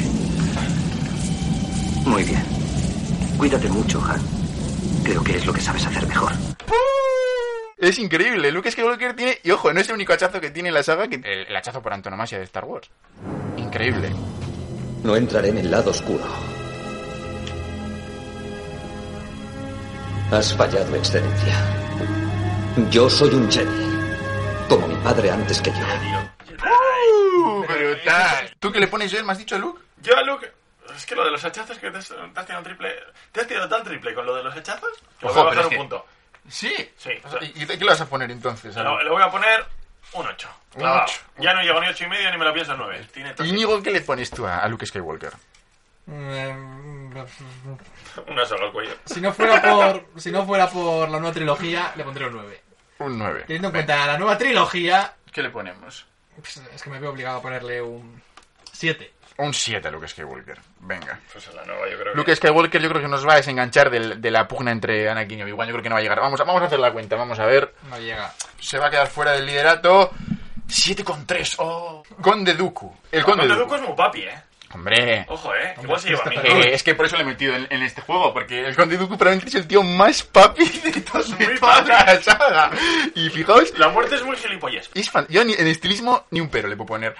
Muy 2.04 2.22
bien. 2.24 2.44
Cuídate 3.38 3.68
mucho, 3.68 4.00
Han. 4.04 4.20
Creo 5.02 5.22
que 5.24 5.36
es 5.36 5.46
lo 5.46 5.52
que 5.52 5.60
sabes 5.60 5.84
hacer 5.86 6.06
mejor. 6.06 6.32
Es 7.84 7.98
increíble, 7.98 8.50
Luke 8.50 8.70
Skywalker 8.70 9.14
tiene... 9.14 9.38
Y 9.42 9.50
ojo, 9.50 9.70
no 9.72 9.78
es 9.78 9.88
el 9.90 9.94
único 9.96 10.14
hachazo 10.14 10.40
que 10.40 10.50
tiene 10.50 10.70
en 10.70 10.74
la 10.74 10.82
saga, 10.82 11.06
que 11.06 11.16
el, 11.16 11.46
el 11.48 11.54
hachazo 11.56 11.82
por 11.82 11.92
antonomasia 11.92 12.38
de 12.38 12.44
Star 12.44 12.64
Wars. 12.64 12.88
Increíble. 13.58 14.10
No 15.02 15.14
entraré 15.16 15.50
en 15.50 15.58
el 15.58 15.70
lado 15.70 15.90
oscuro. 15.90 16.24
Has 20.32 20.54
fallado, 20.56 20.96
Excelencia. 20.96 21.54
Yo 22.90 23.10
soy 23.10 23.34
un 23.34 23.50
Jedi. 23.52 23.90
Como 24.68 24.88
mi 24.88 24.94
padre 24.96 25.30
antes 25.30 25.60
que 25.60 25.70
yo. 25.70 26.56
Uh, 27.46 27.62
brutal. 27.66 28.50
¿Tú 28.58 28.72
qué 28.72 28.80
le 28.80 28.88
pones, 28.88 29.12
Joel? 29.12 29.24
¿Me 29.24 29.32
has 29.32 29.38
dicho 29.38 29.58
Luke? 29.58 29.80
Yo 30.02 30.16
a 30.16 30.22
Luke... 30.22 30.50
Es 30.96 31.04
que 31.06 31.14
lo 31.14 31.24
de 31.24 31.30
los 31.32 31.44
hachazos 31.44 31.76
que 31.78 31.90
te 31.90 31.98
has, 31.98 32.08
te 32.08 32.14
has 32.40 32.46
tirado 32.46 32.64
triple... 32.64 32.94
Te 33.30 33.40
has 33.42 33.46
tirado 33.46 33.68
tan 33.68 33.84
triple 33.84 34.14
con 34.14 34.24
lo 34.24 34.34
de 34.36 34.42
los 34.44 34.54
hachazos 34.56 34.90
que 35.20 35.26
le 35.26 35.30
Ojo, 35.32 35.40
voy 35.40 35.48
a 35.48 35.50
pero 35.50 35.56
bajar 35.56 35.60
es 35.60 35.66
un 35.66 35.70
que- 35.70 35.76
punto. 35.76 36.06
Sí. 36.48 36.74
Sí, 36.96 37.10
o 37.24 37.30
sea, 37.30 37.42
¿Y 37.42 37.52
qué 37.66 37.76
le 37.76 37.84
vas 37.86 38.00
a 38.00 38.06
poner 38.08 38.30
entonces? 38.30 38.76
a 38.76 38.82
le, 38.82 39.08
voy 39.10 39.22
a 39.22 39.30
poner 39.30 39.64
un 40.12 40.26
8. 40.26 40.48
Un 40.76 40.86
ocho. 40.86 41.20
Ya 41.38 41.54
no 41.54 41.62
llego 41.62 41.80
ni 41.80 41.86
8 41.88 42.04
y 42.04 42.08
medio 42.08 42.30
ni 42.30 42.36
me 42.38 42.44
lo 42.44 42.52
pienso 42.52 42.72
en 42.72 42.78
9. 42.78 43.08
Tiene 43.12 43.34
todo- 43.34 43.46
Íñigo, 43.46 43.82
¿qué 43.82 43.90
le 43.90 44.00
pones 44.00 44.30
tú 44.30 44.46
a, 44.46 44.58
a 44.58 44.68
Luke 44.68 44.84
Skywalker? 44.86 45.32
Mm, 46.06 47.16
Una 48.28 48.44
sola 48.46 48.66
al 48.66 48.72
cuello. 48.72 48.94
Si 49.06 49.20
no 49.20 49.32
fuera 49.32 49.62
por, 49.62 50.06
si 50.20 50.30
no 50.30 50.44
fuera 50.44 50.68
por 50.68 51.08
la 51.08 51.18
nueva 51.18 51.32
trilogía, 51.34 51.92
le 51.96 52.04
pondré 52.04 52.26
un 52.26 52.34
9. 52.34 52.62
Un 52.98 53.18
9. 53.18 53.44
Teniendo 53.46 53.68
en 53.68 53.72
cuenta 53.72 54.06
la 54.06 54.18
nueva 54.18 54.36
trilogía, 54.38 55.14
¿Qué 55.32 55.42
le 55.42 55.50
ponemos? 55.50 56.06
pues, 56.36 56.56
es 56.58 56.82
que 56.82 56.90
me 56.90 56.98
veo 57.00 57.10
obligado 57.10 57.38
a 57.38 57.42
ponerle 57.42 57.80
un 57.82 58.22
7. 58.72 59.13
Un 59.38 59.52
7 59.52 59.88
a 59.88 59.90
Luke 59.90 60.06
Skywalker. 60.06 60.58
Venga. 60.80 61.18
Pues 61.32 61.48
en 61.48 61.56
la 61.56 61.64
nueva 61.64 61.88
yo 61.90 61.98
creo 61.98 62.12
que... 62.12 62.16
Luke 62.16 62.36
Skywalker 62.36 62.80
yo 62.80 62.88
creo 62.88 63.02
que 63.02 63.08
nos 63.08 63.26
va 63.26 63.32
a 63.32 63.36
desenganchar 63.36 63.90
del- 63.90 64.20
de 64.20 64.30
la 64.30 64.46
pugna 64.46 64.70
entre 64.70 65.08
Anakin 65.08 65.40
y 65.40 65.42
Obi-Wan. 65.42 65.66
Yo 65.68 65.72
creo 65.74 65.82
que 65.82 65.88
no 65.88 65.94
va 65.96 65.98
a 65.98 66.02
llegar. 66.02 66.20
Vamos 66.20 66.40
a, 66.40 66.44
vamos 66.44 66.62
a 66.62 66.66
hacer 66.66 66.78
la 66.78 66.92
cuenta. 66.92 67.16
Vamos 67.16 67.38
a 67.40 67.46
ver. 67.46 67.74
No 67.90 67.98
llega. 67.98 68.32
Se 68.60 68.78
va 68.78 68.86
a 68.86 68.90
quedar 68.90 69.08
fuera 69.08 69.32
del 69.32 69.46
liderato. 69.46 70.12
7 70.68 71.02
con 71.04 71.26
3. 71.26 71.56
Oh. 71.58 72.02
Conde 72.20 72.54
Dooku. 72.54 72.94
El 73.10 73.24
Conde, 73.24 73.40
Conde 73.42 73.54
Dooku. 73.54 73.70
Dooku 73.70 73.74
es 73.82 73.88
muy 73.88 73.96
papi, 73.96 74.20
¿eh? 74.22 74.42
Hombre. 74.72 75.24
Ojo, 75.28 75.54
¿eh? 75.54 75.74
Igual 75.84 76.00
se 76.00 76.08
lleva 76.08 76.22
a 76.24 76.28
mí. 76.30 76.36
Eh, 76.42 76.70
es 76.74 76.82
que 76.82 76.96
por 76.96 77.06
eso 77.06 77.16
le 77.16 77.22
he 77.22 77.26
metido 77.26 77.54
en, 77.54 77.66
en 77.70 77.82
este 77.84 78.00
juego, 78.02 78.32
porque 78.32 78.66
el 78.66 78.74
Conde 78.74 78.96
Dooku 78.96 79.16
probablemente 79.16 79.50
es 79.50 79.54
el 79.62 79.68
tío 79.68 79.82
más 79.84 80.22
papi 80.24 80.64
de, 80.68 81.00
to- 81.00 81.22
de 81.22 81.46
muy 81.46 81.58
toda 81.60 81.82
la 81.82 82.20
saga. 82.22 82.70
Y 83.14 83.28
fijaos, 83.30 83.76
La 83.78 83.88
muerte 83.90 84.16
es 84.16 84.24
muy 84.24 84.36
gilipollas. 84.36 84.90
es 84.94 85.10
fan- 85.10 85.26
yo 85.28 85.44
ni- 85.44 85.54
en 85.54 85.66
estilismo 85.68 86.24
ni 86.30 86.40
un 86.40 86.48
pero 86.48 86.66
le 86.66 86.74
puedo 86.76 86.86
poner. 86.86 87.14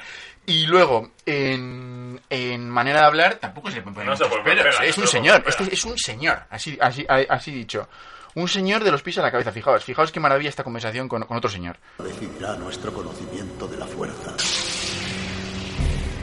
Y 0.47 0.67
luego, 0.67 1.11
en, 1.25 2.21
en 2.29 2.69
manera 2.69 3.01
de 3.01 3.07
hablar, 3.07 3.35
tampoco 3.37 3.71
se 3.71 3.77
le 3.77 3.83
puede 3.83 3.95
poner 3.95 4.11
No 4.11 4.17
se 4.17 4.27
puede 4.27 4.43
pegas, 4.43 4.77
Es 4.83 4.99
no 4.99 5.05
un 5.05 5.09
señor, 5.09 5.43
este 5.47 5.73
es 5.73 5.85
un 5.85 5.99
señor, 5.99 6.45
así, 6.51 6.79
así, 6.81 7.07
así 7.09 7.51
dicho. 7.51 7.89
Un 8.35 8.49
señor 8.49 8.83
de 8.83 8.91
los 8.91 9.03
pies 9.03 9.17
a 9.19 9.23
la 9.23 9.31
cabeza, 9.31 9.53
fijaos. 9.53 9.85
Fijaos 9.85 10.11
qué 10.11 10.19
maravilla 10.19 10.51
esta 10.51 10.65
conversación 10.65 11.09
con, 11.09 11.23
con 11.23 11.37
otro 11.37 11.49
señor. 11.49 11.77
Decidirá 11.99 12.57
nuestro 12.57 12.93
conocimiento 12.93 13.69
de 13.69 13.77
la 13.79 13.87
fuerza. 13.87 14.35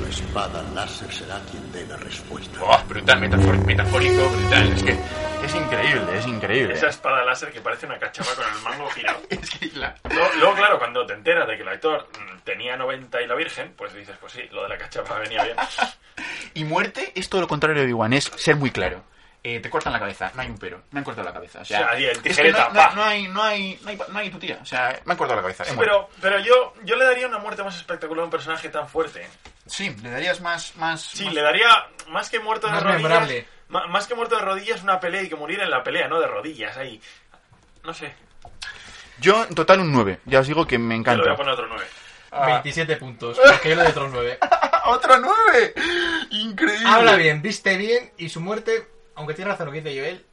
La 0.01 0.09
espada 0.09 0.63
láser 0.73 1.11
será 1.13 1.39
quien 1.49 1.71
dé 1.71 1.85
la 1.87 1.97
respuesta. 1.97 2.59
Oh, 2.61 2.77
brutal, 2.87 3.19
metafor- 3.21 3.63
metafórico, 3.65 4.29
brutal. 4.29 4.73
Es 4.73 4.83
que 4.83 4.91
es 5.45 5.55
increíble, 5.55 6.17
es 6.17 6.27
increíble. 6.27 6.73
Esa 6.73 6.87
espada 6.89 7.23
láser 7.23 7.51
que 7.51 7.61
parece 7.61 7.85
una 7.85 7.97
cachapa 7.99 8.31
con 8.35 8.45
el 8.45 8.61
mango 8.61 8.89
girado. 8.89 9.19
Es 9.29 9.49
que 9.51 9.67
la- 9.77 9.95
Luego, 10.09 10.29
luego, 10.37 10.55
claro, 10.55 10.79
cuando 10.79 11.05
te 11.05 11.13
enteras 11.13 11.47
de 11.47 11.55
que 11.55 11.61
el 11.63 11.69
actor 11.69 12.07
tenía 12.43 12.75
90 12.77 13.21
y 13.21 13.27
la 13.27 13.35
virgen, 13.35 13.73
pues 13.77 13.93
dices, 13.93 14.15
pues 14.19 14.33
sí, 14.33 14.41
lo 14.51 14.63
de 14.63 14.69
la 14.69 14.77
cachapa 14.77 15.19
venía 15.19 15.43
bien. 15.43 15.57
Y 16.53 16.65
muerte 16.65 17.11
es 17.15 17.29
todo 17.29 17.41
lo 17.41 17.47
contrario 17.47 17.77
de 17.81 17.85
Obi-Wan, 17.85 18.13
es 18.13 18.25
ser 18.35 18.55
muy 18.57 18.69
claro. 18.71 19.03
Eh, 19.43 19.59
te 19.59 19.69
cortan 19.71 19.91
la 19.93 19.99
cabeza, 19.99 20.31
no 20.35 20.41
hay 20.43 20.49
un 20.49 20.57
pero, 20.59 20.83
me 20.91 20.99
han 20.99 21.03
cortado 21.03 21.25
la 21.25 21.33
cabeza. 21.33 21.61
O 21.61 21.65
sea, 21.65 21.79
O 21.79 21.83
sea, 21.89 21.97
el 21.97 22.03
es 22.05 22.17
que 22.19 22.29
tijereta, 22.29 22.69
no, 22.69 22.73
no- 22.89 22.95
no 22.95 23.03
hay, 23.03 23.27
no, 23.27 23.41
hay, 23.41 23.79
no, 23.81 23.89
hay, 23.89 23.99
no 24.09 24.19
hay 24.19 24.29
tu 24.29 24.37
tía, 24.37 24.59
o 24.61 24.65
sea, 24.65 24.99
me 25.05 25.13
han 25.13 25.17
cortado 25.17 25.37
la 25.37 25.41
cabeza. 25.41 25.63
Sí, 25.65 25.73
pero, 25.79 26.09
pero 26.21 26.37
yo, 26.39 26.73
yo 26.83 26.95
le 26.95 27.05
daría 27.05 27.25
una 27.27 27.39
muerte 27.39 27.63
más 27.63 27.75
espectacular 27.77 28.21
a 28.21 28.25
un 28.25 28.31
personaje 28.31 28.69
tan 28.69 28.87
fuerte. 28.87 29.27
Sí, 29.71 29.95
le 30.03 30.09
darías 30.09 30.41
más... 30.41 30.75
más 30.75 31.01
Sí, 31.01 31.25
más- 31.25 31.33
le 31.33 31.41
daría 31.41 31.67
más 32.09 32.29
que 32.29 32.39
muerto 32.39 32.67
de 32.67 32.73
Más 32.73 32.83
rodillas. 32.83 33.01
memorable. 33.03 33.47
Más 33.69 34.05
que 34.05 34.15
muerto 34.15 34.35
de 34.35 34.41
rodillas, 34.41 34.83
una 34.83 34.99
pelea 34.99 35.23
y 35.23 35.29
que 35.29 35.35
muriera 35.35 35.63
en 35.63 35.71
la 35.71 35.81
pelea, 35.83 36.07
no 36.09 36.19
de 36.19 36.27
rodillas 36.27 36.75
ahí. 36.77 37.01
No 37.83 37.93
sé, 37.93 38.13
Yo, 39.19 39.43
en 39.45 39.55
total, 39.55 39.79
un 39.79 39.91
9. 39.93 40.19
Ya 40.25 40.39
os 40.41 40.47
digo 40.47 40.65
que 40.67 40.77
me 40.77 40.83
yo 40.85 40.89
le 40.89 40.95
encanta. 40.99 41.23
voy 41.23 41.33
a 41.33 41.37
poner 41.37 41.53
otro 41.53 41.67
9. 41.67 41.85
27 42.47 42.95
puntos, 42.97 43.37
porque 43.39 43.69
yo 43.69 43.75
le 43.75 43.81
doy 43.83 43.91
otros 43.91 44.11
9. 44.11 44.39
¡Otro 44.85 45.17
9! 45.19 45.73
¡Increíble! 46.31 46.87
Habla 46.89 47.15
bien, 47.15 47.41
viste 47.41 47.77
bien 47.77 48.11
y 48.17 48.29
su 48.29 48.39
muerte, 48.41 48.87
aunque 49.15 49.33
tiene 49.33 49.51
razón 49.51 49.67
lo 49.67 49.71
que 49.71 49.81
dice 49.81 49.99
Joel, 49.99 50.25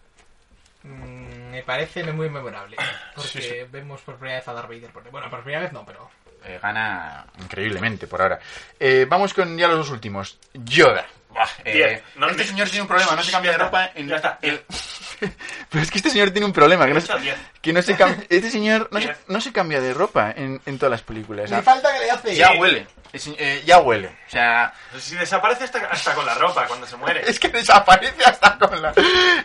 mm, 0.84 1.50
me 1.50 1.62
parece 1.62 2.02
muy 2.12 2.28
memorable. 2.30 2.76
Porque 3.14 3.28
Sí, 3.30 3.42
sí. 3.42 3.54
vemos 3.70 4.00
por 4.02 4.16
primera 4.16 4.38
vez 4.38 4.48
a 4.48 4.52
Darth 4.52 4.68
Vader. 4.68 4.90
Porque, 4.92 5.10
bueno, 5.10 5.28
por 5.30 5.42
primera 5.42 5.62
vez 5.62 5.72
no, 5.72 5.84
pero. 5.84 6.10
Eh, 6.44 6.58
gana 6.62 7.26
increíblemente 7.42 8.06
por 8.06 8.22
ahora. 8.22 8.38
Eh, 8.78 9.06
vamos 9.08 9.34
con 9.34 9.56
ya 9.58 9.68
los 9.68 9.78
dos 9.78 9.90
últimos. 9.90 10.38
Yoda. 10.54 11.06
Buah, 11.30 11.46
eh, 11.64 11.72
Diez. 11.72 12.02
No, 12.16 12.28
este 12.28 12.44
señor 12.44 12.68
tiene 12.68 12.82
un 12.82 12.88
problema, 12.88 13.14
no 13.14 13.22
se 13.22 13.30
cambia 13.32 13.52
de 13.52 13.58
ropa 13.58 13.90
en 13.94 14.08
ya 14.08 14.16
está. 14.16 14.38
el- 14.42 14.64
Pero 15.70 15.82
es 15.82 15.90
que 15.90 15.98
este 15.98 16.10
señor 16.10 16.30
tiene 16.30 16.46
un 16.46 16.52
problema, 16.52 16.86
que 16.86 16.94
no, 16.94 17.00
se- 17.00 17.12
que 17.60 17.72
no 17.72 17.82
se 17.82 17.96
cambia... 17.96 18.24
Este 18.30 18.50
señor 18.50 18.88
no 18.92 19.00
se, 19.00 19.14
no 19.26 19.40
se 19.40 19.52
cambia 19.52 19.80
de 19.80 19.92
ropa 19.92 20.32
en, 20.34 20.60
en 20.64 20.78
todas 20.78 20.90
las 20.92 21.02
películas. 21.02 21.50
Le 21.50 21.60
falta 21.62 21.92
que 21.92 21.98
le 22.00 22.10
hace. 22.10 22.34
Ya 22.36 22.52
huele. 22.52 22.86
Es- 23.12 23.26
eh, 23.38 23.62
ya 23.66 23.78
huele. 23.80 24.08
O 24.08 24.30
sea, 24.30 24.72
Si 24.98 25.16
desaparece 25.16 25.64
hasta, 25.64 25.78
hasta 25.86 26.14
con 26.14 26.24
la 26.24 26.34
ropa 26.34 26.66
cuando 26.66 26.86
se 26.86 26.96
muere. 26.96 27.22
es 27.26 27.38
que 27.38 27.48
desaparece 27.48 28.24
hasta 28.24 28.56
con 28.58 28.80
la... 28.80 28.92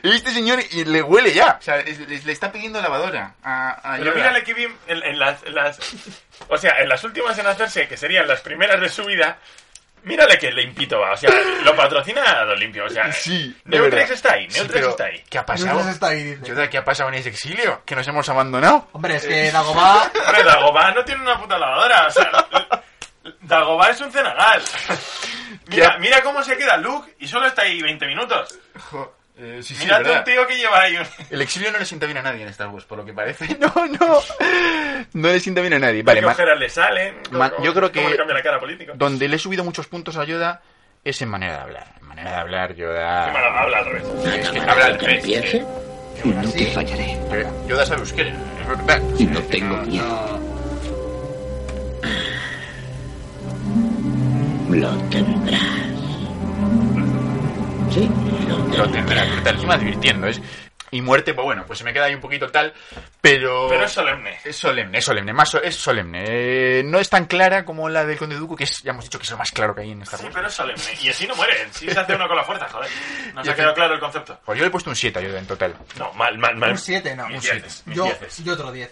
Este 0.03 0.31
señor 0.31 0.59
y 0.71 0.85
le 0.85 1.01
huele 1.01 1.33
ya. 1.33 1.57
O 1.59 1.61
sea, 1.63 1.79
es- 1.79 1.99
le, 1.99 2.19
le 2.21 2.31
está 2.31 2.51
pidiendo 2.51 2.81
lavadora 2.81 3.33
a, 3.43 3.71
a 3.71 3.97
Pero 3.97 4.05
Yoda. 4.11 4.15
mírale 4.15 4.43
que 4.43 4.51
en 4.87 5.19
las, 5.19 5.43
en 5.43 5.55
las- 5.55 5.79
O 6.47 6.57
sea, 6.57 6.79
en 6.79 6.87
las 6.89 7.03
últimas 7.03 7.37
en 7.39 7.47
hacerse, 7.47 7.87
que 7.87 7.97
serían 7.97 8.27
las 8.27 8.41
primeras 8.41 8.79
de 8.79 8.89
su 8.89 9.03
vida, 9.05 9.37
mírale 10.03 10.37
que 10.37 10.51
limpito 10.51 10.99
va. 10.99 11.13
O 11.13 11.17
sea, 11.17 11.29
lo 11.63 11.75
patrocina 11.75 12.21
a 12.23 12.45
lo 12.45 12.55
limpio. 12.55 12.85
O 12.85 12.89
sea, 12.89 13.11
Sí, 13.11 13.55
Neutrex 13.65 14.11
está 14.11 14.33
ahí, 14.33 14.47
Neutrex 14.47 14.87
está 14.87 15.05
ahí. 15.05 15.23
¿Qué 15.29 15.37
ha 15.37 15.45
pasado? 15.45 15.89
está 15.89 16.07
ahí, 16.07 16.35
dice. 16.35 16.69
¿qué 16.69 16.77
ha 16.77 16.83
pasado 16.83 17.09
en 17.09 17.15
ese 17.15 17.29
exilio? 17.29 17.81
Que 17.85 17.95
nos 17.95 18.07
hemos 18.07 18.27
abandonado. 18.29 18.87
Hombre, 18.91 19.15
es 19.15 19.25
que 19.25 19.51
Dagobah. 19.51 20.11
Hombre, 20.27 20.43
Dagobah 20.43 20.91
no 20.91 21.03
tiene 21.05 21.21
una 21.21 21.39
puta 21.39 21.57
lavadora. 21.57 22.07
O 22.07 22.11
sea, 22.11 22.83
Dagobah 23.41 23.89
es 23.89 24.01
un 24.01 24.11
cenagal. 24.11 24.61
Mira, 25.67 25.97
mira 25.99 26.21
cómo 26.21 26.43
se 26.43 26.57
queda 26.57 26.77
Luke 26.77 27.15
y 27.19 27.27
solo 27.27 27.47
está 27.47 27.61
ahí 27.61 27.81
20 27.81 28.05
minutos. 28.07 28.59
Eh, 29.35 29.61
sí, 29.63 29.75
Mira 29.79 30.03
tú 30.03 30.11
un 30.11 30.23
tío 30.23 30.45
que 30.45 30.55
lleva 30.55 30.81
ahí. 30.81 30.95
El 31.31 31.41
exilio 31.41 31.71
no 31.71 31.79
le 31.79 31.85
sienta 31.85 32.05
bien 32.05 32.17
a 32.19 32.21
nadie 32.21 32.43
en 32.43 32.49
Star 32.49 32.67
Wars, 32.69 32.85
por 32.85 32.99
lo 32.99 33.05
que 33.05 33.13
parece. 33.13 33.47
No, 33.59 33.73
no. 33.87 34.19
No 35.13 35.27
le 35.29 35.39
sienta 35.39 35.61
bien 35.61 35.73
a 35.73 35.79
nadie. 35.79 36.03
Vale, 36.03 36.21
ma- 36.21 36.35
le 36.35 36.69
salen. 36.69 37.15
ma- 37.31 37.51
yo 37.63 37.73
creo 37.73 37.91
que 37.91 38.01
cómo 38.03 38.09
le 38.09 38.33
la 38.33 38.43
cara 38.43 38.59
donde 38.95 39.27
le 39.27 39.35
he 39.35 39.39
subido 39.39 39.63
muchos 39.63 39.87
puntos 39.87 40.17
a 40.17 40.23
Yoda 40.25 40.61
es 41.03 41.21
en 41.21 41.29
manera 41.29 41.53
de 41.53 41.59
hablar. 41.61 41.87
En 41.99 42.07
manera 42.07 42.29
de 42.31 42.37
hablar, 42.37 42.75
Yoda. 42.75 43.31
Qué 43.31 43.37
habla 43.37 43.77
al 43.79 43.85
revés. 43.85 44.03
Es 44.35 44.49
que 44.49 44.59
habla 44.59 44.85
al 44.85 44.99
revés. 44.99 45.17
Empiece, 45.23 45.65
no 46.25 46.51
te 46.51 46.65
fallaré. 46.67 47.11
Eh, 47.31 47.47
Yoda 47.67 47.85
sabe 47.85 48.01
euskera, 48.01 48.29
es 48.61 48.67
verdad. 48.67 49.01
Y 49.17 49.25
no 49.25 49.41
tengo 49.43 49.77
miedo. 49.77 50.39
Lo 54.69 54.89
tendrás. 55.09 55.82
Sí, 57.93 58.09
lo 58.77 58.89
tendrá, 58.89 59.23
brutal. 59.25 59.55
Encima 59.55 59.77
divirtiendo. 59.77 60.27
Es... 60.27 60.41
Y 60.91 61.01
muerte, 61.01 61.33
pues 61.33 61.43
bueno, 61.45 61.63
pues 61.65 61.79
se 61.79 61.85
me 61.85 61.91
queda 61.91 62.05
ahí 62.05 62.13
un 62.13 62.21
poquito 62.21 62.51
tal, 62.51 62.71
pero... 63.19 63.67
Pero 63.67 63.83
es 63.85 63.91
solemne. 63.91 64.37
Es 64.45 64.55
solemne, 64.57 64.99
es 64.99 65.05
solemne, 65.05 65.33
más 65.33 65.49
so- 65.49 65.59
es 65.61 65.73
solemne. 65.75 66.23
Eh, 66.27 66.83
no 66.85 66.99
es 66.99 67.09
tan 67.09 67.25
clara 67.25 67.65
como 67.65 67.89
la 67.89 68.05
del 68.05 68.15
Conde 68.19 68.35
Dooku, 68.35 68.55
que 68.55 68.65
es, 68.65 68.83
ya 68.83 68.91
hemos 68.91 69.05
dicho 69.05 69.17
que 69.17 69.23
es 69.23 69.31
lo 69.31 69.37
más 69.37 69.49
claro 69.51 69.73
que 69.73 69.81
hay 69.81 69.89
en 69.91 70.03
Star 70.03 70.19
Sí, 70.19 70.27
pero 70.31 70.47
es 70.47 70.53
solemne. 70.53 70.83
Y 71.01 71.09
así 71.09 71.25
no 71.25 71.35
muere. 71.35 71.67
Sí 71.71 71.89
se 71.89 71.99
hace 71.99 72.13
uno 72.13 72.27
con 72.27 72.37
la 72.37 72.43
fuerza, 72.43 72.67
joder. 72.69 72.89
No 73.33 73.41
Y 73.41 73.45
se 73.45 73.51
ha 73.51 73.55
quedado 73.55 73.73
claro 73.73 73.95
el 73.95 73.99
concepto. 73.99 74.39
Pues 74.45 74.55
yo 74.59 74.63
le 74.65 74.67
he 74.67 74.71
puesto 74.71 74.91
un 74.91 74.95
7 74.95 75.17
a 75.17 75.21
Yoda 75.23 75.39
en 75.39 75.47
total. 75.47 75.75
No, 75.97 76.13
mal, 76.13 76.37
mal, 76.37 76.55
mal. 76.57 76.71
Un 76.73 76.77
7, 76.77 77.15
no. 77.15 77.25
Un 77.25 77.41
siete. 77.41 77.55
dieces, 77.61 77.83
mis 77.87 77.97
Yo, 77.97 78.03
dieces. 78.05 78.43
yo 78.43 78.53
otro 78.53 78.71
10. 78.71 78.91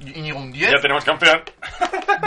Y 0.00 0.32
un 0.32 0.50
10. 0.50 0.72
Ya 0.72 0.80
tenemos 0.80 1.04
campeón. 1.04 1.42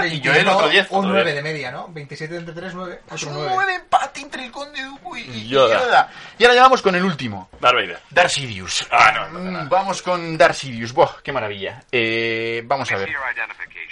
Y 0.09 0.21
yo 0.21 0.33
el 0.33 0.47
otro 0.47 0.69
10. 0.69 0.87
Un 0.91 0.97
otro 0.99 1.09
9 1.11 1.23
10. 1.23 1.35
de 1.35 1.41
media, 1.41 1.71
¿no? 1.71 1.87
27 1.89 2.35
entre 2.37 2.53
3, 2.53 2.73
9. 2.73 3.01
Pues 3.07 3.23
Otro 3.23 3.35
un 3.35 3.43
9. 3.45 3.51
9 3.55 3.75
empate 3.75 4.21
entre 4.21 4.45
el 4.45 4.51
Conde 4.51 4.81
Dooku 4.81 5.15
y, 5.17 5.21
y 5.21 5.47
Yoda. 5.47 5.79
Yoda. 5.79 6.11
Y 6.37 6.43
ahora 6.43 6.55
ya 6.55 6.61
vamos 6.63 6.81
con 6.81 6.95
el 6.95 7.03
último. 7.03 7.49
Darth 7.59 7.75
Vader. 7.75 7.99
Darth 8.09 8.29
Sidious. 8.31 8.87
Ah, 8.91 9.11
no, 9.13 9.29
no, 9.29 9.39
no, 9.39 9.51
Mm, 9.51 9.63
no. 9.63 9.69
Vamos 9.69 10.01
con 10.01 10.37
Darth 10.37 10.55
Sidious. 10.55 10.93
Buah, 10.93 11.21
qué 11.23 11.31
maravilla. 11.31 11.83
Eh, 11.91 12.61
vamos 12.65 12.91
a 12.91 12.97
ver. 12.97 13.09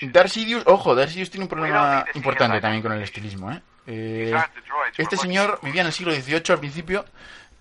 Darth 0.01 0.29
Sidious, 0.29 0.63
ojo, 0.65 0.95
Darth 0.95 1.09
Sidious 1.11 1.29
tiene 1.29 1.43
un 1.45 1.49
problema 1.49 2.05
importante 2.15 2.59
también 2.59 2.82
con 2.82 2.91
el 2.93 3.01
estilismo, 3.03 3.51
¿eh? 3.51 3.61
Eh, 3.88 4.34
este 4.97 5.17
señor 5.17 5.59
vivía 5.63 5.82
en 5.82 5.88
el 5.88 5.93
siglo 5.93 6.13
XVIII 6.13 6.43
al 6.49 6.59
principio 6.59 7.05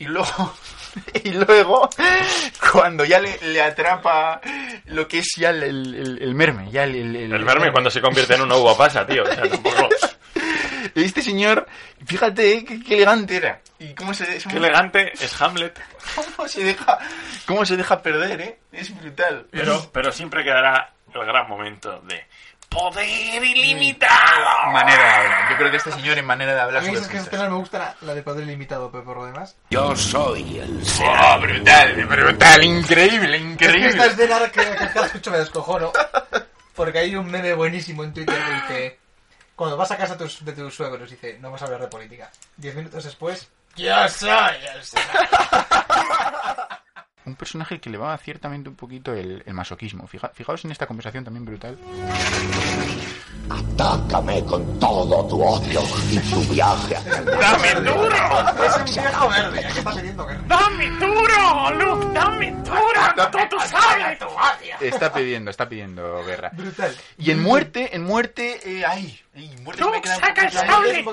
y 0.01 0.07
luego, 0.07 0.55
y 1.25 1.31
luego 1.31 1.89
cuando 2.73 3.05
ya 3.05 3.21
le, 3.21 3.39
le 3.43 3.63
atrapa 3.63 4.41
lo 4.87 5.07
que 5.07 5.19
es 5.21 5.29
ya 5.37 5.51
el, 5.51 5.63
el, 5.63 6.19
el 6.21 6.35
merme, 6.35 6.71
ya 6.73 6.85
el, 6.85 6.97
el, 6.97 7.33
El 7.33 7.45
verme 7.45 7.71
cuando 7.71 7.91
se 7.91 8.01
convierte 8.01 8.35
en 8.35 8.41
una 8.41 8.57
uva 8.57 8.77
pasa, 8.77 9.07
tío. 9.07 9.23
O 9.23 9.27
sea, 9.27 9.49
tampoco... 9.49 9.89
Este 10.95 11.23
señor, 11.23 11.69
fíjate 12.05 12.53
eh, 12.55 12.65
qué, 12.65 12.83
qué 12.83 12.97
elegante 12.97 13.37
era. 13.37 13.61
Y 13.79 13.95
cómo 13.95 14.13
se, 14.13 14.27
Qué 14.39 14.57
elegante 14.57 15.13
es 15.13 15.41
Hamlet. 15.41 15.79
cómo 16.37 16.49
se 16.49 16.65
deja, 16.65 16.99
cómo 17.47 17.65
se 17.65 17.77
deja 17.77 18.03
perder, 18.03 18.41
¿eh? 18.41 18.59
Es 18.73 18.95
brutal. 19.01 19.47
Pero, 19.53 19.89
pero 19.93 20.11
siempre 20.11 20.43
quedará 20.43 20.93
el 21.15 21.25
gran 21.27 21.49
momento 21.49 22.01
de 22.01 22.25
poder 22.71 23.45
ilimitado. 23.45 24.73
manera 24.73 24.97
de 25.05 25.11
hablar. 25.27 25.51
Yo 25.51 25.57
creo 25.59 25.71
que 25.71 25.77
este 25.77 25.93
señor 25.93 26.16
en 26.18 26.25
manera 26.25 26.55
de 26.55 26.61
A 26.61 26.64
hablar 26.64 26.83
mí 26.83 26.89
sobre 26.89 27.01
es 27.03 27.09
que 27.09 27.16
escena 27.18 27.49
me 27.49 27.57
gusta 27.57 27.79
la, 27.79 27.97
la 28.01 28.14
de 28.14 28.23
poder 28.23 28.47
limitado, 28.47 28.91
pero 28.91 29.05
por 29.05 29.16
lo 29.18 29.27
demás. 29.27 29.57
Yo 29.71 29.95
soy 29.97 30.59
el 30.59 30.83
Oh, 31.03 31.39
brutal, 31.41 32.07
brutal, 32.07 32.64
increíble, 32.64 33.37
Es 33.37 33.43
que 33.43 33.49
increíble. 33.49 33.89
esta 33.89 34.07
escena 34.07 34.39
que, 34.51 34.61
que 34.61 34.89
cada 34.95 35.07
escucho 35.07 35.31
me 35.31 35.39
descojono. 35.39 35.93
Porque 36.75 36.99
hay 37.01 37.14
un 37.16 37.31
meme 37.31 37.53
buenísimo 37.53 38.05
en 38.05 38.14
Twitter 38.14 38.35
que 38.43 38.53
dice: 38.55 38.99
Cuando 39.57 39.77
vas 39.77 39.91
a 39.91 39.97
casa 39.99 40.14
de 40.14 40.25
tus, 40.25 40.45
de 40.45 40.53
tus 40.53 40.75
suegros, 40.75 41.11
dice, 41.11 41.39
no 41.41 41.51
vas 41.51 41.61
a 41.62 41.64
hablar 41.66 41.81
de 41.83 41.89
política. 41.89 42.31
Diez 42.57 42.75
minutos 42.75 43.05
después, 43.05 43.49
yo 43.77 44.09
soy 44.09 44.31
el 44.75 44.83
Un 47.31 47.37
personaje 47.37 47.78
que 47.81 47.91
le 47.91 47.97
va 47.97 48.18
ciertamente 48.18 48.68
un 48.68 48.74
poquito 48.74 49.12
el, 49.14 49.41
el 49.47 49.55
masoquismo. 49.55 50.05
Fija- 50.09 50.33
fijaos 50.35 50.64
en 50.64 50.72
esta 50.72 50.89
conversación 50.89 51.22
también 51.22 51.45
brutal. 51.45 51.78
Atácame 53.49 54.45
con 54.45 54.78
todo 54.81 55.26
tu 55.28 55.41
odio 55.43 55.81
y 56.11 56.18
tu 56.18 56.41
viaje 56.53 56.97
hacia 56.97 57.18
el 57.18 57.24
¡Dame 57.26 57.74
duro! 57.74 58.64
Es 58.66 58.76
un 58.76 58.85
viejo 58.85 59.28
verde, 59.28 59.64
¿a 59.64 59.68
qué 59.72 59.78
está 59.78 59.93
pidiendo 59.95 60.26
guerra? 60.26 60.43
¡Dame 60.49 60.91
duro, 60.91 61.70
Luke! 61.74 62.07
¡Dame 62.14 62.51
duro! 62.53 63.31
¡Tú, 63.31 63.39
tú 63.51 63.57
sabes! 63.68 64.18
Está 64.81 65.12
pidiendo, 65.12 65.51
está 65.51 65.68
pidiendo 65.68 66.24
guerra. 66.24 66.51
Brutal. 66.53 66.97
Y 67.18 67.31
en 67.31 67.41
muerte, 67.43 67.95
en 67.95 68.03
muerte, 68.05 68.61
eh, 68.64 68.85
ay, 68.85 69.20
muerte 69.62 69.82
se 69.82 69.91
me 69.91 69.97
Luke, 69.97 70.09
saca 70.09 70.43
el 70.43 70.51
sable. 70.51 71.05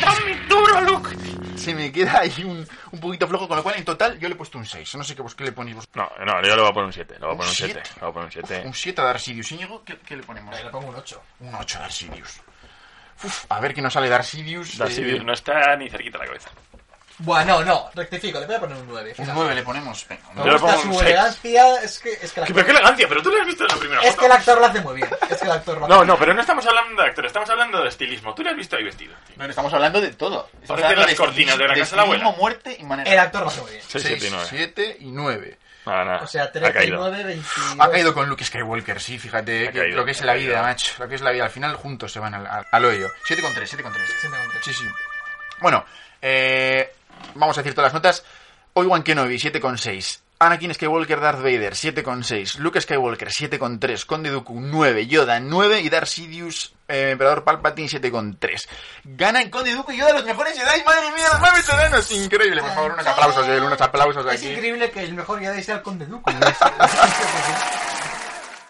¡Dame 0.00 0.36
duro, 0.48 0.80
Luke! 0.82 1.10
se 1.56 1.74
me 1.74 1.90
queda 1.90 2.20
ahí 2.20 2.44
un, 2.44 2.66
un 2.92 3.00
poquito 3.00 3.26
flojo, 3.26 3.48
con 3.48 3.56
lo 3.56 3.62
cual 3.62 3.76
en 3.78 3.84
total 3.84 4.18
yo 4.18 4.28
le 4.28 4.34
he 4.34 4.36
puesto 4.36 4.58
un 4.58 4.66
6. 4.66 4.96
No 4.96 5.04
sé 5.04 5.14
qué, 5.14 5.22
vos, 5.22 5.34
qué 5.34 5.44
le 5.44 5.52
ponéis 5.52 5.76
vos. 5.76 5.88
No, 5.94 6.08
no, 6.24 6.42
yo 6.42 6.54
le 6.56 6.62
voy 6.62 6.70
a 6.70 6.74
poner 6.74 6.86
un 6.86 6.92
7. 6.92 7.14
Le 7.18 7.26
voy 7.26 7.34
a 7.34 7.38
poner 7.38 7.44
un 7.44 7.48
¿Un 7.48 7.54
7. 7.54 7.72
siete? 7.72 7.90
Le 7.94 8.00
voy 8.00 8.10
a 8.10 8.12
poner 8.12 8.26
un 8.26 8.32
7. 8.32 8.62
Un 8.66 8.74
7 8.74 9.00
a 9.00 9.04
Darsidius. 9.04 9.52
Íñigo, 9.52 9.84
¿qué, 9.84 9.98
qué 9.98 10.16
le 10.16 10.22
ponemos? 10.22 10.62
Le 10.62 10.70
pongo 10.70 10.88
un 10.88 10.96
8. 10.96 11.22
Un 11.40 11.54
8 11.54 11.78
a 11.78 11.80
Darsidius. 11.82 12.40
Uf, 13.22 13.46
a 13.48 13.60
ver 13.60 13.72
qué 13.74 13.80
nos 13.80 13.92
sale 13.92 14.08
Darsidius. 14.08 14.76
Darth 14.76 14.90
eh, 14.90 14.94
Sidious 14.94 15.24
no 15.24 15.32
está 15.32 15.76
ni 15.76 15.88
cerquita 15.88 16.18
la 16.18 16.26
cabeza. 16.26 16.50
Bueno, 17.18 17.60
no, 17.60 17.64
no, 17.64 17.90
rectifico, 17.94 18.40
le 18.40 18.46
voy 18.46 18.56
a 18.56 18.60
poner 18.60 18.76
un 18.76 18.88
9. 18.88 19.14
Un 19.18 19.28
9 19.32 19.54
le 19.54 19.62
ponemos. 19.62 20.04
Venga, 20.08 20.22
Me 20.34 20.42
gusta 20.50 20.58
pongo 20.58 20.74
un 20.74 20.82
su 20.82 20.90
seis. 20.98 21.02
elegancia, 21.02 21.76
es 21.82 21.98
que, 22.00 22.12
es 22.12 22.32
que 22.32 22.40
el 22.40 22.46
¿Qué- 22.46 22.54
¿Pero 22.54 22.54
qué 22.54 22.60
actor, 22.60 22.70
elegancia? 22.74 23.08
Pero 23.08 23.22
tú 23.22 23.30
lo 23.30 23.40
has 23.40 23.46
visto 23.46 23.62
en 23.62 23.68
la 23.68 23.76
primera 23.76 24.00
es 24.02 24.08
foto. 24.08 24.18
que 24.20 24.26
el 24.26 24.32
actor 24.32 24.58
lo 24.58 24.66
hace 24.66 24.80
muy 24.80 24.94
bien. 24.96 25.08
Es 25.30 25.36
que 25.38 25.44
el 25.44 25.50
actor 25.52 25.78
lo 25.78 25.84
hace 25.84 25.92
No, 25.92 25.98
muy 25.98 26.06
no, 26.08 26.12
bien. 26.14 26.18
pero 26.18 26.34
no 26.34 26.40
estamos 26.40 26.66
hablando 26.66 27.02
de 27.02 27.08
actor, 27.08 27.26
estamos 27.26 27.50
hablando 27.50 27.82
de 27.82 27.88
estilismo. 27.88 28.34
Tú 28.34 28.42
le 28.42 28.50
has 28.50 28.56
visto 28.56 28.76
ahí 28.76 28.82
vestido. 28.84 29.14
tío. 29.26 29.36
Bueno, 29.36 29.50
estamos 29.50 29.72
hablando 29.72 30.00
de 30.00 30.10
todo. 30.14 30.46
Estamos 30.46 30.66
Ponete 30.66 30.86
hablando 30.88 31.06
las 31.06 31.14
cortinas 31.14 31.58
de 31.58 31.68
la 31.68 31.74
casa 31.74 31.90
de 31.90 31.96
la 31.96 32.02
abuela. 32.02 32.22
estilismo, 32.24 32.42
muerte 32.42 32.76
y 32.80 32.82
manera. 32.84 33.12
El 33.12 33.18
actor 33.20 33.42
lo 33.42 33.48
hace 33.48 33.60
muy 33.60 33.70
bien. 33.70 33.82
6, 33.86 34.04
7 34.06 34.26
y 34.26 34.30
9. 34.30 34.46
7 34.50 34.96
y 35.00 35.10
9. 35.12 35.58
Nada, 35.86 36.04
nada. 36.04 36.20
O 36.22 36.26
sea, 36.26 36.42
ha 36.44 36.50
caído. 36.50 36.72
39, 36.72 37.24
22. 37.24 37.76
Ha 37.78 37.90
caído 37.90 38.14
con 38.14 38.28
Luke 38.28 38.44
Skywalker, 38.44 39.00
sí, 39.00 39.18
fíjate 39.20 39.68
Ha 39.68 39.72
que 39.72 39.78
caído, 39.80 39.96
lo 39.98 40.04
que 40.04 40.10
es 40.12 40.20
ha 40.22 40.24
la 40.24 40.32
caído. 40.32 40.48
vida, 40.50 40.62
macho. 40.62 40.94
Lo 40.98 41.08
que 41.08 41.14
es 41.14 41.20
la 41.20 41.30
vida. 41.30 41.44
Al 41.44 41.50
final 41.50 41.76
juntos 41.76 42.10
se 42.10 42.18
van 42.18 42.34
al, 42.34 42.46
al, 42.46 42.66
al 42.72 42.84
hoyo. 42.84 43.08
7 43.24 43.40
con 43.40 43.54
3, 43.54 43.68
7 43.68 43.82
con 43.84 43.92
3. 43.92 44.04
Sí, 44.20 44.28
me 44.28 44.36
encontré. 44.38 44.62
Sí, 44.64 44.72
sí. 44.72 44.84
Bueno, 45.60 45.84
eh, 46.22 46.92
vamos 47.34 47.56
a 47.58 47.62
decir 47.62 47.74
todas 47.74 47.92
las 47.92 47.94
notas. 47.94 48.24
Obi-Wan 48.74 49.02
Kenobi, 49.02 49.36
7,6. 49.38 50.20
Anakin 50.40 50.74
Skywalker, 50.74 51.20
Darth 51.20 51.38
Vader, 51.38 51.74
7,6. 51.74 52.58
Luke 52.58 52.80
Skywalker, 52.80 53.28
7,3. 53.28 54.04
Conde 54.04 54.30
Dooku, 54.30 54.60
9. 54.60 55.06
Yoda, 55.06 55.38
9. 55.38 55.80
Y 55.80 55.88
Darth 55.88 56.08
Sidious, 56.08 56.74
eh, 56.88 57.10
Emperador 57.12 57.44
Palpatine, 57.44 57.88
7,3. 57.88 58.68
Ganan 59.04 59.48
Conde 59.48 59.72
Dooku 59.72 59.92
y 59.92 59.98
Yoda 59.98 60.12
los 60.12 60.24
mejores 60.24 60.54
Jedi. 60.58 60.82
Madre 60.84 61.12
mía, 61.14 61.26
los 61.32 61.40
más 61.40 61.54
veteranos. 61.56 62.10
Increíble, 62.10 62.60
por 62.62 62.74
favor, 62.74 62.92
unos 62.94 63.06
aplausos, 63.06 63.46
Joel, 63.46 63.62
unos 63.62 63.80
aplausos 63.80 64.26
Es 64.26 64.40
aquí. 64.40 64.48
increíble 64.50 64.90
que 64.90 65.00
el 65.04 65.14
mejor 65.14 65.38
Jedi 65.40 65.62
sea 65.62 65.76
el 65.76 65.82
Conde 65.82 66.06
Dooku. 66.06 66.30
¿no? 66.32 66.46
Es- 66.46 66.56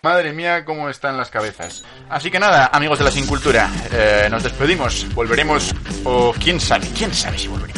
Madre 0.03 0.35
mía, 0.35 0.67
cómo 0.67 0.91
están 0.91 1.17
las 1.17 1.31
cabezas. 1.31 1.83
Así 2.11 2.31
que 2.31 2.39
nada, 2.39 2.69
amigos 2.75 2.99
de 2.99 3.05
la 3.07 3.11
Sin 3.11 3.27
Cultura, 3.27 3.71
eh, 3.91 4.29
nos 4.31 4.43
despedimos. 4.43 5.07
Volveremos, 5.15 5.75
o 6.05 6.35
quién 6.35 6.61
sabe, 6.61 6.87
quién 6.95 7.15
sabe 7.15 7.39
si 7.39 7.49
volveremos. 7.49 7.74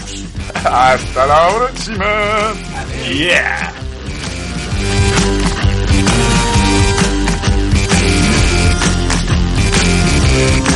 Hasta 0.54 1.26
la 1.26 1.48
próxima. 1.48 2.54
Yeah. 3.08 3.72
Down 10.36 10.75